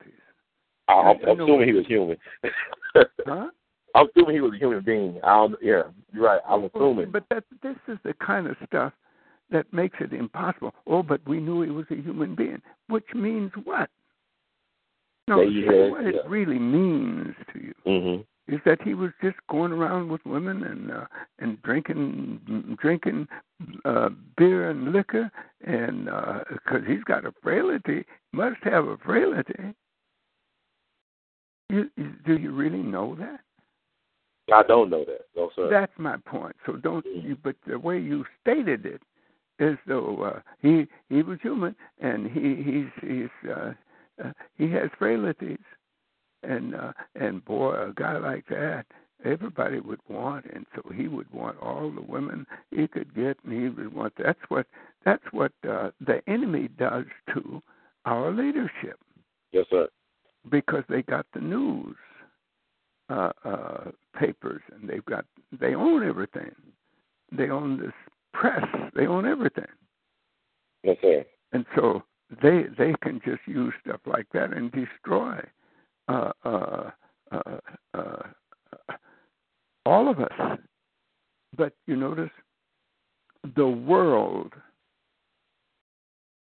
I'm, 0.87 1.17
I'm 1.27 1.39
assuming 1.39 1.67
he 1.67 1.73
was 1.73 1.85
human. 1.87 2.17
Huh? 3.25 3.47
I'm 3.95 4.07
assuming 4.15 4.35
he 4.35 4.41
was 4.41 4.53
a 4.53 4.57
human 4.57 4.83
being. 4.83 5.19
I 5.23 5.35
don't, 5.35 5.55
yeah, 5.61 5.83
you're 6.13 6.23
right. 6.23 6.41
I'm 6.47 6.63
assuming. 6.73 7.11
But 7.11 7.25
that 7.29 7.43
this 7.61 7.75
is 7.87 7.97
the 8.03 8.13
kind 8.25 8.47
of 8.47 8.55
stuff 8.65 8.93
that 9.51 9.71
makes 9.73 9.97
it 9.99 10.13
impossible. 10.13 10.73
Oh, 10.87 11.03
but 11.03 11.19
we 11.27 11.39
knew 11.39 11.61
he 11.61 11.71
was 11.71 11.85
a 11.91 11.95
human 11.95 12.35
being, 12.35 12.61
which 12.87 13.05
means 13.13 13.51
what? 13.63 13.89
No, 15.27 15.37
That 15.39 15.51
you 15.51 15.61
see, 15.69 15.77
had- 15.77 15.91
what 15.91 16.01
yeah. 16.03 16.09
it 16.21 16.29
really 16.29 16.59
means 16.59 17.35
to 17.53 17.59
you 17.59 17.73
Mm-hmm. 17.85 18.53
is 18.53 18.59
that 18.65 18.81
he 18.81 18.93
was 18.93 19.11
just 19.21 19.37
going 19.49 19.71
around 19.71 20.09
with 20.09 20.25
women 20.25 20.63
and 20.63 20.91
uh, 20.91 21.05
and 21.39 21.61
drinking 21.63 22.75
drinking 22.81 23.27
uh, 23.85 24.09
beer 24.37 24.69
and 24.69 24.91
liquor, 24.91 25.29
and 25.65 26.05
because 26.51 26.81
he's 26.87 27.03
got 27.03 27.25
a 27.25 27.33
frailty, 27.43 28.05
must 28.33 28.57
have 28.63 28.85
a 28.87 28.97
frailty. 28.97 29.75
You, 31.69 31.89
you, 31.95 32.13
do 32.25 32.37
you 32.37 32.51
really 32.51 32.83
know 32.83 33.15
that? 33.15 33.39
I 34.51 34.63
don't 34.63 34.89
know 34.89 35.05
that. 35.05 35.21
No, 35.35 35.49
sir. 35.55 35.69
That's 35.69 35.91
my 35.97 36.17
point. 36.17 36.55
So 36.65 36.73
don't 36.73 37.05
Mm. 37.05 37.23
you? 37.23 37.35
But 37.41 37.55
the 37.65 37.79
way 37.79 37.99
you 37.99 38.25
stated 38.41 38.85
it 38.85 39.01
is 39.59 39.77
though 39.85 40.23
uh, 40.23 40.41
he 40.59 40.87
he 41.09 41.21
was 41.21 41.39
human 41.41 41.75
and 41.99 42.29
he 42.29 42.55
he's 42.55 42.91
he's 43.01 43.49
uh, 43.49 43.73
uh, 44.23 44.31
he 44.57 44.69
has 44.71 44.89
frailties, 44.97 45.59
and 46.43 46.75
uh, 46.75 46.93
and 47.15 47.43
boy, 47.45 47.73
a 47.89 47.93
guy 47.95 48.17
like 48.17 48.45
that, 48.47 48.85
everybody 49.23 49.79
would 49.79 50.01
want, 50.07 50.45
and 50.53 50.65
so 50.75 50.81
he 50.93 51.07
would 51.07 51.31
want 51.31 51.57
all 51.61 51.91
the 51.91 52.01
women 52.01 52.45
he 52.71 52.87
could 52.87 53.13
get, 53.15 53.37
and 53.43 53.53
he 53.53 53.69
would 53.69 53.93
want. 53.93 54.13
That's 54.17 54.39
what 54.49 54.67
that's 55.05 55.23
what 55.31 55.51
uh, 55.67 55.91
the 55.99 56.21
enemy 56.27 56.67
does 56.77 57.05
to 57.33 57.61
our 58.05 58.31
leadership 58.31 58.99
Yes, 59.51 59.65
sir. 59.69 59.87
because 60.49 60.83
they 60.89 61.03
got 61.03 61.25
the 61.33 61.39
news 61.39 61.95
uh, 63.11 63.31
uh, 63.43 63.91
papers 64.17 64.61
and 64.73 64.89
they've 64.89 65.05
got 65.05 65.25
they 65.59 65.75
own 65.75 66.07
everything. 66.07 66.51
They 67.31 67.49
own 67.49 67.77
this 67.79 67.93
press. 68.33 68.65
They 68.95 69.07
own 69.07 69.25
everything, 69.25 69.71
Yes, 70.83 70.97
sir. 71.01 71.25
and 71.53 71.65
so 71.75 72.03
they 72.41 72.63
they 72.77 72.93
can 73.03 73.19
just 73.25 73.41
use 73.45 73.73
stuff 73.85 74.01
like 74.05 74.27
that 74.33 74.53
and 74.53 74.71
destroy 74.71 75.39
uh, 76.07 76.31
uh, 76.45 76.91
uh, 77.31 77.57
uh, 77.93 78.23
all 79.85 80.09
of 80.09 80.19
us. 80.19 80.57
But 81.57 81.73
you 81.87 81.95
notice 81.97 82.31
the 83.55 83.67
world 83.67 84.53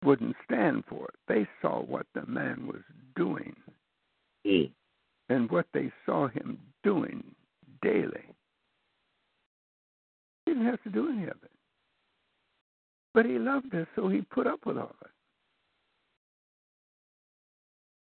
wouldn't 0.05 0.37
stand 0.45 0.85
for 0.89 1.05
it. 1.09 1.15
They 1.29 1.47
saw 1.61 1.83
what 1.83 2.07
the 2.15 2.25
man 2.27 2.67
was 2.67 2.83
doing 3.15 3.55
Mm. 4.47 4.71
And 5.29 5.51
what 5.51 5.67
they 5.73 5.93
saw 6.05 6.29
him 6.29 6.59
doing 6.83 7.23
daily. 7.83 8.25
He 10.45 10.53
didn't 10.53 10.67
have 10.67 10.83
to 10.85 10.91
do 10.91 11.09
any 11.11 11.25
of 11.25 11.37
it. 11.43 11.51
But 13.15 13.27
he 13.27 13.39
loved 13.39 13.75
us, 13.75 13.87
so 13.97 14.09
he 14.09 14.21
put 14.21 14.47
up 14.47 14.61
with 14.67 14.77
all 14.77 14.85
of 14.85 14.97
it. 15.03 15.11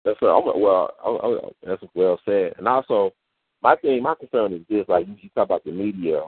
That's 0.04 0.22
what 0.22 0.30
I'm, 0.30 0.62
well. 0.62 0.92
I, 1.06 1.10
I, 1.10 1.50
that's 1.64 1.84
well 1.94 2.20
said. 2.26 2.54
And 2.58 2.68
also, 2.68 3.12
my 3.62 3.76
thing, 3.76 4.02
my 4.02 4.16
concern 4.16 4.54
is 4.54 4.62
this: 4.70 4.86
like 4.88 5.06
you 5.08 5.30
talk 5.36 5.46
about 5.46 5.66
the 5.66 5.72
media, 5.72 6.22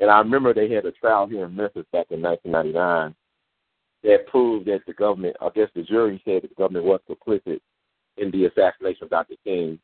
and 0.00 0.10
I 0.10 0.18
remember 0.18 0.54
they 0.54 0.70
had 0.70 0.86
a 0.86 0.92
trial 0.92 1.26
here 1.26 1.44
in 1.44 1.54
Memphis 1.54 1.84
back 1.92 2.06
in 2.10 2.22
1999 2.22 3.14
that 4.02 4.26
proved 4.26 4.66
that 4.66 4.80
the 4.86 4.94
government, 4.94 5.36
I 5.40 5.48
guess 5.54 5.68
the 5.74 5.82
jury 5.82 6.20
said 6.24 6.42
that 6.42 6.48
the 6.48 6.54
government 6.54 6.86
was 6.86 7.00
complicit 7.08 7.60
in 8.16 8.30
the 8.30 8.46
assassination 8.46 9.04
of 9.04 9.10
Dr. 9.10 9.34
King. 9.44 9.78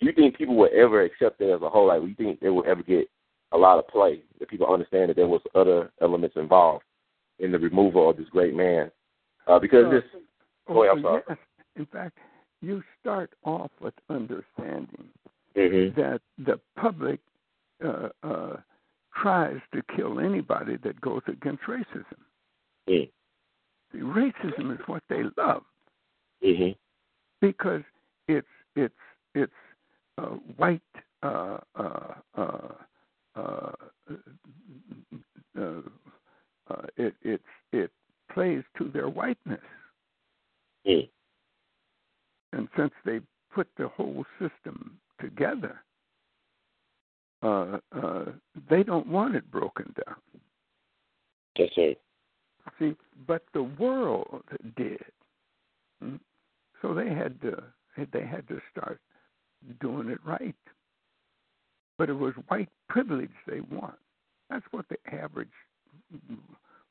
Do 0.00 0.06
you 0.06 0.12
think 0.12 0.36
people 0.36 0.56
would 0.56 0.72
ever 0.72 1.02
accept 1.02 1.38
that 1.38 1.54
as 1.54 1.62
a 1.62 1.68
whole? 1.68 1.88
Like, 1.88 2.00
do 2.00 2.08
you 2.08 2.14
think 2.14 2.38
it 2.40 2.50
would 2.50 2.66
ever 2.66 2.82
get 2.82 3.08
a 3.52 3.58
lot 3.58 3.78
of 3.78 3.86
play? 3.88 4.22
That 4.38 4.48
people 4.48 4.72
understand 4.72 5.10
that 5.10 5.16
there 5.16 5.28
was 5.28 5.42
other 5.54 5.90
elements 6.00 6.36
involved 6.36 6.84
in 7.38 7.52
the 7.52 7.58
removal 7.58 8.10
of 8.10 8.16
this 8.16 8.28
great 8.30 8.54
man? 8.54 8.90
Uh, 9.46 9.58
because 9.58 9.86
Uh, 9.86 9.90
this, 9.90 10.04
Oh, 10.68 10.88
I'm 10.88 11.02
sorry. 11.02 11.22
yes. 11.28 11.38
In 11.76 11.86
fact, 11.86 12.18
you 12.60 12.82
start 13.00 13.32
off 13.44 13.70
with 13.80 13.94
understanding 14.08 15.08
mm-hmm. 15.56 16.00
that 16.00 16.20
the 16.38 16.60
public 16.76 17.20
uh, 17.84 18.10
uh, 18.22 18.56
tries 19.20 19.60
to 19.72 19.82
kill 19.96 20.20
anybody 20.20 20.76
that 20.78 21.00
goes 21.00 21.22
against 21.26 21.62
racism. 21.64 22.20
Mm. 22.88 23.10
See, 23.92 23.98
racism 23.98 24.72
is 24.72 24.80
what 24.86 25.02
they 25.08 25.22
love 25.36 25.64
Mm-hmm. 26.42 26.70
because 27.42 27.82
it's 28.26 28.48
it's 28.74 28.94
it's 29.34 29.52
white. 30.56 30.80
Uh, 31.22 31.58
uh, 31.74 32.14
uh, 32.34 32.68
uh, 33.36 33.72
uh, 35.58 35.82
uh, 36.70 36.82
it 36.96 37.14
it 37.22 37.42
it 37.72 37.90
plays 38.32 38.62
to 38.78 38.88
their 38.88 39.08
whiteness, 39.08 39.60
Mm. 40.86 41.10
and 42.52 42.68
since 42.76 42.92
they 43.04 43.20
put 43.50 43.68
the 43.76 43.88
whole 43.88 44.24
system 44.38 44.98
together, 45.20 45.84
uh, 47.42 47.78
uh, 47.92 48.32
they 48.68 48.82
don't 48.82 49.06
want 49.06 49.34
it 49.34 49.50
broken 49.50 49.94
down. 50.06 50.20
That's 51.56 51.76
right. 51.76 51.98
See, 52.78 52.96
but 53.26 53.44
the 53.52 53.62
world 53.64 54.44
did. 54.76 55.04
Hmm? 56.00 56.16
So 56.80 56.94
they 56.94 57.08
had 57.08 57.40
to 57.42 57.62
they 58.12 58.24
had 58.24 58.48
to 58.48 58.60
start 58.70 59.00
doing 59.80 60.08
it 60.08 60.18
right. 60.24 60.54
But 61.98 62.08
it 62.08 62.14
was 62.14 62.34
white 62.48 62.68
privilege 62.88 63.30
they 63.46 63.60
want. 63.60 63.98
That's 64.48 64.64
what 64.70 64.86
the 64.88 64.96
average 65.12 65.48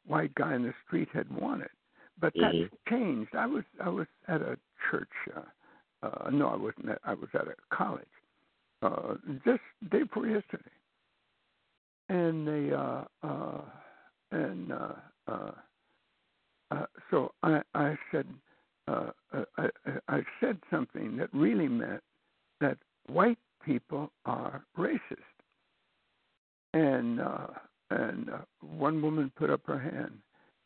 white 0.08 0.34
guy 0.36 0.56
in 0.56 0.64
the 0.64 0.74
street 0.86 1.10
had 1.14 1.30
wanted. 1.32 1.70
But 2.20 2.34
that's 2.36 2.56
Mhm. 2.56 2.70
changed. 2.90 3.36
I 3.36 3.46
was 3.46 3.64
I 3.80 3.90
was 3.90 4.08
at 4.28 4.42
a 4.42 4.58
church. 4.90 5.10
Uh, 5.36 5.42
uh, 6.04 6.30
no, 6.30 6.48
I 6.50 6.56
wasn't. 6.56 6.90
At, 6.90 7.00
I 7.04 7.14
was 7.14 7.30
at 7.34 7.48
a 7.48 7.56
college 7.72 8.08
uh, 8.82 9.16
just 9.46 9.62
day 9.90 10.04
before 10.04 10.28
yesterday, 10.28 10.72
and 12.10 12.48
they 12.48 12.72
uh, 12.74 13.06
uh, 13.24 13.62
and 14.32 14.72
uh, 14.72 14.94
uh, 15.28 15.52
uh, 16.72 16.86
so 17.10 17.34
I, 17.44 17.62
I 17.74 17.98
said 18.12 18.28
uh, 18.88 19.12
I, 19.34 19.44
I, 19.58 19.70
I 20.08 20.24
said 20.40 20.58
something 20.70 21.18
that 21.18 21.30
really 21.34 21.68
meant 21.68 22.04
that 22.62 22.78
white 23.08 23.38
people 23.64 24.12
are 24.26 24.64
racist, 24.78 25.36
and 26.74 27.20
uh, 27.22 27.48
and 27.90 28.30
uh, 28.30 28.38
one 28.62 29.02
woman 29.02 29.32
put 29.36 29.50
up 29.50 29.62
her 29.66 29.80
hand 29.80 30.20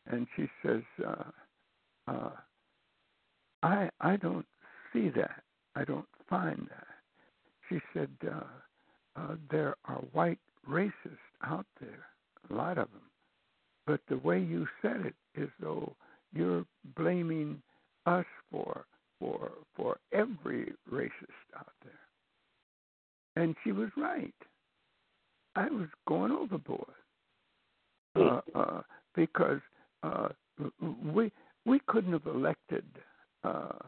and 0.06 0.26
she 0.36 0.46
says, 0.64 0.82
uh, 1.06 1.30
uh, 2.08 2.30
"I 3.62 3.88
I 4.00 4.16
don't 4.16 4.46
see 4.92 5.08
that. 5.10 5.42
I 5.74 5.84
don't 5.84 6.06
find 6.28 6.68
that." 6.70 6.86
She 7.68 7.80
said, 7.94 8.10
uh, 8.26 9.20
uh, 9.20 9.36
"There 9.50 9.76
are 9.86 10.00
white 10.12 10.40
racists 10.68 10.92
out 11.42 11.66
there, 11.80 12.06
a 12.50 12.54
lot 12.54 12.78
of 12.78 12.90
them." 12.90 13.00
but 13.86 14.00
the 14.08 14.16
way 14.18 14.38
you 14.40 14.66
said 14.80 15.04
it 15.04 15.14
is 15.40 15.50
though 15.60 15.94
you're 16.32 16.64
blaming 16.96 17.62
us 18.06 18.24
for 18.50 18.86
for 19.18 19.50
for 19.76 19.98
every 20.12 20.72
racist 20.92 21.48
out 21.56 21.72
there. 21.82 21.92
And 23.36 23.54
she 23.64 23.72
was 23.72 23.88
right. 23.96 24.34
I 25.56 25.66
was 25.66 25.88
going 26.08 26.32
overboard 26.32 26.86
uh, 28.16 28.40
uh, 28.54 28.82
because 29.14 29.60
uh, 30.02 30.28
we 31.04 31.30
we 31.64 31.80
couldn't 31.86 32.12
have 32.12 32.26
elected 32.26 32.84
uh, 33.44 33.78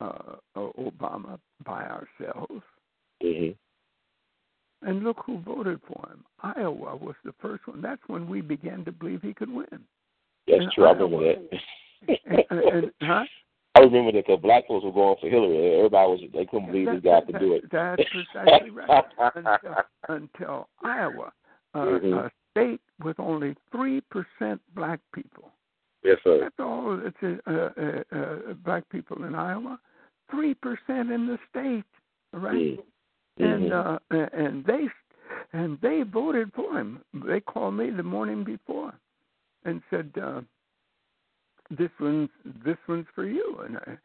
uh, 0.00 0.36
Obama 0.56 1.38
by 1.64 1.84
ourselves. 1.84 2.62
Mm-hmm. 3.22 3.52
And 4.82 5.04
look 5.04 5.18
who 5.26 5.40
voted 5.40 5.80
for 5.86 6.08
him. 6.08 6.24
Iowa 6.42 6.96
was 6.96 7.14
the 7.22 7.34
first 7.40 7.66
one. 7.66 7.82
That's 7.82 8.00
when 8.06 8.26
we 8.26 8.40
began 8.40 8.82
to 8.86 8.92
believe 8.92 9.20
he 9.20 9.34
could 9.34 9.50
win. 9.50 9.66
That's 10.46 10.62
And 10.62 10.72
true. 10.72 10.86
I 10.86 10.92
remember 10.92 11.34
that. 11.34 11.60
And, 12.50 12.60
and, 12.60 12.90
huh? 13.02 13.24
I 13.80 13.84
remember 13.84 14.12
that 14.12 14.26
the 14.26 14.36
black 14.36 14.66
folks 14.68 14.84
were 14.84 14.92
going 14.92 15.16
for 15.20 15.28
Hillary. 15.28 15.76
Everybody 15.78 16.10
was 16.10 16.20
they 16.32 16.44
couldn't 16.46 16.66
believe 16.66 16.86
this 16.86 17.00
guy 17.02 17.20
could 17.22 17.38
do 17.38 17.54
it. 17.54 17.64
That's 17.70 18.02
precisely 18.10 18.70
right. 18.70 19.04
Until, 19.34 19.74
until 20.08 20.68
Iowa, 20.82 21.32
uh, 21.74 21.78
Mhm. 21.78 22.26
a 22.26 22.30
state 22.50 22.80
with 23.02 23.18
only 23.20 23.56
three 23.72 24.00
percent 24.02 24.60
black 24.74 25.00
people. 25.14 25.50
yes, 26.02 26.18
sir. 26.24 26.40
That's 26.40 26.58
all. 26.58 27.00
It's 27.04 27.22
uh, 27.46 27.50
uh, 27.50 28.18
uh, 28.18 28.52
black 28.64 28.88
people 28.90 29.24
in 29.24 29.34
Iowa. 29.34 29.78
Three 30.30 30.54
percent 30.54 31.10
in 31.10 31.26
the 31.26 31.38
state. 31.50 31.84
right? 32.32 32.54
Mm. 32.54 32.82
and 33.38 33.70
Mhm. 33.70 33.98
uh 34.12 34.28
and 34.32 34.64
they 34.64 34.88
and 35.52 35.80
they 35.80 36.02
voted 36.02 36.52
for 36.54 36.78
him. 36.78 37.02
They 37.14 37.40
called 37.40 37.74
me 37.74 37.90
the 37.90 38.02
morning 38.02 38.44
before 38.44 38.92
and 39.64 39.82
said, 39.90 40.10
uh, 40.20 40.42
"This 41.70 41.90
one's 41.98 42.30
this 42.64 42.78
one's 42.88 43.06
for 43.14 43.24
you." 43.24 43.60
And 43.64 43.76
I 43.78 43.98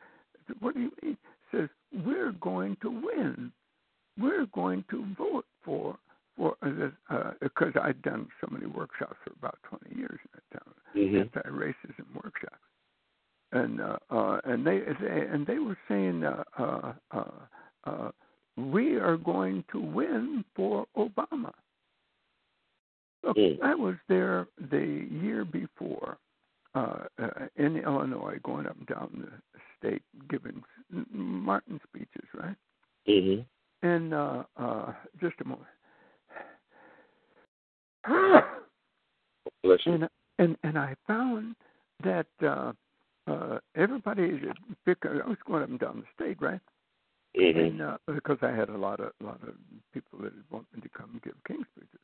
said, 0.47 0.55
"What 0.59 0.75
do 0.75 0.81
you 0.81 0.91
mean?" 1.01 1.17
Says, 1.51 1.69
"We're 2.05 2.31
going 2.33 2.77
to 2.81 2.89
win. 2.89 3.51
We're 4.17 4.45
going 4.47 4.83
to 4.89 5.05
vote 5.17 5.45
for 5.63 5.97
for 6.35 6.55
uh, 6.61 7.31
because 7.41 7.73
I'd 7.81 8.01
done 8.01 8.27
so 8.41 8.47
many 8.51 8.65
workshops 8.65 9.17
for 9.23 9.33
about 9.33 9.57
twenty 9.63 9.95
years 9.95 10.19
in 10.23 10.29
that 10.33 10.59
town, 10.59 10.73
Mhm. 10.95 11.21
anti-racism 11.21 12.05
workshops." 12.13 12.61
And 13.51 13.79
uh, 13.81 13.97
uh, 14.09 14.41
and 14.43 14.65
they, 14.65 14.79
they 14.79 15.27
and 15.27 15.45
they 15.45 15.59
were 15.59 15.77
saying 15.87 16.23
uh, 16.23 16.43
uh, 16.57 16.93
uh, 17.11 17.23
uh, 17.85 18.11
we 18.57 18.95
are 18.95 19.17
going 19.17 19.63
to 19.71 19.79
win 19.79 20.43
for 20.55 20.87
Obama. 20.97 21.53
Look, 23.23 23.37
Mm. 23.37 23.61
I 23.63 23.73
was 23.75 23.95
there 24.07 24.47
the 24.69 25.07
year 25.09 25.45
before 25.45 26.17
uh, 26.75 27.05
uh, 27.21 27.29
in 27.55 27.77
Illinois, 27.77 28.37
going 28.43 28.67
up 28.67 28.77
and 28.77 28.87
down 28.87 29.09
the 29.23 29.59
state 29.77 30.03
giving 30.29 30.61
Martin 31.11 31.79
speeches, 31.87 32.27
right? 32.33 32.55
Mhm. 33.07 33.45
And 33.81 34.13
uh, 34.13 34.43
uh, 34.57 34.93
just 35.21 35.35
a 35.41 35.45
moment. 35.45 35.69
Bless 39.63 39.85
you. 39.85 39.93
and 39.93 40.09
and 40.37 40.57
and 40.63 40.77
I 40.77 40.95
found 41.07 41.55
that 42.03 42.27
uh, 42.43 42.73
uh, 43.27 43.59
everybody 43.75 44.41
pick, 44.85 44.97
I 45.05 45.27
was 45.27 45.37
going 45.47 45.63
up 45.63 45.69
and 45.69 45.79
down 45.79 46.01
the 46.01 46.07
state, 46.13 46.41
right? 46.41 46.61
Mhm. 47.35 47.67
and 47.67 47.81
uh, 47.81 47.97
because 48.07 48.37
I 48.41 48.51
had 48.51 48.69
a 48.69 48.77
lot 48.77 48.99
of 48.99 49.11
lot 49.21 49.41
of 49.43 49.55
people 49.93 50.19
that 50.19 50.33
wanted 50.51 50.67
me 50.75 50.81
to 50.81 50.89
come 50.89 51.11
and 51.13 51.21
give 51.21 51.35
king 51.47 51.63
speeches, 51.71 51.99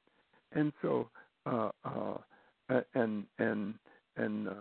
and 0.54 0.74
so 0.82 1.10
uh, 1.46 1.72
uh, 1.84 2.82
and 2.94 3.26
and 3.38 3.76
and 4.24 4.48
uh, 4.48 4.54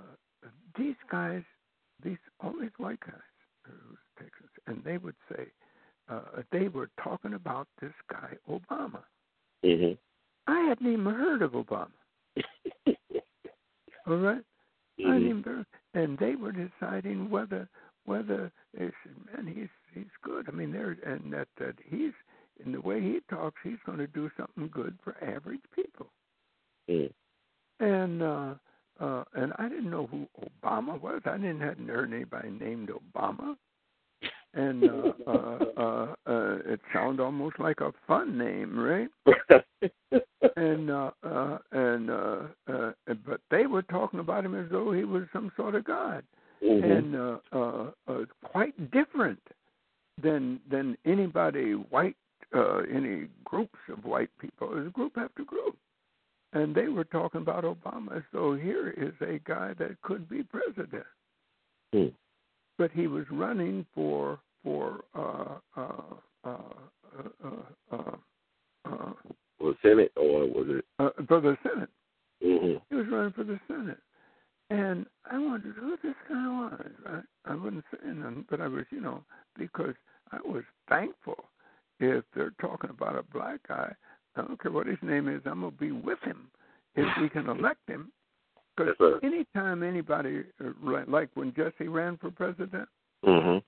these 0.79 0.97
guys, 1.11 1.43
these 2.05 2.19
all 2.43 2.55
these 2.61 2.71
white 2.79 3.01
guys, 3.01 3.33
who 3.65 3.73
was 3.91 3.99
Texans, 4.19 4.51
and 4.67 4.83
they 4.85 4.99
would 4.99 5.17
say 5.31 5.47
uh, 6.09 6.43
they 6.51 6.69
were 6.69 6.91
talking 7.03 7.35
about 7.35 7.69
this 7.81 7.93
guy 8.11 8.37
Obama. 8.49 9.03
Mhm. 9.65 9.97
I 10.47 10.61
hadn't 10.69 10.93
even 10.93 11.15
heard 11.15 11.43
of 11.43 11.53
Obama. 11.53 11.93
All 14.07 14.17
right. 14.17 14.45
I 14.99 15.03
Mhm. 15.03 15.19
didn't 15.21 15.39
even- 15.41 15.67
and 15.95 16.19
they 16.19 16.35
were 16.37 16.53
deciding 16.53 17.31
whether 17.31 17.69
whether 18.05 18.51
they 18.75 18.91
said, 19.03 19.17
man, 19.27 19.47
he's 19.47 19.69
he's 19.95 20.17
good. 20.23 20.49
I 20.49 20.53
mean, 20.53 20.73
there 20.73 20.97
and 21.05 21.33
that 21.33 21.49
that 21.57 21.77
he's 21.85 22.15
in 22.65 22.73
the 22.73 22.81
way 22.81 23.01
he 23.01 23.21
talks, 23.29 23.61
he's 23.63 23.79
going 23.87 23.99
to 23.99 24.07
do 24.07 24.31
something 24.37 24.69
good 24.69 24.99
for 25.03 25.17
average 25.23 25.65
people. 25.75 26.11
Mhm. 26.89 27.13
And 27.79 28.23
uh, 28.23 28.55
uh, 29.01 29.25
and 29.35 29.53
I 29.59 29.69
didn't 29.69 29.91
know 29.91 30.07
who 30.07 30.27
Obama 30.63 31.01
was. 31.01 31.23
I 31.25 31.37
didn't 31.39 31.61
hadn't 31.61 31.89
heard 31.89 32.13
anybody 32.13 32.51
named 32.51 32.91
Obama. 32.91 33.57
and 34.55 34.85
uh, 34.85 35.13
uh, 35.27 35.59
uh, 35.77 36.15
uh, 36.27 36.57
it 36.67 36.81
sounded 36.93 37.23
almost 37.23 37.59
like 37.59 37.81
a 37.81 37.93
fun 38.07 38.37
name, 38.37 38.79
right? 38.79 39.09
and 40.57 40.91
uh, 40.91 41.11
uh, 41.23 41.59
and 41.73 42.11
uh, 42.11 42.37
uh, 42.73 42.93
but 43.27 43.41
they 43.51 43.67
were 43.67 43.83
talking 43.83 44.21
about 44.21 44.45
him 44.45 44.55
as 44.55 44.71
though 44.71 44.93
he 44.93 45.05
was 45.05 45.25
some 45.33 45.51
sort 45.57 45.75
of 45.75 45.85
god, 45.85 46.25
Mhm. 46.63 46.97
and 46.99 47.17
uh, 47.17 47.39
uh, 47.53 47.91
uh, 48.09 48.25
quite 48.45 48.75
different 48.91 49.41
than 50.23 50.61
than 50.71 50.97
anybody 51.07 51.73
white, 51.73 52.17
uh, 52.55 52.79
any 52.93 53.29
groups 53.45 53.79
of 53.89 54.05
white 54.05 54.31
people. 54.39 54.73
It 54.73 54.83
was 54.85 54.93
group 54.93 55.17
after 55.17 55.45
group, 55.45 55.77
and 56.53 56.75
they 56.75 56.89
were 56.89 57.05
talking 57.05 57.41
about 57.41 57.65
Obama 57.65 58.23
though 58.33 58.55
here 58.55 58.91
is 58.91 59.13
a 59.21 59.39
guy 59.49 59.73
that 59.79 60.01
could 60.03 60.29
be 60.29 60.43
president 60.43 61.05
Hmm. 61.93 62.09
but 62.79 62.91
he 62.93 63.07
was 63.09 63.25
running 63.31 63.85
for 63.95 64.39
for 64.63 65.05
uh, 65.15 65.57
uh, 65.77 65.93
uh, 66.45 66.59
uh, 67.45 67.97
uh, 67.97 68.17
uh, 68.85 69.13
Was 69.61 69.75
it 69.75 69.89
Senate 69.89 70.13
or 70.17 70.47
was 70.47 70.67
it? 70.69 70.85
uh, 70.99 71.11
for 71.27 71.41
the 71.41 71.57
Senate. 71.63 71.89
hmm 72.43 72.75
He 72.91 72.95
was 72.97 73.07
running 73.11 73.33
for 73.33 73.45
the 73.45 73.59
Senate, 73.67 73.99
and 74.71 75.07
I 75.31 75.39
wondered 75.39 75.75
who 75.77 75.97
this 76.03 76.15
guy 76.29 76.47
was. 76.47 76.91
I, 77.07 77.21
I 77.53 77.55
wasn't 77.55 77.85
saying 78.03 78.21
nothing, 78.21 78.45
but 78.51 78.61
I 78.61 78.69
was, 78.69 78.85
you 78.91 79.01
know, 79.01 79.25
because 79.59 79.95
I 80.33 80.39
was 80.45 80.63
thankful 80.89 81.45
if 81.99 82.25
they're 82.35 82.55
talking 82.61 82.91
about 82.91 83.17
a 83.19 83.23
black 83.23 83.61
guy. 83.67 83.95
I 84.41 84.47
don't 84.47 84.61
care 84.61 84.73
what 84.73 84.87
his 84.87 84.99
name 85.03 85.29
is. 85.29 85.43
I'm 85.45 85.61
gonna 85.61 85.71
be 85.73 85.93
with 85.93 86.19
him 86.23 86.51
if 86.95 87.07
we 87.21 87.29
can 87.29 87.49
elect 87.57 87.89
him. 87.89 88.13
Because 88.77 88.95
Yes, 89.01 89.21
anytime 89.23 89.83
anybody, 89.83 90.45
uh, 90.65 91.05
like- 91.07 91.31
when 91.35 91.53
Jesse 91.55 91.89
ran 91.89 92.17
for 92.19 92.31
president, 92.31 92.89
hmm 93.25 93.59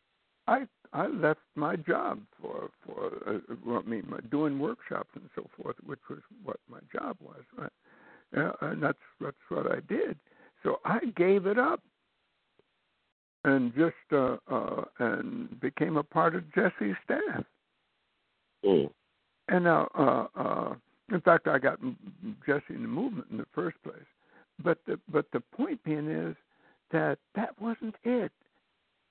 I 0.49 0.67
I 0.93 1.07
left 1.07 1.41
my 1.55 1.77
job 1.77 2.21
for 2.41 2.71
for 2.85 3.13
uh, 3.27 3.55
well, 3.65 3.83
I 3.85 3.89
mean 3.89 4.05
my, 4.09 4.19
doing 4.31 4.59
workshops 4.59 5.11
and 5.15 5.29
so 5.35 5.49
forth, 5.57 5.77
which 5.85 6.01
was 6.11 6.19
what 6.43 6.57
my 6.69 6.81
job 6.93 7.17
was, 7.21 7.43
right? 7.57 8.53
And 8.61 8.83
that's 8.83 8.99
that's 9.21 9.37
what 9.49 9.71
I 9.71 9.81
did. 9.89 10.19
So 10.63 10.81
I 10.85 10.99
gave 11.17 11.47
it 11.47 11.59
up 11.59 11.81
and 13.45 13.73
just 13.75 13.95
uh, 14.13 14.37
uh, 14.51 14.85
and 14.99 15.61
became 15.61 15.97
a 15.97 16.03
part 16.03 16.35
of 16.35 16.45
Jesse's 16.55 16.97
staff. 17.05 17.45
Mm. 18.65 18.91
And 19.53 19.65
now, 19.65 19.87
uh, 19.95 20.41
uh, 20.41 20.75
in 21.13 21.21
fact, 21.21 21.47
I 21.47 21.59
got 21.59 21.79
Jesse 22.47 22.63
in 22.71 22.81
the 22.83 22.89
movement 22.89 23.27
in 23.31 23.37
the 23.37 23.47
first 23.55 23.77
place. 23.83 23.99
But 24.65 24.79
the 24.87 24.99
but 25.13 25.27
the 25.33 25.41
point 25.41 25.85
being 25.85 26.09
is 26.09 26.35
that 26.91 27.19
that 27.35 27.61
wasn't 27.61 27.95
it. 28.03 28.33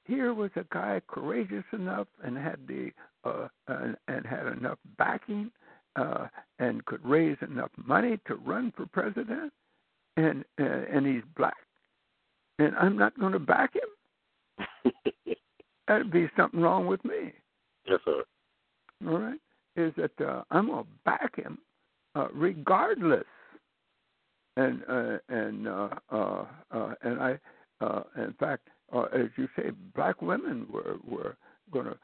Here 0.05 0.33
was 0.33 0.49
a 0.55 0.65
guy 0.71 0.99
courageous 1.07 1.63
enough 1.73 2.07
and 2.23 2.35
had 2.35 2.57
the 2.67 2.91
uh, 3.23 3.49
and, 3.67 3.95
and 4.07 4.25
had 4.25 4.47
enough 4.47 4.79
backing 4.97 5.51
uh, 5.95 6.25
and 6.57 6.83
could 6.85 7.05
raise 7.05 7.37
enough 7.41 7.71
money 7.85 8.17
to 8.25 8.35
run 8.35 8.73
for 8.75 8.87
president, 8.87 9.53
and 10.17 10.43
uh, 10.59 10.63
and 10.91 11.05
he's 11.05 11.23
black, 11.37 11.53
and 12.57 12.75
I'm 12.77 12.97
not 12.97 13.19
going 13.19 13.33
to 13.33 13.39
back 13.39 13.73
him. 13.75 14.91
That'd 15.87 16.11
be 16.11 16.29
something 16.35 16.61
wrong 16.61 16.87
with 16.87 17.05
me 17.05 17.33
yes, 17.87 17.99
sir. 18.05 18.23
all 19.07 19.19
right, 19.19 19.39
is 19.75 19.93
that 19.97 20.25
uh, 20.25 20.43
I'm 20.51 20.67
gonna 20.67 20.83
back 21.05 21.35
him 21.35 21.57
uh, 22.15 22.27
regardless. 22.33 23.25
And 24.57 24.83
uh, 24.89 25.17
and 25.29 25.67
uh, 25.67 25.89
uh, 26.11 26.45
uh, 26.71 26.93
and 27.03 27.21
I, 27.21 27.39
uh, 27.79 28.03
in 28.17 28.33
fact, 28.37 28.67
uh, 28.93 29.03
as 29.13 29.27
you 29.37 29.47
say, 29.55 29.71
black 29.95 30.21
women 30.21 30.67
were 30.71 30.97
were 31.07 31.37
going 31.71 31.85
to 31.85 31.97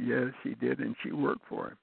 yes 0.00 0.32
she 0.42 0.54
did 0.54 0.80
and 0.80 0.94
she 1.02 1.12
worked 1.12 1.46
for 1.48 1.68
him. 1.68 1.76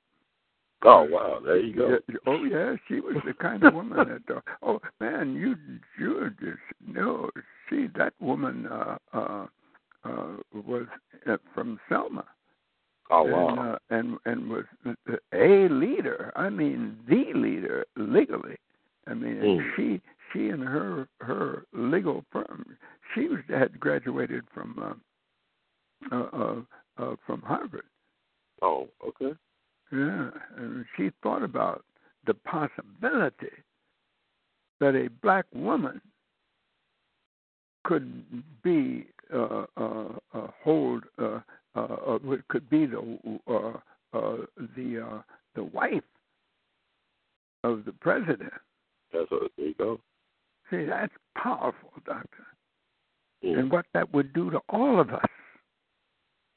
oh 0.85 1.03
wow, 1.09 1.39
there 1.43 1.57
you 1.59 1.73
go. 1.75 1.97
Oh 2.27 2.43
yeah, 2.43 2.75
she 2.87 2.99
was 2.99 3.15
the 3.25 3.33
kind 3.33 3.63
of 3.63 3.73
woman 3.73 3.97
that. 3.97 4.35
Uh, 4.35 4.41
oh 4.61 4.81
man, 4.99 5.33
you 5.33 5.55
you 5.99 6.29
just 6.39 6.59
no. 6.85 7.29
She 7.69 7.87
that 7.97 8.13
woman 8.19 8.67
uh, 8.67 8.97
uh, 9.13 9.45
uh, 10.03 10.27
was 10.53 10.85
uh, 11.25 11.37
from 11.53 11.79
Selma. 11.87 12.25
Oh 13.09 13.23
and, 13.25 13.33
wow. 13.33 13.73
uh, 13.73 13.95
and 13.95 14.17
and 14.25 14.49
was 14.49 14.65
a 15.33 15.67
leader. 15.69 16.31
I 16.35 16.49
mean, 16.49 16.97
the 17.07 17.31
leader 17.33 17.85
legally. 17.95 18.57
I 19.07 19.13
mean, 19.13 19.37
and 19.37 19.59
Mm. 19.61 19.75
she 19.75 20.01
she 20.31 20.49
and 20.49 20.63
her 20.63 21.07
her 21.21 21.65
legal 21.73 22.25
firm. 22.31 22.77
She 23.13 23.27
was 23.27 23.39
had 23.49 23.79
graduated 23.79 24.43
from 24.53 24.99
uh, 26.11 26.15
uh, 26.15 26.29
uh, 26.33 26.61
uh, 26.97 27.15
from 27.25 27.41
Harvard. 27.41 27.85
Oh 28.63 28.87
okay. 29.07 29.33
Yeah, 29.91 30.31
and 30.57 30.85
she 30.97 31.11
thought 31.21 31.43
about 31.43 31.83
the 32.25 32.33
possibility 32.33 33.51
that 34.79 34.95
a 34.95 35.09
black 35.21 35.45
woman 35.53 36.01
could 37.83 38.23
be 38.63 39.05
uh, 39.33 39.65
uh, 39.77 40.07
uh, 40.33 40.47
hold 40.63 41.03
uh, 41.19 41.39
uh, 41.75 41.79
uh, 41.79 42.17
what 42.23 42.47
could 42.47 42.69
be 42.69 42.85
the 42.85 42.99
uh, 43.47 43.73
uh, 44.17 44.37
the 44.75 45.05
uh, 45.05 45.21
the 45.55 45.63
wife 45.63 46.03
of 47.63 47.85
the 47.85 47.93
president. 47.93 48.53
That's 49.11 49.29
what, 49.29 49.51
there 49.57 49.67
you 49.67 49.75
go. 49.77 49.99
See, 50.71 50.85
that's 50.85 51.13
powerful, 51.37 51.91
doctor, 52.05 52.47
and 53.43 53.71
what 53.71 53.85
that 53.93 54.11
would 54.13 54.33
do 54.33 54.49
to 54.49 54.59
all 54.69 54.99
of 54.99 55.09
us. 55.09 55.25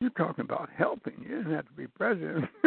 You're 0.00 0.10
talking 0.10 0.44
about 0.44 0.68
helping. 0.76 1.14
You 1.22 1.38
didn't 1.38 1.54
have 1.54 1.66
to 1.66 1.72
be 1.72 1.86
president. 1.86 2.44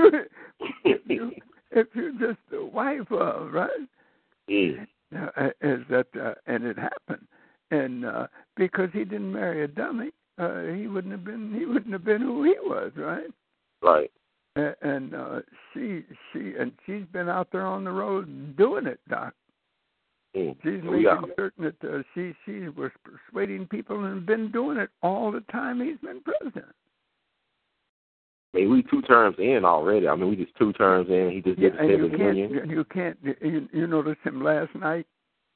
if, 0.84 1.02
you, 1.06 1.32
if 1.72 1.88
you're 1.94 2.12
just 2.14 2.40
the 2.52 2.66
wife 2.66 3.12
of, 3.12 3.54
right? 3.54 3.70
Mm. 4.50 4.88
Uh, 5.16 5.48
is 5.62 5.80
that 5.90 6.08
uh, 6.20 6.34
and 6.46 6.64
it 6.64 6.78
happened, 6.78 7.26
and 7.72 8.06
uh, 8.06 8.28
because 8.56 8.90
he 8.94 9.04
didn't 9.04 9.32
marry 9.32 9.64
a 9.64 9.68
dummy, 9.68 10.12
uh, 10.38 10.62
he 10.76 10.88
wouldn't 10.88 11.12
have 11.12 11.24
been 11.24 11.54
he 11.58 11.66
wouldn't 11.66 11.94
have 11.94 12.06
been 12.06 12.22
who 12.22 12.44
he 12.44 12.54
was, 12.62 12.92
right? 12.96 13.26
Right. 13.82 14.12
And, 14.56 14.76
and 14.82 15.16
uh, 15.16 15.40
she 15.74 16.04
she 16.32 16.54
and 16.60 16.72
she's 16.86 17.06
been 17.12 17.28
out 17.28 17.48
there 17.52 17.66
on 17.66 17.84
the 17.84 17.92
road 17.92 18.56
doing 18.56 18.86
it, 18.86 19.00
Doc. 19.10 19.34
Mm. 20.36 20.56
She's 20.64 20.84
We 20.84 21.04
making 21.04 21.04
got- 21.04 21.30
certain 21.36 21.64
that 21.66 21.90
uh, 21.92 22.04
she 22.14 22.34
she 22.46 22.70
was 22.70 22.92
persuading 23.04 23.66
people 23.68 24.06
and 24.06 24.26
been 24.28 24.52
doing 24.52 24.78
it 24.78 24.90
all 25.02 25.32
the 25.32 25.42
time 25.52 25.80
he's 25.82 25.98
been 26.04 26.22
president. 26.22 26.74
I 28.54 28.58
mean, 28.58 28.72
we 28.72 28.84
two 28.84 29.02
terms 29.04 29.36
in 29.38 29.64
already. 29.64 30.08
I 30.08 30.16
mean, 30.16 30.30
we 30.30 30.36
just 30.36 30.56
two 30.58 30.74
terms 30.74 31.10
in. 31.10 31.32
He 31.32 31.42
just 31.42 31.60
Yeah, 31.60 31.70
did 31.70 31.78
the 31.78 31.82
and 31.82 31.90
you 31.90 31.98
seventh 31.98 32.18
can't 32.18 32.38
union. 32.38 32.70
you 32.70 32.84
can't 32.86 33.18
you, 33.42 33.70
you 33.72 33.88
noticed 33.88 34.22
him 34.24 34.44
last 34.44 34.74
night. 34.76 35.06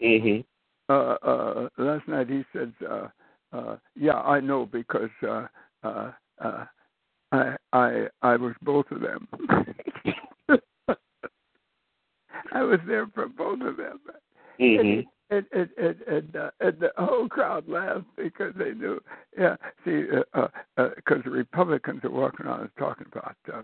Mm-hmm. 0.02 0.42
uh, 0.90 1.16
uh, 1.24 1.70
last 1.78 2.08
night 2.08 2.30
he 2.30 2.44
said, 2.54 2.74
uh, 2.88 3.08
uh, 3.52 3.78
"Yeah, 3.96 4.20
I 4.20 4.40
know 4.42 4.66
because 4.66 5.10
uh, 5.28 5.48
uh, 5.84 6.12
uh, 6.40 6.66
I 7.32 7.56
I 7.72 8.08
I 8.22 8.36
was 8.36 8.54
both 8.62 8.86
of 8.92 9.02
them. 9.02 9.28
I 12.52 12.62
was 12.62 12.80
there 12.86 13.08
for 13.08 13.28
both 13.28 13.62
of 13.62 13.78
them." 13.78 14.00
Mm-hmm. 14.60 15.02
And 15.34 15.46
and 15.52 15.70
and 15.78 16.02
and, 16.02 16.36
uh, 16.36 16.52
and 16.60 16.80
the 16.80 16.92
whole 16.98 17.28
crowd 17.28 17.68
laughed 17.68 18.06
because 18.16 18.54
they 18.56 18.72
knew. 18.72 19.02
Yeah, 19.38 19.56
see, 19.84 20.02
because 20.02 20.26
uh, 20.36 20.48
uh, 20.78 20.84
uh 20.84 21.22
the 21.24 21.30
Republicans 21.32 22.02
are 22.04 22.12
walking 22.12 22.46
around 22.46 22.62
and 22.62 22.70
talking 22.78 23.08
about 23.12 23.36
uh, 23.52 23.62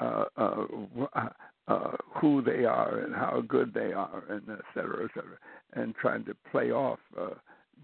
uh, 0.00 0.24
uh, 0.36 0.66
uh, 1.14 1.28
uh, 1.66 1.96
who 2.20 2.40
they 2.40 2.64
are 2.64 3.00
and 3.00 3.14
how 3.14 3.42
good 3.46 3.74
they 3.74 3.92
are, 3.92 4.22
and 4.28 4.42
et 4.48 4.64
cetera, 4.74 5.04
et 5.04 5.10
cetera, 5.14 5.38
and 5.72 5.94
trying 5.96 6.24
to 6.24 6.34
play 6.52 6.70
off 6.70 7.00
uh, 7.20 7.30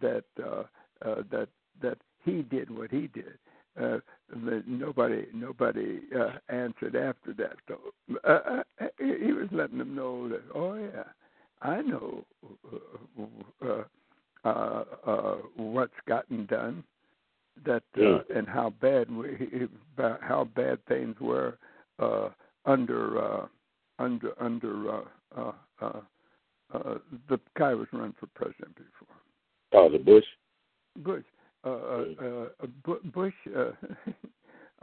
that 0.00 0.24
uh, 0.40 0.62
uh, 1.04 1.22
that 1.30 1.48
that 1.82 1.98
he 2.24 2.42
did 2.42 2.70
what 2.70 2.90
he 2.90 3.08
did. 3.08 3.38
Uh, 3.80 3.98
nobody 4.66 5.26
nobody 5.34 6.02
uh, 6.16 6.34
answered 6.48 6.94
after 6.94 7.32
that 7.36 7.56
though. 7.66 8.18
Uh, 8.22 8.62
uh, 8.80 8.86
he 8.98 9.32
was 9.32 9.48
letting 9.50 9.78
them 9.78 9.96
know 9.96 10.28
that 10.28 10.42
oh 10.54 10.74
yeah, 10.74 11.02
I 11.64 11.80
know 11.80 12.24
uh, 12.72 13.66
uh, 13.66 13.84
uh, 14.44 14.84
uh, 15.06 15.36
what's 15.56 15.92
gotten 16.06 16.46
done, 16.46 16.84
that 17.64 17.82
uh, 17.96 18.00
Mm. 18.00 18.36
and 18.36 18.48
how 18.48 18.70
bad 18.80 19.10
we 19.10 19.68
how 20.20 20.44
bad 20.54 20.84
things 20.86 21.16
were 21.20 21.56
uh, 21.98 22.28
under 22.66 23.18
uh, 23.18 23.46
under 23.98 24.32
under 24.42 24.90
uh, 24.90 25.04
uh, 25.36 25.52
uh, 25.80 26.00
uh, 26.74 26.98
the 27.28 27.38
guy 27.56 27.72
was 27.74 27.88
running 27.92 28.14
for 28.20 28.26
president 28.34 28.74
before 28.76 29.16
Oh, 29.72 29.88
the 29.88 29.98
Bush. 29.98 30.24
Bush. 30.98 31.24
Uh, 31.64 31.70
uh, 31.70 32.48
uh, 32.62 32.66
Bush. 33.12 33.34
Uh, 33.56 33.70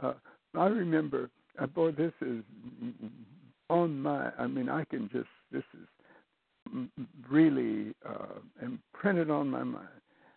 uh, 0.00 0.14
I 0.54 0.66
remember. 0.66 1.30
Uh, 1.58 1.66
boy, 1.66 1.92
this 1.92 2.12
is 2.20 2.42
on 3.70 4.00
my. 4.00 4.32
I 4.38 4.46
mean, 4.46 4.68
I 4.68 4.84
can 4.84 5.08
just. 5.12 5.28
This 5.52 5.64
is 5.74 5.86
really 7.30 7.94
uh, 8.08 8.40
imprinted 8.62 9.30
on 9.30 9.48
my 9.50 9.62
mind. 9.62 9.88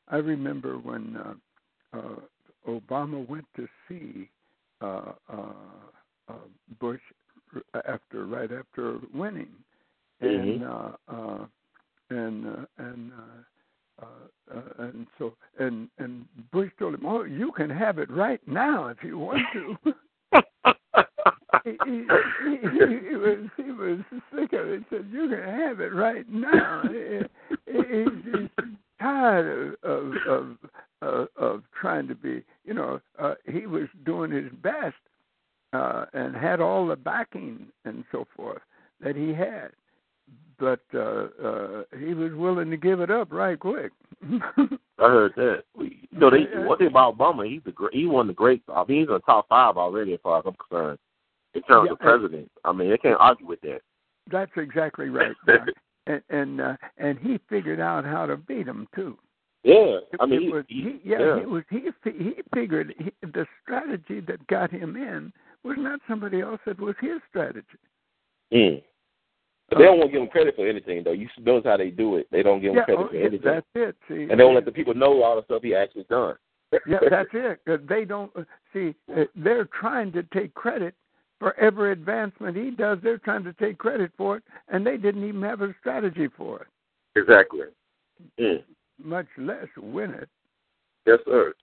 I 0.07 0.17
remember 0.17 0.77
when 0.77 1.17
uh, 1.17 1.97
uh, 1.97 2.15
Obama 2.67 3.27
went 3.27 3.45
to 3.55 3.67
see 3.88 4.29
uh, 4.81 5.13
uh, 5.31 5.53
uh, 6.29 6.33
Bush 6.79 7.01
after 7.88 8.25
right 8.25 8.51
after 8.51 8.99
winning, 9.13 9.51
and 10.21 10.63
uh, 10.63 10.89
uh, 11.07 11.45
and 12.09 12.47
uh, 12.47 12.65
and. 12.77 13.11
Uh, 13.13 13.41
uh, 14.01 14.53
uh, 14.53 14.61
and 14.79 15.07
so 15.17 15.33
and 15.57 15.88
and 15.99 16.25
Bush 16.51 16.69
told 16.77 16.95
him, 16.95 17.05
"Oh, 17.05 17.23
you 17.23 17.53
can 17.53 17.69
have 17.69 17.97
it 17.97 18.11
right 18.11 18.45
now 18.45 18.88
if 18.88 18.97
you 19.01 19.17
want 19.17 19.41
to." 19.53 19.93
he, 21.66 21.72
he, 21.86 22.03
he, 22.43 23.09
he 23.09 23.16
was 23.16 23.38
he 23.57 23.72
was 23.72 23.99
sick 24.34 24.53
of 24.53 24.68
it. 24.68 24.84
He 24.89 24.95
said, 24.95 25.07
"You 25.11 25.30
can 25.30 25.43
have 25.43 25.80
it 25.80 25.93
right 25.93 26.30
now." 26.32 26.84
he, 26.89 27.72
he, 27.72 28.03
he's 28.24 28.49
tired 29.01 29.76
of 29.84 30.13
of, 30.28 30.57
of 31.01 31.28
of 31.36 31.63
trying 31.80 32.07
to 32.07 32.16
be. 32.16 32.43
You 32.63 32.76
know, 32.76 33.01
uh, 33.20 33.36
he 33.45 33.66
was 33.66 33.88
doing 34.05 34.32
his 34.32 34.51
best 34.61 34.95
uh, 35.74 36.05
and 36.13 36.36
had 36.36 36.61
all 36.61 36.88
the 36.88 36.95
backing 36.95 37.68
and 37.84 38.03
so 38.11 38.26
forth 38.36 38.61
that 39.01 39.16
he 39.16 39.34
had 39.34 39.72
but 40.59 40.82
uh, 40.93 41.28
uh, 41.43 41.84
he 41.99 42.13
was 42.13 42.34
willing 42.34 42.70
to 42.70 42.78
give 42.78 43.01
it 43.01 43.11
up 43.11 43.32
right 43.32 43.59
quick. 43.59 43.91
I 44.24 44.38
heard 44.97 45.34
that. 45.36 45.63
You 45.78 45.91
know, 46.11 46.30
they, 46.30 46.45
one 46.66 46.78
thing 46.78 46.88
about 46.88 47.18
Obama, 47.18 47.49
he's 47.49 47.61
a 47.66 47.72
great. 47.72 47.93
He 47.93 48.05
won 48.05 48.28
the 48.28 48.34
great. 48.34 48.61
I 48.74 48.84
mean, 48.88 48.99
he's 48.99 49.07
in 49.07 49.13
the 49.13 49.20
top 49.20 49.47
five 49.49 49.78
already, 49.78 50.13
as 50.13 50.20
far 50.24 50.39
as 50.39 50.45
I'm 50.45 50.55
concerned, 50.55 50.99
in 51.56 51.62
terms 51.64 51.88
Yeah, 51.88 51.93
of 51.93 51.99
president. 51.99 52.51
I 52.64 52.72
mean, 52.72 52.89
they 52.89 52.97
can't 52.97 53.20
argue 53.20 53.47
with 53.47 53.62
that. 53.62 53.82
That's 54.32 54.51
exactly 54.58 55.10
right, 55.10 55.36
and 56.08 56.22
and 56.30 56.62
uh, 56.62 56.78
and 56.97 57.18
he 57.20 57.39
figured 57.49 57.80
out 57.80 58.06
how 58.06 58.26
to 58.26 58.38
beat 58.38 58.68
him 58.68 58.88
too. 58.95 59.18
Yeah, 59.64 59.97
I 60.20 60.28
mean, 60.28 60.43
it 60.43 60.53
was, 60.53 60.66
he, 60.68 60.82
he, 60.82 61.01
yeah, 61.03 61.20
yeah. 61.20 61.39
he 61.39 61.45
was 61.45 61.64
he 61.70 61.89
he 62.03 62.34
figured 62.53 62.93
he, 62.97 63.12
the 63.22 63.47
strategy 63.64 64.20
that 64.28 64.45
got 64.47 64.70
him 64.70 64.95
in 64.95 65.34
was 65.64 65.78
not 65.80 65.99
somebody 66.08 66.41
else. 66.41 66.60
It 66.68 66.80
was 66.80 66.95
his 67.01 67.20
strategy. 67.30 67.66
Mm. 68.53 68.84
But 69.70 69.80
they 69.80 69.86
don't 69.86 69.97
want 69.97 70.12
to 70.12 70.14
give 70.14 70.22
him 70.22 70.30
credit 70.30 70.56
for 70.56 70.68
anything, 70.68 71.03
though. 71.03 71.12
You 71.12 71.28
notice 71.41 71.66
how 71.66 71.78
they 71.78 71.89
do 71.89 72.18
it. 72.18 72.28
They 72.32 72.43
don't 72.43 72.62
give 72.62 72.72
him 72.72 72.78
yeah, 72.78 72.84
credit 72.86 73.06
oh, 73.06 73.08
for 73.10 73.16
anything, 73.16 73.41
that's 73.43 73.66
it. 73.74 73.95
See, 74.08 74.22
and 74.22 74.32
they 74.32 74.36
don't 74.36 74.53
let 74.53 74.66
the 74.66 74.72
people 74.72 74.93
know 74.93 75.24
all 75.24 75.36
the 75.36 75.43
stuff 75.45 75.64
he 75.64 75.74
actually 75.74 76.06
done. 76.10 76.36
yeah, 76.86 76.99
that's 77.10 77.30
it. 77.34 77.88
They 77.88 78.06
don't 78.06 78.32
see. 78.72 78.93
Uh, 79.12 79.24
they're 79.36 79.68
trying 79.80 80.12
to 80.12 80.22
take 80.32 80.53
credit 80.53 80.93
for 81.39 81.57
every 81.59 81.91
advancement 81.91 82.55
he 82.57 82.71
does. 82.71 82.99
They're 83.03 83.17
trying 83.19 83.43
to 83.43 83.53
take 83.53 83.77
credit 83.77 84.11
for 84.17 84.38
it, 84.38 84.43
and 84.69 84.86
they 84.86 84.97
didn't 84.97 85.27
even 85.27 85.41
have 85.43 85.61
a 85.61 85.73
strategy 85.79 86.27
for 86.38 86.61
it, 86.61 86.67
exactly. 87.19 87.61
Mm. 88.39 88.63
much 89.03 89.27
less 89.38 89.67
win 89.77 90.11
it. 90.11 90.29
Yes, 91.05 91.19
sir. 91.25 91.53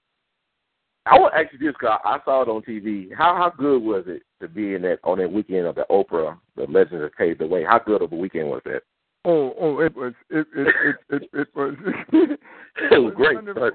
I 1.04 1.18
want 1.18 1.34
to 1.34 1.40
ask 1.40 1.52
you 1.52 1.58
this, 1.58 1.74
because 1.78 1.98
I 2.04 2.18
saw 2.24 2.42
it 2.42 2.48
on 2.48 2.62
TV. 2.62 3.08
How 3.16 3.34
how 3.34 3.50
good 3.56 3.82
was 3.82 4.04
it 4.06 4.22
to 4.40 4.46
be 4.48 4.74
in 4.74 4.82
that 4.82 4.98
on 5.02 5.18
that 5.18 5.32
weekend 5.32 5.66
of 5.66 5.74
the 5.74 5.84
Oprah, 5.90 6.38
the 6.56 6.62
Legends 6.62 7.02
that 7.02 7.16
paved 7.16 7.40
the 7.40 7.46
way? 7.46 7.64
How 7.64 7.78
good 7.80 8.02
of 8.02 8.12
a 8.12 8.16
weekend 8.16 8.48
was 8.48 8.62
that? 8.66 8.82
Oh, 9.24 9.54
oh, 9.58 9.78
it 9.80 9.96
was, 9.96 10.14
it, 10.30 10.46
it, 10.56 10.74
it, 10.84 10.96
it, 11.22 11.30
it 11.32 11.48
was, 11.54 11.74
It 12.12 12.98
was 13.02 13.14
great. 13.16 13.34
wonderful. 13.36 13.70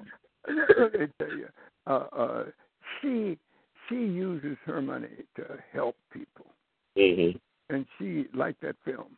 Let 0.48 0.94
me 1.00 1.08
tell 1.20 1.30
you, 1.38 1.48
uh, 1.86 2.06
uh, 2.16 2.44
she 3.02 3.38
she 3.90 3.96
uses 3.96 4.58
her 4.66 4.82
money 4.82 5.08
to 5.36 5.44
help 5.74 5.96
people, 6.14 6.46
Mm-hmm. 6.98 7.38
and 7.74 7.86
she 7.98 8.26
liked 8.34 8.47
that 8.62 8.76
film. 8.86 9.17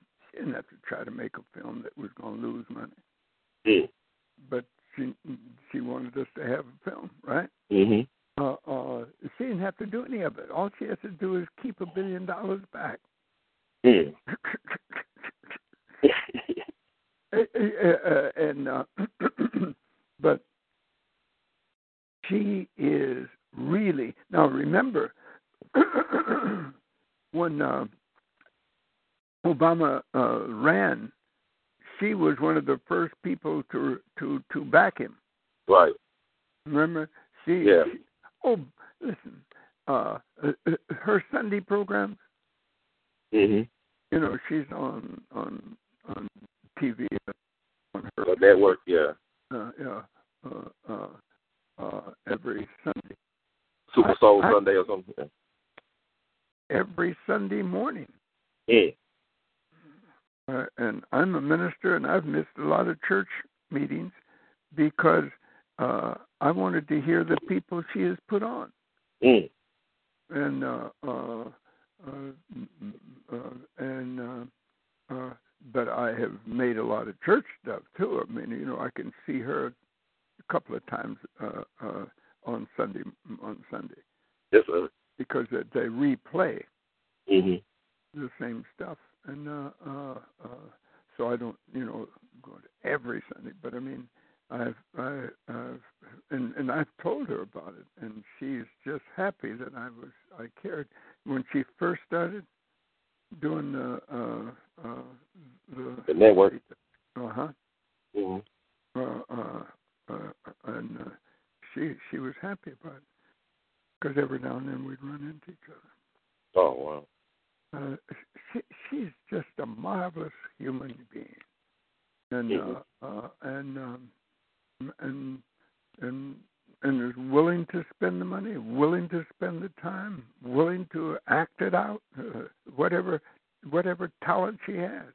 Whatever 133.70 134.12
talent 134.24 134.60
she 134.66 134.76
has, 134.78 135.14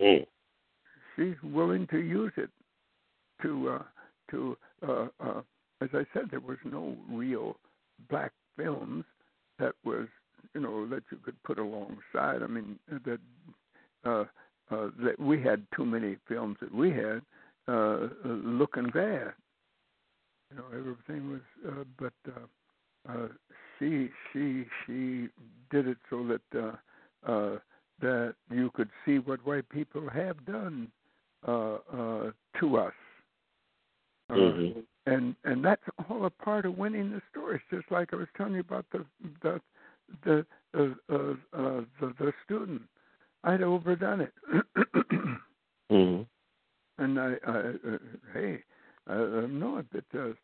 Mm. 0.00 0.26
she's 1.14 1.36
willing 1.42 1.86
to 1.88 1.98
use 1.98 2.32
it 2.36 2.50
to 3.42 3.68
uh, 3.68 3.82
to 4.30 4.56
uh, 4.86 5.08
uh, 5.20 5.42
as 5.80 5.90
I 5.92 6.04
said, 6.12 6.30
there 6.30 6.40
was 6.40 6.58
no 6.64 6.96
real 7.10 7.56
black 8.08 8.32
films 8.56 9.04
that 9.58 9.74
was 9.84 10.08
you 10.54 10.60
know 10.60 10.86
that 10.88 11.02
you 11.10 11.18
could 11.18 11.40
put 11.42 11.58
alongside. 11.58 12.42
I 12.42 12.46
mean 12.46 12.78
that 12.88 13.20
uh, 14.04 14.24
uh, 14.70 14.90
that 15.02 15.18
we 15.18 15.42
had 15.42 15.66
too 15.74 15.84
many 15.84 16.16
films 16.28 16.56
that 16.60 16.74
we 16.74 16.90
had 16.90 17.22
uh, 17.68 17.72
uh, 17.72 18.08
looking 18.24 18.90
bad. 18.90 19.32
You 20.50 20.56
know 20.56 20.64
everything 20.72 21.30
was, 21.30 21.40
uh, 21.68 21.84
but 21.98 22.12
uh, 22.28 23.12
uh, 23.12 23.28
she 23.78 24.08
she 24.32 24.64
she 24.86 25.28
did 25.70 25.86
it 25.86 25.98
so 26.08 26.26
that 26.26 26.58
uh, 26.58 26.72
uh, 27.26 27.56
that 28.00 28.34
you 28.50 28.70
could 28.74 28.88
see 29.04 29.18
what 29.18 29.44
white 29.46 29.68
people 29.68 30.08
have 30.08 30.44
done 30.46 30.90
uh, 31.46 31.78
uh, 31.92 32.30
to 32.58 32.76
us. 32.76 32.94
Uh, 34.28 34.34
Mhm. 34.34 34.86
and 35.06 35.34
and 35.44 35.64
that's 35.64 35.82
all 36.08 36.24
a 36.26 36.30
part 36.30 36.64
of 36.66 36.78
winning 36.78 37.10
the 37.10 37.20
story. 37.30 37.56
It's 37.56 37.64
just 37.70 37.90
like 37.90 38.12
I 38.12 38.16
was 38.16 38.28
telling 38.36 38.54
you 38.54 38.60
about 38.60 38.86
the 38.90 39.04
the 39.42 39.60
the 40.24 40.46
uh, 40.74 40.94
uh, 41.12 41.34
uh, 41.52 41.84
the, 42.00 42.14
the 42.18 42.32
student. 42.44 42.82
I'd 43.42 43.62
overdone 43.62 44.20
it, 44.20 44.34
Mhm. 45.90 46.26
and 46.98 47.18
I, 47.18 47.36
I 47.46 47.50
uh, 47.50 47.98
hey, 48.34 48.62
I, 49.06 49.14
I 49.14 49.46
know 49.46 49.78
it 49.78 49.86
because 49.90 50.36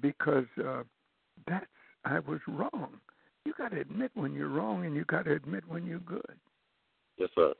because 0.00 0.46
uh, 0.64 0.82
that's 1.48 1.66
I 2.04 2.18
was 2.20 2.40
wrong. 2.46 3.00
You 3.44 3.52
got 3.58 3.70
to 3.72 3.80
admit 3.80 4.10
when 4.14 4.34
you're 4.34 4.48
wrong, 4.48 4.84
and 4.86 4.94
you 4.94 5.04
got 5.04 5.24
to 5.24 5.32
admit 5.32 5.64
when 5.68 5.86
you're 5.86 5.98
good. 6.00 6.36
Yes, 7.18 7.30
sir. 7.34 7.54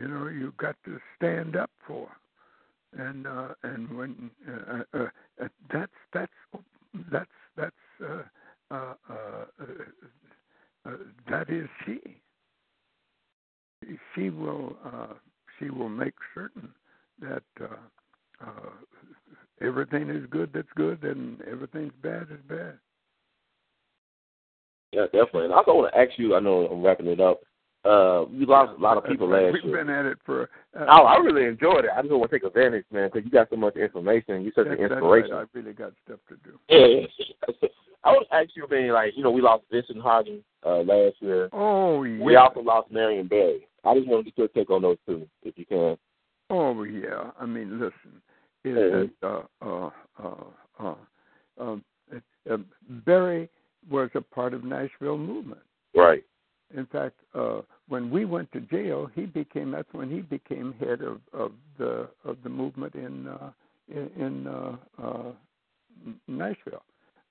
You 0.00 0.08
know, 0.08 0.28
you 0.28 0.52
got 0.56 0.76
to 0.84 0.98
stand 1.16 1.56
up 1.56 1.70
for. 1.86 2.08
And 2.96 3.26
uh, 3.26 3.48
and 3.62 3.96
when 3.96 4.30
uh, 4.48 4.82
uh, 4.94 5.08
uh, 5.42 5.48
that's 5.72 5.92
that's 6.12 6.32
that's 7.10 7.30
that's 7.56 7.72
uh, 8.02 8.22
uh, 8.70 8.94
uh, 9.10 9.14
uh, 9.60 9.64
uh, 10.88 10.96
that 11.28 11.50
is 11.50 11.68
she. 11.84 11.98
She 14.14 14.30
will 14.30 14.76
uh, 14.84 15.14
she 15.58 15.70
will 15.70 15.88
make 15.88 16.14
certain 16.34 16.72
that 17.20 17.42
uh, 17.60 18.46
uh, 18.46 18.70
everything 19.60 20.08
is 20.08 20.24
good 20.30 20.52
that's 20.54 20.68
good 20.76 21.02
and 21.02 21.40
everything's 21.42 21.92
bad 22.02 22.28
is 22.30 22.40
bad. 22.48 22.78
Yeah, 24.94 25.04
definitely. 25.06 25.44
And 25.46 25.52
I 25.54 25.56
also 25.58 25.74
want 25.74 25.92
to 25.92 25.98
ask 25.98 26.10
you. 26.18 26.34
I 26.36 26.40
know 26.40 26.66
I'm 26.66 26.82
wrapping 26.82 27.06
it 27.06 27.20
up. 27.20 27.40
Uh, 27.84 28.24
we 28.32 28.46
lost 28.46 28.78
a 28.78 28.80
lot 28.80 28.96
of 28.96 29.04
people 29.04 29.28
last 29.28 29.52
We've 29.52 29.64
year. 29.64 29.84
been 29.84 29.90
at 29.94 30.06
it 30.06 30.18
for. 30.24 30.44
Uh, 30.78 30.86
Oh, 30.88 31.02
I 31.04 31.16
really 31.18 31.44
enjoyed 31.44 31.84
it. 31.84 31.90
I 31.94 32.00
just 32.00 32.12
want 32.14 32.30
to 32.30 32.38
take 32.38 32.46
advantage, 32.46 32.86
man, 32.90 33.10
because 33.12 33.24
you 33.26 33.30
got 33.30 33.50
so 33.50 33.56
much 33.56 33.76
information. 33.76 34.42
You're 34.42 34.52
such 34.54 34.66
an 34.68 34.78
inspiration. 34.82 35.32
right. 35.36 35.46
I 35.52 35.58
really 35.58 35.74
got 35.74 35.92
stuff 36.06 36.18
to 36.28 36.36
do. 36.36 36.58
Yeah. 36.68 37.06
I 38.04 38.12
would 38.12 38.26
ask 38.32 38.50
you, 38.54 38.66
man, 38.70 38.90
like, 38.92 39.12
you 39.16 39.22
know, 39.22 39.30
we 39.30 39.40
lost 39.42 39.64
Vincent 39.70 40.00
Harding 40.00 40.42
uh, 40.64 40.78
last 40.78 41.16
year. 41.20 41.48
Oh 41.52 42.02
yeah. 42.04 42.22
We 42.24 42.36
also 42.36 42.60
lost 42.60 42.90
Marion 42.90 43.26
Barry. 43.28 43.66
I 43.84 43.94
just 43.94 44.06
want 44.06 44.24
to 44.24 44.30
get 44.30 44.38
your 44.38 44.48
take 44.48 44.70
on 44.70 44.82
those 44.82 44.98
two, 45.06 45.26
if 45.42 45.56
you 45.58 45.64
can. 45.66 45.96
Oh 46.50 46.82
yeah, 46.84 47.30
I 47.40 47.46
mean, 47.46 47.78
listen, 47.80 48.20
it, 48.64 49.12
Mhm. 49.22 49.46
uh, 49.62 49.66
uh, 49.66 49.90
uh, 50.22 50.44
uh, 50.78 50.94
um, 51.58 51.84
uh, 52.50 52.56
Barry 53.06 53.48
was 53.90 54.10
a 54.14 54.20
part 54.20 54.54
of 54.54 54.64
Nashville 54.64 55.18
movement. 55.18 55.62
Right. 55.94 56.24
In 56.76 56.86
fact, 56.86 57.16
uh, 57.34 57.60
when 57.88 58.10
we 58.10 58.24
went 58.24 58.50
to 58.52 58.60
jail, 58.60 59.08
he 59.14 59.26
became 59.26 59.70
that's 59.70 59.92
when 59.92 60.10
he 60.10 60.20
became 60.20 60.74
head 60.80 61.02
of, 61.02 61.20
of 61.32 61.52
the 61.78 62.08
of 62.24 62.38
the 62.42 62.48
movement 62.48 62.94
in 62.94 63.28
uh, 63.28 63.50
in, 63.88 64.10
in 64.16 64.46
uh, 64.46 64.76
uh, 65.02 65.32
Nashville. 66.26 66.82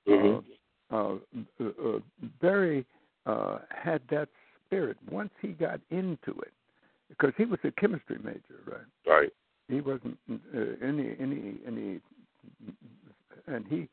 Mhm. 0.07 0.43
Uh, 0.91 0.95
uh, 0.95 1.15
uh, 1.61 1.99
Barry 2.41 2.85
uh, 3.25 3.59
had 3.69 4.01
that 4.11 4.29
spirit 4.65 4.97
once 5.09 5.31
he 5.41 5.49
got 5.49 5.79
into 5.89 6.31
it, 6.41 6.53
because 7.09 7.33
he 7.37 7.45
was 7.45 7.59
a 7.63 7.71
chemistry 7.71 8.19
major, 8.23 8.59
right? 8.67 8.81
Right. 9.07 9.33
he 9.67 9.81
wasn't 9.81 10.17
uh, 10.29 10.59
any 10.81 11.15
any 11.19 11.55
any 11.65 11.99
and 13.47 13.65
he 13.67 13.87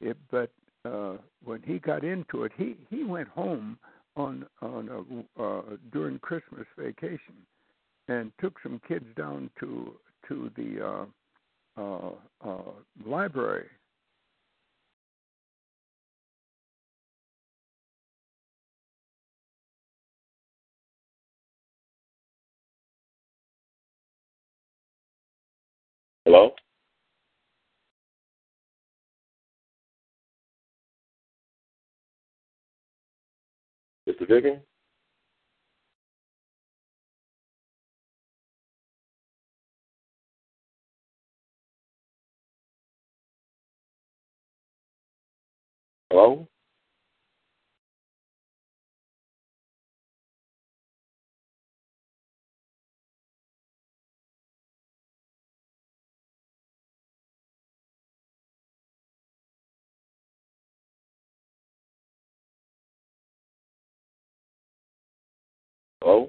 it, 0.00 0.16
but 0.30 0.50
uh 0.84 1.16
when 1.44 1.62
he 1.62 1.78
got 1.78 2.01
into 2.12 2.44
it 2.44 2.52
he 2.56 2.76
he 2.90 3.04
went 3.04 3.28
home 3.28 3.78
on 4.16 4.46
on 4.60 4.88
a, 5.38 5.42
uh 5.42 5.62
during 5.92 6.18
christmas 6.18 6.66
vacation 6.78 7.34
and 8.08 8.30
took 8.40 8.54
some 8.62 8.80
kids 8.86 9.06
down 9.16 9.50
to 9.58 9.92
to 10.28 10.50
the 10.56 10.84
uh 10.84 11.80
uh 11.80 12.10
uh 12.44 12.72
library 13.04 13.66
Hello? 26.24 26.54
Mr. 34.22 34.28
Vicken? 34.42 34.62
Hello? 46.10 46.48
Hello? 66.02 66.28